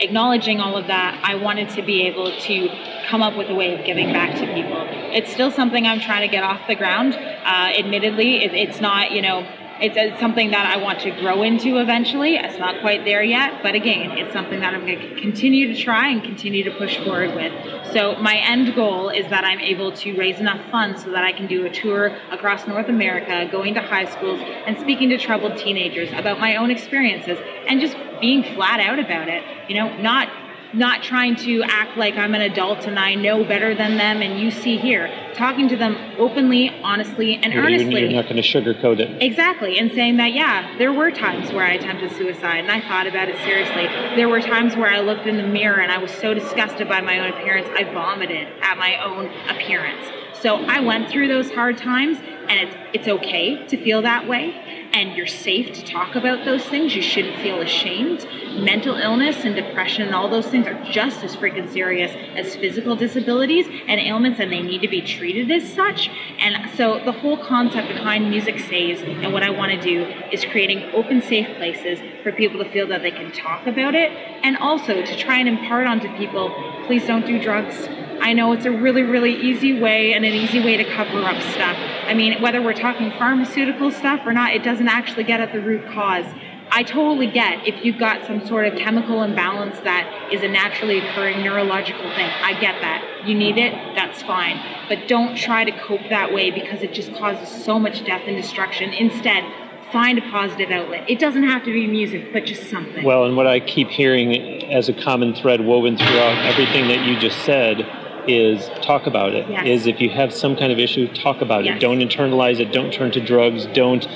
Acknowledging 0.05 0.61
all 0.61 0.77
of 0.77 0.87
that, 0.89 1.19
I 1.25 1.35
wanted 1.35 1.71
to 1.71 1.83
be 1.83 2.03
able 2.03 2.31
to 2.31 2.69
come 3.09 3.23
up 3.23 3.39
with 3.39 3.49
a 3.49 3.55
way 3.55 3.75
of 3.75 3.87
giving 3.87 4.13
back 4.13 4.39
to 4.39 4.47
people. 4.53 4.87
It's 5.17 5.33
still 5.33 5.51
something 5.51 5.87
I'm 5.87 6.01
trying 6.01 6.29
to 6.29 6.31
get 6.31 6.45
off 6.45 6.61
the 6.69 6.75
ground. 6.75 7.15
Uh, 7.15 7.73
admittedly, 7.79 8.45
it, 8.45 8.53
it's 8.53 8.83
not, 8.83 9.13
you 9.13 9.23
know, 9.23 9.47
it's, 9.81 9.97
it's 9.97 10.21
something 10.21 10.51
that 10.51 10.67
I 10.67 10.77
want 10.77 11.01
to 11.01 11.11
grow 11.21 11.43
into 11.43 11.79
eventually. 11.79 12.37
It's 12.37 12.59
not 12.59 12.81
quite 12.81 13.05
there 13.05 13.23
yet, 13.23 13.63
but 13.63 13.75
again, 13.75 14.13
it's 14.13 14.33
something 14.33 14.61
that 14.61 14.75
I'm 14.75 14.87
going 14.87 14.99
to 14.99 15.21
continue 15.21 15.73
to 15.73 15.81
try 15.81 16.09
and 16.09 16.23
continue 16.23 16.63
to 16.65 16.71
push 16.71 16.97
forward 16.99 17.35
with. 17.35 17.53
So 17.93 18.17
my 18.17 18.37
end 18.37 18.75
goal 18.75 19.09
is 19.09 19.29
that 19.31 19.45
I'm 19.45 19.61
able 19.61 19.93
to 19.93 20.17
raise 20.17 20.41
enough 20.41 20.61
funds 20.71 21.05
so 21.05 21.11
that 21.11 21.25
I 21.25 21.33
can 21.33 21.47
do 21.47 21.67
a 21.67 21.71
tour 21.71 22.17
across 22.31 22.67
North 22.67 22.89
America, 22.89 23.49
going 23.51 23.75
to 23.75 23.81
high 23.81 24.05
schools 24.07 24.41
and 24.67 24.79
speaking 24.79 25.09
to 25.11 25.19
troubled 25.19 25.57
teenagers 25.57 26.11
about 26.13 26.39
my 26.41 26.57
own 26.57 26.71
experiences 26.71 27.39
and 27.67 27.81
just 27.81 27.97
being 28.21 28.43
flat 28.55 28.81
out 28.81 28.99
about 28.99 29.29
it. 29.29 29.43
You 29.69 29.77
know, 29.77 29.97
not 29.99 30.29
not 30.75 31.03
trying 31.03 31.37
to 31.37 31.63
act 31.65 31.97
like 31.97 32.15
I'm 32.17 32.35
an 32.35 32.41
adult 32.41 32.87
and 32.87 32.99
I 32.99 33.15
know 33.15 33.45
better 33.45 33.75
than 33.75 33.97
them 33.97 34.23
and 34.23 34.39
you 34.41 34.51
see 34.51 34.77
here. 34.77 35.11
Talking 35.35 35.69
to 35.69 35.77
them 35.77 35.97
openly, 36.19 36.71
honestly, 36.83 37.37
and 37.37 37.53
you're, 37.53 37.65
earnestly. 37.65 38.01
You're 38.01 38.11
not 38.11 38.25
going 38.25 38.37
to 38.37 38.43
sugarcoat 38.43 39.01
it. 39.01 39.23
Exactly. 39.23 39.79
And 39.79 39.91
saying 39.93 40.17
that, 40.19 40.33
yeah, 40.33 40.77
there 40.79 40.93
were 40.93 41.11
times 41.11 41.53
where 41.53 41.65
I 41.65 41.73
attempted 41.73 42.13
suicide 42.13 42.59
and 42.59 42.71
I 42.71 42.81
thought 42.81 43.07
about 43.07 43.29
it 43.29 43.37
seriously. 43.39 43.87
There 44.17 44.29
were 44.29 44.41
times 44.41 44.77
where 44.77 44.91
I 44.91 45.01
looked 45.01 45.27
in 45.27 45.37
the 45.37 45.47
mirror 45.47 45.81
and 45.81 45.91
I 45.91 45.99
was 45.99 46.11
so 46.11 46.35
disgusted 46.35 46.89
by 46.89 47.01
my 47.01 47.19
own 47.19 47.33
appearance, 47.33 47.69
I 47.75 47.85
vomited 47.85 48.49
at 48.63 48.77
my 48.77 49.03
own 49.03 49.27
appearance. 49.49 50.07
So 50.41 50.57
I 50.57 50.81
went 50.81 51.09
through 51.09 51.29
those 51.29 51.51
hard 51.53 51.79
times 51.79 52.19
and 52.49 52.69
it's, 52.69 52.77
it's 52.93 53.09
okay 53.09 53.67
to 53.67 53.77
feel 53.77 54.03
that 54.03 54.29
way 54.29 54.55
and 54.95 55.17
you're 55.17 55.27
safe 55.27 55.75
to 55.75 55.85
talk 55.85 56.15
about 56.15 56.45
those 56.45 56.65
things. 56.67 56.95
You 56.95 57.03
shouldn't 57.03 57.37
feel 57.43 57.61
ashamed. 57.61 58.27
Mental 58.63 58.95
illness 58.95 59.45
and 59.45 59.57
depression 59.57 60.03
and 60.03 60.15
all 60.15 60.29
those 60.29 60.47
things 60.47 60.69
are 60.69 60.85
just 60.85 61.25
as 61.25 61.35
freaking 61.35 61.69
serious 61.69 62.13
as 62.37 62.55
physical 62.55 62.95
disabilities 62.95 63.67
and 63.89 64.01
ailments, 64.01 64.39
and 64.39 64.53
they 64.53 64.63
need 64.63 64.81
to 64.83 64.89
be 64.89 65.03
treated 65.03 65.51
as 65.51 65.69
such. 65.73 66.09
And 66.39 66.71
so, 66.77 67.01
the 67.05 67.11
whole 67.11 67.37
concept 67.37 67.89
behind 67.89 68.31
Music 68.31 68.61
Saves 68.61 69.03
and 69.03 69.33
what 69.33 69.43
I 69.43 69.51
want 69.51 69.73
to 69.73 69.81
do 69.81 70.05
is 70.31 70.45
creating 70.45 70.85
open, 70.95 71.21
safe 71.21 71.57
places 71.57 71.99
for 72.23 72.31
people 72.31 72.63
to 72.63 72.71
feel 72.71 72.87
that 72.87 73.03
they 73.03 73.11
can 73.11 73.33
talk 73.33 73.67
about 73.67 73.97
it, 73.97 74.13
and 74.45 74.57
also 74.59 75.05
to 75.05 75.17
try 75.17 75.39
and 75.39 75.49
impart 75.49 75.89
onto 75.89 76.09
people 76.17 76.55
please 76.87 77.07
don't 77.07 77.27
do 77.27 77.43
drugs 77.43 77.89
I 78.21 78.33
know 78.33 78.53
it's 78.53 78.65
a 78.65 78.71
really, 78.71 79.03
really 79.03 79.35
easy 79.35 79.79
way 79.79 80.15
and 80.15 80.25
an 80.25 80.33
easy 80.33 80.59
way 80.65 80.79
to 80.79 80.85
cover 80.85 81.23
up 81.25 81.41
stuff. 81.53 81.77
I 82.07 82.15
mean, 82.15 82.41
whether 82.43 82.63
we're 82.63 82.75
talking 82.75 83.11
pharmaceutical 83.13 83.91
stuff 83.91 84.21
or 84.25 84.33
not, 84.33 84.55
it 84.55 84.63
doesn't 84.63 84.89
actually 84.89 85.25
get 85.25 85.41
at 85.41 85.53
the 85.53 85.61
root 85.61 85.87
cause. 85.93 86.27
I 86.71 86.83
totally 86.83 87.27
get 87.27 87.67
if 87.67 87.85
you've 87.85 87.99
got 87.99 88.27
some 88.27 88.47
sort 88.47 88.67
of 88.67 88.79
chemical 88.79 89.23
imbalance 89.23 89.79
that 89.81 90.31
is 90.33 90.43
a 90.43 90.49
naturally 90.49 90.99
occurring 90.99 91.43
neurological 91.43 92.03
thing. 92.15 92.31
I 92.43 92.59
get 92.61 92.81
that. 92.81 93.27
You 93.27 93.35
need 93.35 93.59
it, 93.59 93.73
that's 93.95 94.23
fine. 94.23 94.61
But 94.89 95.09
don't 95.09 95.37
try 95.37 95.65
to 95.65 95.73
cope 95.87 96.09
that 96.11 96.33
way 96.33 96.51
because 96.51 96.83
it 96.83 96.93
just 96.93 97.15
causes 97.15 97.49
so 97.65 97.79
much 97.79 98.05
death 98.05 98.23
and 98.27 98.37
destruction. 98.37 98.93
Instead, 98.93 99.45
find 99.93 100.19
a 100.19 100.23
positive 100.31 100.71
outlet. 100.71 101.09
It 101.09 101.21
doesn't 101.21 101.45
have 101.45 101.65
to 101.65 101.73
be 101.73 101.87
music, 101.87 102.33
but 102.33 102.45
just 102.45 102.69
something. 102.69 103.05
Well, 103.05 103.25
and 103.25 103.37
what 103.37 103.47
I 103.47 103.61
keep 103.61 103.89
hearing 103.89 104.65
as 104.73 104.89
a 104.89 104.93
common 104.93 105.35
thread 105.35 105.61
woven 105.61 105.97
throughout 105.97 106.45
everything 106.45 106.89
that 106.89 107.07
you 107.07 107.19
just 107.19 107.39
said 107.45 107.87
is 108.29 108.69
talk 108.83 109.07
about 109.07 109.35
it. 109.35 109.49
Yes. 109.49 109.67
Is 109.67 109.87
if 109.87 110.01
you 110.01 110.11
have 110.11 110.33
some 110.33 110.57
kind 110.57 110.73
of 110.73 110.79
issue, 110.79 111.09
talk 111.15 111.41
about 111.41 111.65
Yes. 111.65 111.77
it. 111.77 111.81
Don't 111.81 111.99
internalize 112.01 112.61
it. 112.61 112.73
Don't 112.73 112.93
turn 112.93 113.11
to 113.13 113.21
drugs. 113.21 113.67
Don't 113.67 114.07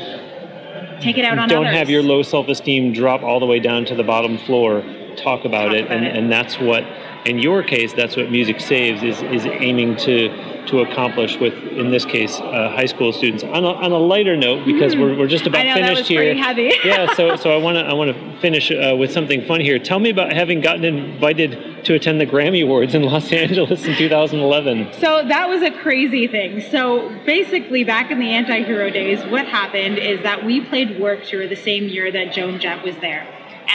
Take 1.00 1.16
it 1.16 1.24
out 1.24 1.38
on 1.38 1.48
don't 1.48 1.64
others. 1.66 1.76
have 1.78 1.88
your 1.88 2.02
low 2.02 2.22
self-esteem 2.22 2.92
drop 2.92 3.22
all 3.22 3.38
the 3.38 3.46
way 3.46 3.60
down 3.60 3.84
to 3.84 3.94
the 3.94 4.02
bottom 4.02 4.36
floor. 4.38 4.82
Talk 5.16 5.44
about 5.44 5.66
Talk 5.68 5.74
it, 5.74 5.84
about 5.84 5.96
and, 5.96 6.04
it. 6.06 6.16
and 6.16 6.32
that's 6.32 6.58
what, 6.58 6.84
in 7.24 7.38
your 7.38 7.62
case, 7.62 7.92
that's 7.92 8.16
what 8.16 8.30
music 8.32 8.60
saves 8.60 9.02
is 9.04 9.22
is 9.22 9.46
aiming 9.46 9.94
to 9.98 10.28
to 10.68 10.80
accomplish 10.80 11.36
with, 11.38 11.54
in 11.54 11.90
this 11.90 12.04
case, 12.04 12.40
uh, 12.40 12.70
high 12.70 12.86
school 12.86 13.12
students. 13.12 13.44
On 13.44 13.64
a, 13.64 13.68
on 13.68 13.92
a 13.92 13.98
lighter 13.98 14.36
note, 14.36 14.64
because 14.64 14.96
we're, 14.96 15.16
we're 15.16 15.26
just 15.26 15.46
about 15.46 15.58
Mm. 15.68 15.76
I 15.76 15.80
know, 15.80 15.86
finished 15.94 16.08
here. 16.08 16.32
yeah, 16.84 17.12
so 17.14 17.36
so 17.36 17.50
I 17.50 17.56
want 17.62 17.76
to 17.76 17.84
I 17.84 17.92
want 17.92 18.14
to 18.14 18.38
finish 18.40 18.70
uh, 18.70 18.94
with 18.96 19.12
something 19.12 19.44
fun 19.44 19.60
here. 19.60 19.78
Tell 19.78 19.98
me 19.98 20.10
about 20.10 20.32
having 20.32 20.60
gotten 20.60 20.84
invited 20.84 21.84
to 21.84 21.94
attend 21.94 22.20
the 22.20 22.26
Grammy 22.26 22.62
Awards 22.62 22.94
in 22.94 23.02
Los 23.02 23.32
Angeles 23.44 23.84
in 23.84 23.96
2011. 23.96 24.92
So 24.94 25.26
that 25.26 25.48
was 25.48 25.62
a 25.62 25.70
crazy 25.70 26.26
thing. 26.26 26.60
So 26.60 27.08
basically, 27.24 27.84
back 27.84 28.10
in 28.10 28.18
the 28.18 28.30
anti 28.30 28.62
hero 28.64 28.90
days, 28.90 29.24
what 29.26 29.46
happened 29.46 29.98
is 29.98 30.22
that 30.22 30.44
we 30.44 30.60
played 30.60 30.98
Warped 30.98 31.28
Tour 31.28 31.46
the 31.48 31.56
same 31.56 31.88
year 31.88 32.10
that 32.12 32.32
Joan 32.32 32.58
Jett 32.58 32.84
was 32.84 32.96
there. 32.96 33.26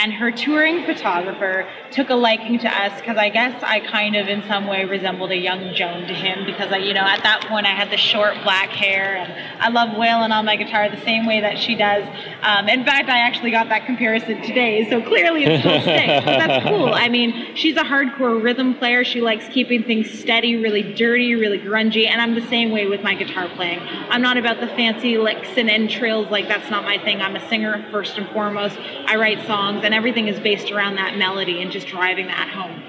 And 0.04 0.12
her 0.12 0.30
touring 0.30 0.84
photographer 0.84 1.66
took 1.90 2.10
a 2.10 2.14
liking 2.14 2.58
to 2.58 2.68
us 2.68 3.00
because 3.00 3.16
I 3.16 3.30
guess 3.30 3.58
I 3.62 3.80
kind 3.80 4.16
of, 4.16 4.28
in 4.28 4.42
some 4.42 4.66
way, 4.66 4.84
resembled 4.84 5.30
a 5.30 5.36
young 5.36 5.72
Joan 5.74 6.06
to 6.08 6.12
him 6.12 6.44
because 6.44 6.70
I, 6.70 6.76
you 6.76 6.92
know, 6.92 7.00
at 7.00 7.22
that 7.22 7.46
point 7.48 7.64
I 7.64 7.70
had 7.70 7.90
the 7.90 7.96
short 7.96 8.34
black 8.42 8.68
hair 8.68 9.16
and 9.16 9.32
I 9.62 9.70
love 9.70 9.96
wailing 9.96 10.30
on 10.30 10.44
my 10.44 10.56
guitar 10.56 10.90
the 10.90 11.00
same 11.00 11.24
way 11.24 11.40
that 11.40 11.58
she 11.58 11.74
does. 11.74 12.04
Um, 12.42 12.68
in 12.68 12.84
fact, 12.84 13.08
I 13.08 13.20
actually 13.20 13.50
got 13.50 13.70
that 13.70 13.86
comparison 13.86 14.42
today, 14.42 14.86
so 14.90 15.00
clearly 15.00 15.46
it 15.46 15.60
still 15.60 15.80
sticks. 15.80 16.22
But 16.26 16.38
that's 16.38 16.64
cool. 16.68 16.92
I 16.92 17.08
mean, 17.08 17.56
she's 17.56 17.78
a 17.78 17.82
hardcore 17.82 18.42
rhythm 18.42 18.74
player. 18.74 19.04
She 19.04 19.22
likes 19.22 19.48
keeping 19.48 19.84
things 19.84 20.10
steady, 20.10 20.56
really 20.56 20.82
dirty, 20.82 21.34
really 21.34 21.58
grungy, 21.58 22.06
and 22.08 22.20
I'm 22.20 22.34
the 22.34 22.46
same 22.48 22.72
way 22.72 22.86
with 22.86 23.02
my 23.02 23.14
guitar 23.14 23.48
playing. 23.56 23.80
I'm 24.10 24.20
not 24.20 24.36
about 24.36 24.60
the 24.60 24.66
fancy 24.66 25.16
licks 25.16 25.56
and 25.56 25.70
end 25.70 25.88
trills, 25.88 26.28
like 26.30 26.46
that's 26.46 26.68
not 26.70 26.84
my 26.84 26.98
thing. 26.98 27.22
I'm 27.22 27.36
a 27.36 27.48
singer 27.48 27.82
first 27.90 28.18
and 28.18 28.28
foremost. 28.28 28.76
I 29.06 29.16
write 29.16 29.46
songs, 29.46 29.80
and 29.82 29.93
everything 29.94 30.28
is 30.28 30.40
based 30.40 30.72
around 30.72 30.96
that 30.96 31.16
melody 31.16 31.62
and 31.62 31.70
just 31.70 31.86
driving 31.86 32.26
that 32.26 32.48
home. 32.48 32.82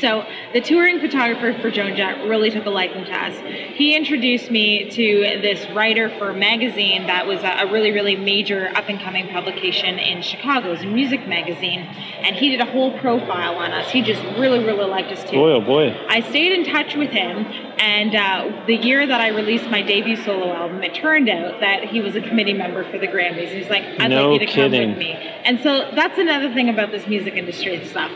So 0.00 0.24
the 0.52 0.60
touring 0.60 1.00
photographer 1.00 1.58
for 1.60 1.70
Joan 1.70 1.96
Jett 1.96 2.26
really 2.28 2.50
took 2.50 2.66
a 2.66 2.70
liking 2.70 3.04
to 3.04 3.12
us. 3.12 3.36
He 3.74 3.96
introduced 3.96 4.50
me 4.50 4.90
to 4.90 5.40
this 5.40 5.68
writer 5.70 6.08
for 6.18 6.30
a 6.30 6.34
magazine 6.34 7.06
that 7.06 7.26
was 7.26 7.40
a, 7.42 7.66
really, 7.70 7.90
really 7.90 8.16
major 8.16 8.70
up 8.74 8.88
and 8.88 9.00
coming 9.00 9.28
publication 9.28 9.98
in 9.98 10.22
Chicago. 10.22 10.68
It 10.68 10.70
was 10.70 10.82
a 10.82 10.86
music 10.86 11.26
magazine, 11.26 11.80
and 11.80 12.36
he 12.36 12.50
did 12.50 12.60
a 12.60 12.64
whole 12.64 12.96
profile 12.98 13.56
on 13.56 13.72
us. 13.72 13.90
He 13.90 14.02
just 14.02 14.22
really, 14.38 14.64
really 14.64 14.84
liked 14.84 15.10
us 15.10 15.22
too. 15.24 15.36
Boy, 15.36 15.52
oh 15.52 15.60
boy. 15.60 15.96
I 16.08 16.20
stayed 16.28 16.52
in 16.52 16.64
touch 16.64 16.94
with 16.94 17.10
him, 17.10 17.46
and 17.78 18.14
uh, 18.14 18.64
the 18.66 18.76
year 18.76 19.06
that 19.06 19.20
I 19.20 19.28
released 19.28 19.68
my 19.70 19.82
debut 19.82 20.16
solo 20.16 20.52
album, 20.52 20.82
it 20.82 20.94
turned 20.94 21.28
out 21.28 21.60
that 21.60 21.84
he 21.84 22.00
was 22.00 22.16
a 22.16 22.20
committee 22.20 22.52
member 22.52 22.84
for 22.90 22.98
the 22.98 23.08
Grammys. 23.08 23.48
He's 23.48 23.68
like, 23.68 23.84
"I'd 24.00 24.10
No 24.10 24.30
like 24.30 24.40
you 24.40 24.46
to 24.46 24.52
come 24.52 24.70
with 24.70 24.96
me," 24.96 25.12
and 25.12 25.60
so 25.60 25.90
that's 25.94 26.18
another 26.18 26.52
thing 26.54 26.68
about 26.68 26.90
this 26.90 27.06
music 27.06 27.34
industry 27.34 27.76
and 27.76 27.86
stuff. 27.88 28.10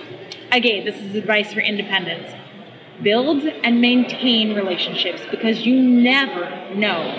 Again, 0.53 0.84
this 0.84 0.96
is 0.96 1.14
advice 1.14 1.55
for 1.55 1.61
independence. 1.61 2.28
Build 3.03 3.42
and 3.42 3.80
maintain 3.80 4.55
relationships 4.55 5.22
because 5.30 5.62
you 5.62 5.80
never 5.80 6.44
know 6.74 7.11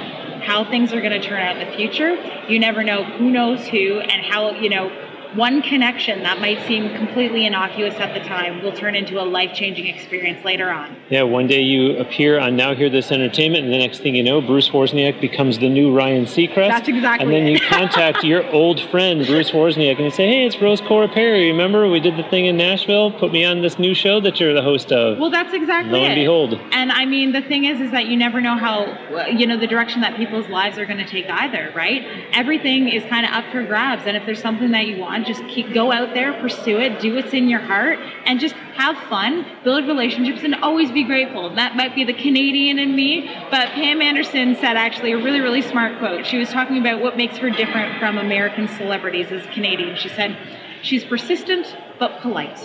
how 0.43 0.63
things 0.69 0.93
are 0.93 1.01
going 1.01 1.19
to 1.19 1.27
turn 1.27 1.41
out 1.41 1.57
in 1.57 1.67
the 1.67 1.75
future. 1.75 2.15
You 2.47 2.59
never 2.59 2.83
know 2.83 3.03
who 3.03 3.31
knows 3.31 3.67
who 3.67 4.01
and 4.01 4.23
how, 4.23 4.51
you 4.51 4.69
know, 4.69 4.91
one 5.35 5.61
connection 5.61 6.23
that 6.23 6.39
might 6.39 6.65
seem 6.67 6.89
completely 6.95 7.45
innocuous 7.45 7.95
at 7.95 8.13
the 8.13 8.19
time 8.27 8.61
will 8.63 8.71
turn 8.71 8.95
into 8.95 9.19
a 9.19 9.23
life 9.23 9.53
changing 9.53 9.87
experience 9.87 10.43
later 10.45 10.69
on. 10.69 10.95
Yeah, 11.09 11.23
one 11.23 11.47
day 11.47 11.61
you 11.61 11.97
appear 11.97 12.39
on 12.39 12.55
Now 12.55 12.75
Hear 12.75 12.89
This 12.89 13.11
Entertainment, 13.11 13.63
and 13.65 13.73
the 13.73 13.77
next 13.77 13.99
thing 13.99 14.15
you 14.15 14.23
know, 14.23 14.41
Bruce 14.41 14.69
Wawrzyniak 14.69 15.19
becomes 15.19 15.59
the 15.59 15.69
new 15.69 15.95
Ryan 15.95 16.25
Seacrest. 16.25 16.69
That's 16.69 16.87
exactly 16.87 17.25
And 17.25 17.33
then 17.33 17.47
it. 17.47 17.51
you 17.53 17.59
contact 17.69 18.23
your 18.23 18.45
old 18.51 18.79
friend, 18.79 19.25
Bruce 19.25 19.51
Wawrzyniak, 19.51 19.95
and 19.95 20.05
you 20.05 20.11
say, 20.11 20.27
hey, 20.27 20.45
it's 20.45 20.61
Rose 20.61 20.81
Cora 20.81 21.07
Perry. 21.07 21.47
Remember 21.51 21.89
we 21.89 21.99
did 21.99 22.17
the 22.17 22.23
thing 22.23 22.45
in 22.45 22.57
Nashville? 22.57 23.11
Put 23.11 23.31
me 23.31 23.43
on 23.43 23.61
this 23.61 23.79
new 23.79 23.93
show 23.95 24.19
that 24.21 24.39
you're 24.39 24.53
the 24.53 24.61
host 24.61 24.91
of. 24.91 25.17
Well, 25.17 25.29
that's 25.31 25.53
exactly 25.53 25.93
Lo 25.93 26.03
and 26.03 26.13
it. 26.13 26.15
behold. 26.23 26.53
And 26.71 26.91
I 26.91 27.05
mean, 27.05 27.31
the 27.31 27.41
thing 27.41 27.65
is, 27.65 27.81
is 27.81 27.91
that 27.91 28.07
you 28.07 28.17
never 28.17 28.39
know 28.41 28.55
how, 28.57 28.85
you 29.27 29.47
know, 29.47 29.57
the 29.57 29.67
direction 29.67 30.01
that 30.01 30.15
people's 30.15 30.47
lives 30.49 30.77
are 30.77 30.85
going 30.85 30.99
to 30.99 31.07
take 31.07 31.29
either, 31.29 31.71
right? 31.75 32.05
Everything 32.33 32.87
is 32.89 33.03
kind 33.05 33.25
of 33.25 33.31
up 33.31 33.45
for 33.51 33.63
grabs. 33.63 34.03
And 34.05 34.15
if 34.17 34.25
there's 34.25 34.41
something 34.41 34.71
that 34.71 34.85
you 34.87 34.97
want, 34.97 35.22
just 35.25 35.45
keep 35.47 35.73
go 35.73 35.91
out 35.91 36.13
there, 36.13 36.33
pursue 36.39 36.79
it, 36.79 36.99
do 36.99 37.15
what's 37.15 37.33
in 37.33 37.47
your 37.47 37.59
heart, 37.59 37.99
and 38.25 38.39
just 38.39 38.55
have 38.75 38.97
fun, 39.09 39.45
build 39.63 39.87
relationships, 39.87 40.43
and 40.43 40.55
always 40.55 40.91
be 40.91 41.03
grateful. 41.03 41.53
That 41.55 41.75
might 41.75 41.95
be 41.95 42.03
the 42.03 42.13
Canadian 42.13 42.79
in 42.79 42.95
me, 42.95 43.29
but 43.51 43.69
Pam 43.69 44.01
Anderson 44.01 44.55
said 44.55 44.77
actually 44.77 45.11
a 45.11 45.17
really, 45.17 45.39
really 45.39 45.61
smart 45.61 45.99
quote. 45.99 46.25
She 46.25 46.37
was 46.37 46.49
talking 46.49 46.77
about 46.77 47.01
what 47.01 47.17
makes 47.17 47.37
her 47.37 47.49
different 47.49 47.99
from 47.99 48.17
American 48.17 48.67
celebrities 48.67 49.31
as 49.31 49.45
Canadian. 49.47 49.95
She 49.95 50.09
said, 50.09 50.37
She's 50.83 51.05
persistent 51.05 51.77
but 51.97 52.19
polite. 52.19 52.59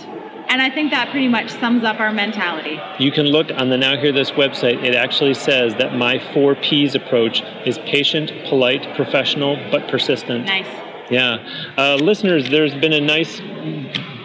And 0.49 0.61
I 0.61 0.69
think 0.69 0.91
that 0.91 1.09
pretty 1.09 1.29
much 1.29 1.51
sums 1.51 1.83
up 1.83 1.99
our 2.01 2.11
mentality. 2.11 2.77
You 2.97 3.11
can 3.11 3.27
look 3.27 3.49
on 3.51 3.69
the 3.69 3.77
Now 3.77 3.97
Hear 3.97 4.11
This 4.11 4.31
website. 4.31 4.83
It 4.83 4.93
actually 4.93 5.35
says 5.35 5.75
that 5.75 5.95
my 5.95 6.19
four 6.33 6.55
P's 6.55 6.95
approach 6.95 7.41
is 7.65 7.77
patient, 7.79 8.33
polite, 8.49 8.95
professional, 8.95 9.55
but 9.71 9.87
persistent. 9.87 10.45
Nice. 10.45 10.88
Yeah. 11.09 11.73
Uh, 11.77 11.95
listeners, 11.95 12.49
there's 12.49 12.75
been 12.75 12.93
a 12.93 13.01
nice 13.01 13.41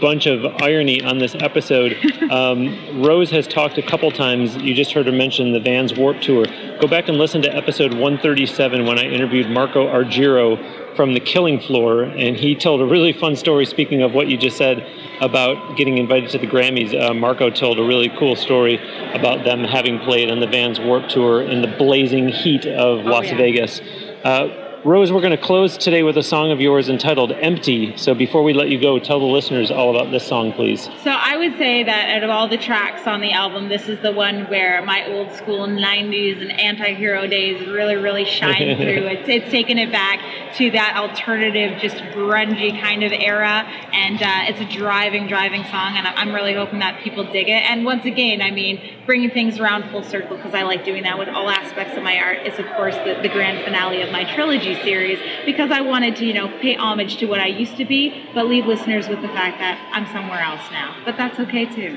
bunch 0.00 0.26
of 0.26 0.44
irony 0.60 1.02
on 1.02 1.18
this 1.18 1.34
episode. 1.36 1.96
Um, 2.24 3.02
Rose 3.04 3.30
has 3.30 3.46
talked 3.46 3.76
a 3.78 3.82
couple 3.82 4.10
times. 4.10 4.56
You 4.56 4.74
just 4.74 4.92
heard 4.92 5.06
her 5.06 5.12
mention 5.12 5.52
the 5.52 5.60
Vans 5.60 5.94
Warped 5.94 6.22
Tour. 6.24 6.46
Go 6.80 6.88
back 6.88 7.08
and 7.08 7.18
listen 7.18 7.42
to 7.42 7.54
episode 7.54 7.92
137 7.92 8.86
when 8.86 8.98
I 8.98 9.04
interviewed 9.04 9.48
Marco 9.50 9.86
Argiro 9.86 10.96
from 10.96 11.12
the 11.12 11.20
Killing 11.20 11.60
Floor, 11.60 12.04
and 12.04 12.36
he 12.36 12.56
told 12.56 12.80
a 12.80 12.86
really 12.86 13.12
fun 13.12 13.36
story. 13.36 13.66
Speaking 13.66 14.02
of 14.02 14.14
what 14.14 14.26
you 14.28 14.36
just 14.36 14.56
said 14.56 14.84
about 15.20 15.76
getting 15.76 15.98
invited 15.98 16.30
to 16.30 16.38
the 16.38 16.46
Grammys, 16.46 16.98
uh, 16.98 17.12
Marco 17.14 17.50
told 17.50 17.78
a 17.78 17.84
really 17.84 18.08
cool 18.18 18.34
story 18.34 18.80
about 19.12 19.44
them 19.44 19.62
having 19.62 20.00
played 20.00 20.30
on 20.30 20.40
the 20.40 20.48
Vans 20.48 20.80
Warped 20.80 21.10
Tour 21.10 21.42
in 21.42 21.62
the 21.62 21.68
blazing 21.76 22.28
heat 22.28 22.66
of 22.66 23.04
Las 23.04 23.26
yeah. 23.26 23.36
Vegas. 23.36 23.80
Uh, 24.24 24.63
Rose, 24.84 25.10
we're 25.10 25.22
going 25.22 25.30
to 25.30 25.38
close 25.38 25.78
today 25.78 26.02
with 26.02 26.18
a 26.18 26.22
song 26.22 26.50
of 26.50 26.60
yours 26.60 26.90
entitled 26.90 27.32
Empty. 27.32 27.96
So 27.96 28.14
before 28.14 28.42
we 28.42 28.52
let 28.52 28.68
you 28.68 28.78
go, 28.78 28.98
tell 28.98 29.18
the 29.18 29.24
listeners 29.24 29.70
all 29.70 29.96
about 29.96 30.10
this 30.10 30.26
song, 30.26 30.52
please. 30.52 30.90
So 31.02 31.10
I 31.10 31.38
would 31.38 31.56
say 31.56 31.84
that 31.84 32.10
out 32.10 32.22
of 32.22 32.28
all 32.28 32.48
the 32.48 32.58
tracks 32.58 33.06
on 33.06 33.22
the 33.22 33.32
album, 33.32 33.70
this 33.70 33.88
is 33.88 33.98
the 34.00 34.12
one 34.12 34.44
where 34.50 34.84
my 34.84 35.10
old 35.10 35.32
school 35.32 35.66
90s 35.66 36.38
and 36.42 36.52
anti-hero 36.60 37.26
days 37.26 37.66
really, 37.66 37.96
really 37.96 38.26
shine 38.26 38.76
through. 38.76 39.06
It's, 39.06 39.26
it's 39.26 39.50
taken 39.50 39.78
it 39.78 39.90
back 39.90 40.20
to 40.56 40.70
that 40.72 40.98
alternative, 40.98 41.80
just 41.80 41.96
grungy 42.12 42.78
kind 42.78 43.04
of 43.04 43.12
era. 43.12 43.66
And 43.94 44.22
uh, 44.22 44.52
it's 44.52 44.60
a 44.60 44.78
driving, 44.78 45.28
driving 45.28 45.64
song. 45.64 45.96
And 45.96 46.06
I'm 46.06 46.34
really 46.34 46.52
hoping 46.52 46.80
that 46.80 47.00
people 47.00 47.24
dig 47.24 47.48
it. 47.48 47.62
And 47.70 47.86
once 47.86 48.04
again, 48.04 48.42
I 48.42 48.50
mean, 48.50 48.96
bringing 49.06 49.30
things 49.30 49.58
around 49.58 49.90
full 49.90 50.02
circle 50.02 50.36
because 50.36 50.52
I 50.52 50.64
like 50.64 50.84
doing 50.84 51.04
that 51.04 51.18
with 51.18 51.30
all 51.30 51.48
aspects 51.48 51.96
of 51.96 52.02
my 52.02 52.18
art 52.18 52.46
is, 52.46 52.58
of 52.58 52.66
course, 52.76 52.96
the, 52.96 53.18
the 53.22 53.30
grand 53.30 53.64
finale 53.64 54.02
of 54.02 54.12
my 54.12 54.24
trilogy 54.34 54.73
series 54.82 55.18
because 55.44 55.70
I 55.70 55.80
wanted 55.80 56.16
to, 56.16 56.24
you 56.24 56.32
know, 56.32 56.48
pay 56.60 56.74
homage 56.74 57.16
to 57.18 57.26
what 57.26 57.40
I 57.40 57.46
used 57.46 57.76
to 57.76 57.84
be, 57.84 58.24
but 58.34 58.46
leave 58.46 58.66
listeners 58.66 59.08
with 59.08 59.22
the 59.22 59.28
fact 59.28 59.58
that 59.58 59.78
I'm 59.92 60.06
somewhere 60.12 60.40
else 60.40 60.62
now. 60.70 60.96
But 61.04 61.16
that's 61.16 61.38
okay 61.40 61.66
too. 61.66 61.96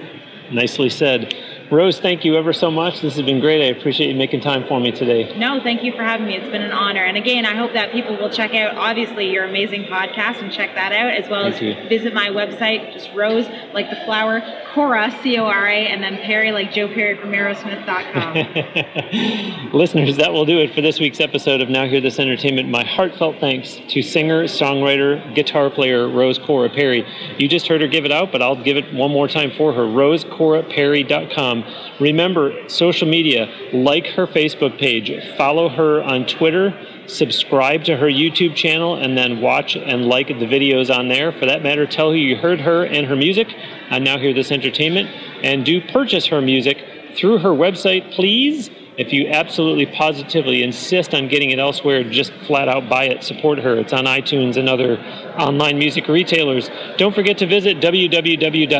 Nicely 0.51 0.89
said. 0.89 1.34
Rose, 1.70 1.99
thank 1.99 2.24
you 2.24 2.38
ever 2.38 2.53
so 2.53 2.72
much. 2.72 3.01
This 3.01 3.18
has 3.18 3.26
been 3.26 3.41
great. 3.41 3.61
I 3.61 3.65
appreciate 3.78 4.09
you 4.09 4.15
making 4.15 4.39
time 4.39 4.65
for 4.68 4.80
me 4.80 4.91
today. 4.91 5.38
No, 5.38 5.61
thank 5.61 5.84
you 5.84 5.91
for 5.91 6.01
having 6.03 6.26
me. 6.26 6.38
It's 6.38 6.49
been 6.49 6.61
an 6.61 6.72
honor. 6.72 7.03
And 7.03 7.18
again, 7.18 7.45
I 7.45 7.55
hope 7.55 7.74
that 7.74 7.91
people 7.91 8.15
will 8.15 8.30
check 8.30 8.55
out, 8.55 8.76
obviously, 8.78 9.30
your 9.30 9.43
amazing 9.43 9.84
podcast 9.84 10.41
and 10.41 10.49
check 10.51 10.74
that 10.76 10.93
out, 10.93 11.11
as 11.11 11.30
well 11.30 11.43
Thank 11.51 11.55
as 11.55 11.61
you. 11.61 11.76
visit 11.89 12.13
my 12.13 12.30
website, 12.30 12.93
just 12.93 13.09
Rose, 13.13 13.45
like 13.74 13.89
the 13.89 13.97
flower, 14.05 14.41
Cora, 14.74 15.11
C 15.22 15.38
O 15.38 15.43
R 15.45 15.68
A, 15.68 15.88
and 15.88 16.01
then 16.01 16.18
Perry, 16.20 16.51
like 16.53 16.72
Joe 16.72 16.88
Perry 16.88 17.18
from 17.18 17.32
Aerosmith.com. 17.32 19.72
Listeners, 19.74 20.15
that 20.18 20.32
will 20.32 20.45
do 20.45 20.59
it 20.59 20.74
for 20.74 20.80
this 20.82 20.99
week's 21.01 21.20
episode 21.20 21.59
of 21.59 21.68
Now 21.70 21.86
Hear 21.86 21.99
This 21.99 22.20
Entertainment. 22.20 22.70
My 22.70 22.86
heartfelt 22.86 23.39
thanks 23.39 23.80
to 23.89 24.01
singer, 24.01 24.43
songwriter, 24.45 25.36
guitar 25.36 25.70
player 25.70 26.07
Rose 26.07 26.38
Cora 26.38 26.70
Perry. 26.70 27.05
You 27.38 27.49
just 27.49 27.68
heard 27.68 27.82
her 27.82 27.88
give 27.88 28.05
it 28.05 28.11
out, 28.11 28.32
but 28.32 28.41
I'll 28.41 28.61
give 28.63 28.78
it 28.78 28.93
one 28.93 29.11
more 29.11 29.28
time 29.28 29.51
for 29.51 29.74
her. 29.74 29.82
RoseCoraPerry.com. 29.82 31.57
Um, 31.64 31.95
remember, 31.99 32.70
social 32.70 33.08
media, 33.08 33.47
like 33.74 34.08
her 34.08 34.28
Facebook 34.28 34.80
page, 34.80 35.12
follow 35.38 35.70
her 35.70 36.01
on 36.03 36.26
Twitter 36.26 36.74
subscribe 37.08 37.86
to 37.86 37.97
her 37.97 38.08
YouTube 38.08 38.55
channel 38.55 38.95
and 38.95 39.18
then 39.18 39.41
watch 39.41 39.76
and 39.76 40.05
like 40.05 40.28
the 40.28 40.45
videos 40.45 40.95
on 40.95 41.08
there. 41.08 41.32
For 41.32 41.45
that 41.45 41.64
matter, 41.64 41.86
tell 41.86 42.12
who 42.12 42.18
you 42.18 42.36
heard 42.36 42.62
her 42.62 42.86
and 42.86 43.08
her 43.08 43.16
music 43.16 43.47
on 43.89 44.03
Now 44.03 44.18
Hear 44.18 44.34
This 44.34 44.51
Entertainment 44.51 45.10
and 45.43 45.66
do 45.66 45.82
purchase 45.82 46.28
her 46.28 46.41
music 46.41 46.78
through 47.16 47.39
her 47.39 47.49
website, 47.49 48.14
please. 48.14 48.70
If 48.97 49.13
you 49.13 49.27
absolutely 49.27 49.85
positively 49.85 50.63
insist 50.63 51.13
on 51.13 51.27
getting 51.27 51.51
it 51.51 51.59
elsewhere, 51.59 52.03
just 52.03 52.33
flat 52.47 52.67
out 52.67 52.89
buy 52.89 53.03
it. 53.05 53.23
Support 53.23 53.59
her. 53.59 53.77
It's 53.77 53.93
on 53.93 54.05
iTunes 54.05 54.57
and 54.57 54.67
other 54.67 54.97
online 55.37 55.77
music 55.77 56.07
retailers. 56.07 56.71
Don't 56.97 57.13
forget 57.13 57.37
to 57.37 57.45
visit 57.45 57.77
www.nhte.net 57.79 58.79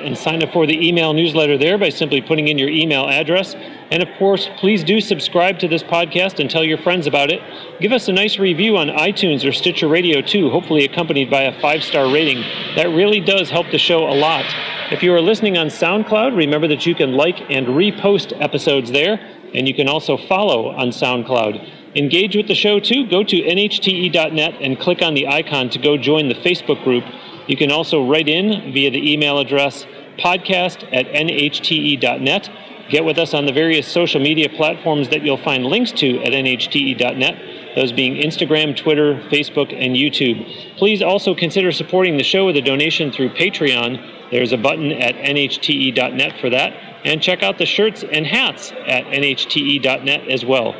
and 0.00 0.18
sign 0.18 0.42
up 0.42 0.52
for 0.52 0.66
the 0.66 0.88
email 0.88 1.12
newsletter 1.12 1.56
there 1.56 1.78
by 1.78 1.88
simply 1.88 2.20
putting 2.20 2.48
in 2.48 2.58
your 2.58 2.68
email 2.68 3.06
address. 3.06 3.54
And 3.92 4.02
of 4.02 4.08
course, 4.18 4.48
please 4.58 4.82
do 4.82 5.00
subscribe 5.00 5.60
to 5.60 5.68
this 5.68 5.84
podcast 5.84 6.40
and 6.40 6.50
tell 6.50 6.64
your 6.64 6.78
friends 6.78 7.06
about 7.06 7.30
it. 7.30 7.40
Give 7.80 7.92
us 7.92 8.08
a 8.08 8.12
nice 8.12 8.40
review 8.40 8.76
on 8.76 8.88
iTunes 8.88 9.48
or 9.48 9.52
Stitcher 9.52 9.86
Radio 9.86 10.20
too, 10.20 10.50
hopefully 10.50 10.84
accompanied 10.84 11.30
by 11.30 11.42
a 11.42 11.60
five 11.60 11.84
star 11.84 12.12
rating. 12.12 12.40
That 12.74 12.88
really 12.88 13.20
does 13.20 13.50
help 13.50 13.70
the 13.70 13.78
show 13.78 14.08
a 14.08 14.16
lot. 14.18 14.44
If 14.90 15.02
you 15.02 15.12
are 15.12 15.20
listening 15.20 15.58
on 15.58 15.66
SoundCloud, 15.66 16.34
remember 16.34 16.66
that 16.68 16.86
you 16.86 16.94
can 16.94 17.12
like 17.12 17.50
and 17.50 17.66
repost 17.66 18.32
episodes 18.40 18.90
there, 18.90 19.20
and 19.52 19.68
you 19.68 19.74
can 19.74 19.86
also 19.86 20.16
follow 20.16 20.70
on 20.70 20.88
SoundCloud. 20.88 21.94
Engage 21.94 22.34
with 22.34 22.48
the 22.48 22.54
show 22.54 22.80
too. 22.80 23.06
Go 23.06 23.22
to 23.22 23.36
nhte.net 23.36 24.54
and 24.62 24.80
click 24.80 25.02
on 25.02 25.12
the 25.12 25.26
icon 25.28 25.68
to 25.70 25.78
go 25.78 25.98
join 25.98 26.28
the 26.28 26.34
Facebook 26.36 26.82
group. 26.84 27.04
You 27.46 27.54
can 27.54 27.70
also 27.70 28.02
write 28.02 28.28
in 28.28 28.72
via 28.72 28.90
the 28.90 29.12
email 29.12 29.38
address 29.38 29.84
podcast 30.18 30.88
at 30.90 31.06
nhte.net. 31.08 32.50
Get 32.88 33.04
with 33.04 33.18
us 33.18 33.34
on 33.34 33.44
the 33.44 33.52
various 33.52 33.86
social 33.86 34.22
media 34.22 34.48
platforms 34.48 35.10
that 35.10 35.22
you'll 35.22 35.36
find 35.36 35.66
links 35.66 35.92
to 35.92 36.22
at 36.22 36.32
nhte.net, 36.32 37.47
those 37.78 37.92
being 37.92 38.16
Instagram, 38.16 38.76
Twitter, 38.76 39.14
Facebook, 39.30 39.72
and 39.72 39.94
YouTube. 39.94 40.76
Please 40.76 41.00
also 41.00 41.32
consider 41.32 41.70
supporting 41.70 42.16
the 42.16 42.24
show 42.24 42.46
with 42.46 42.56
a 42.56 42.60
donation 42.60 43.12
through 43.12 43.28
Patreon. 43.28 44.32
There's 44.32 44.52
a 44.52 44.56
button 44.56 44.90
at 44.90 45.14
nhte.net 45.14 46.40
for 46.40 46.50
that. 46.50 46.72
And 47.04 47.22
check 47.22 47.44
out 47.44 47.58
the 47.58 47.66
shirts 47.66 48.02
and 48.02 48.26
hats 48.26 48.72
at 48.88 49.04
nhte.net 49.04 50.28
as 50.28 50.44
well. 50.44 50.74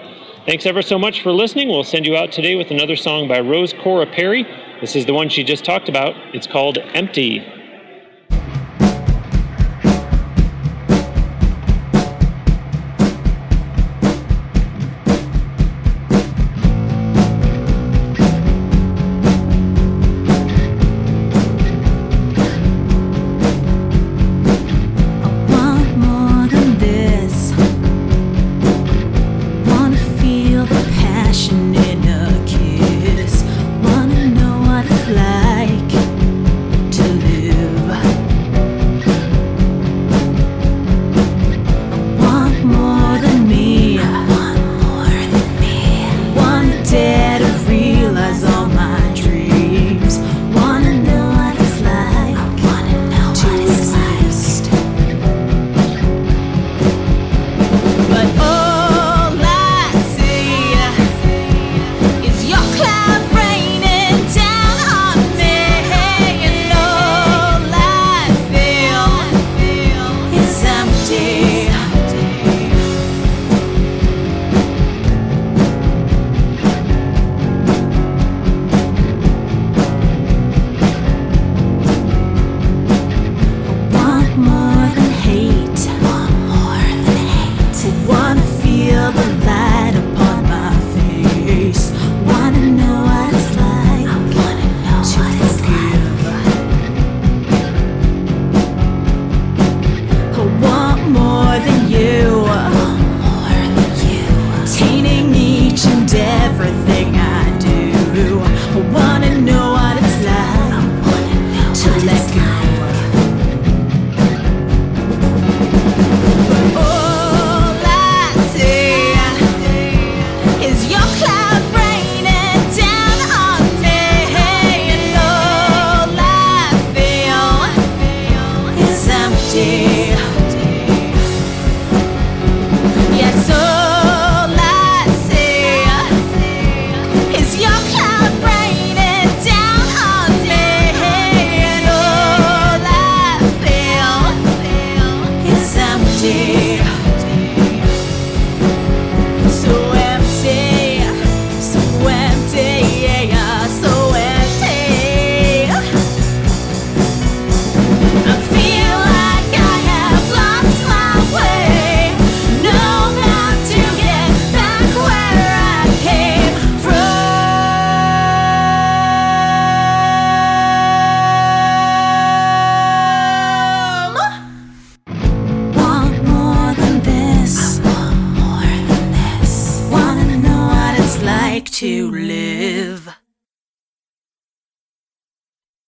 Thanks 0.44 0.66
ever 0.66 0.82
so 0.82 0.98
much 0.98 1.22
for 1.22 1.30
listening. 1.30 1.68
We'll 1.68 1.84
send 1.84 2.04
you 2.04 2.16
out 2.16 2.32
today 2.32 2.56
with 2.56 2.72
another 2.72 2.96
song 2.96 3.28
by 3.28 3.38
Rose 3.38 3.72
Cora 3.72 4.06
Perry. 4.06 4.42
This 4.80 4.96
is 4.96 5.06
the 5.06 5.14
one 5.14 5.28
she 5.28 5.44
just 5.44 5.64
talked 5.64 5.88
about. 5.88 6.16
It's 6.34 6.48
called 6.48 6.78
Empty. 6.78 7.57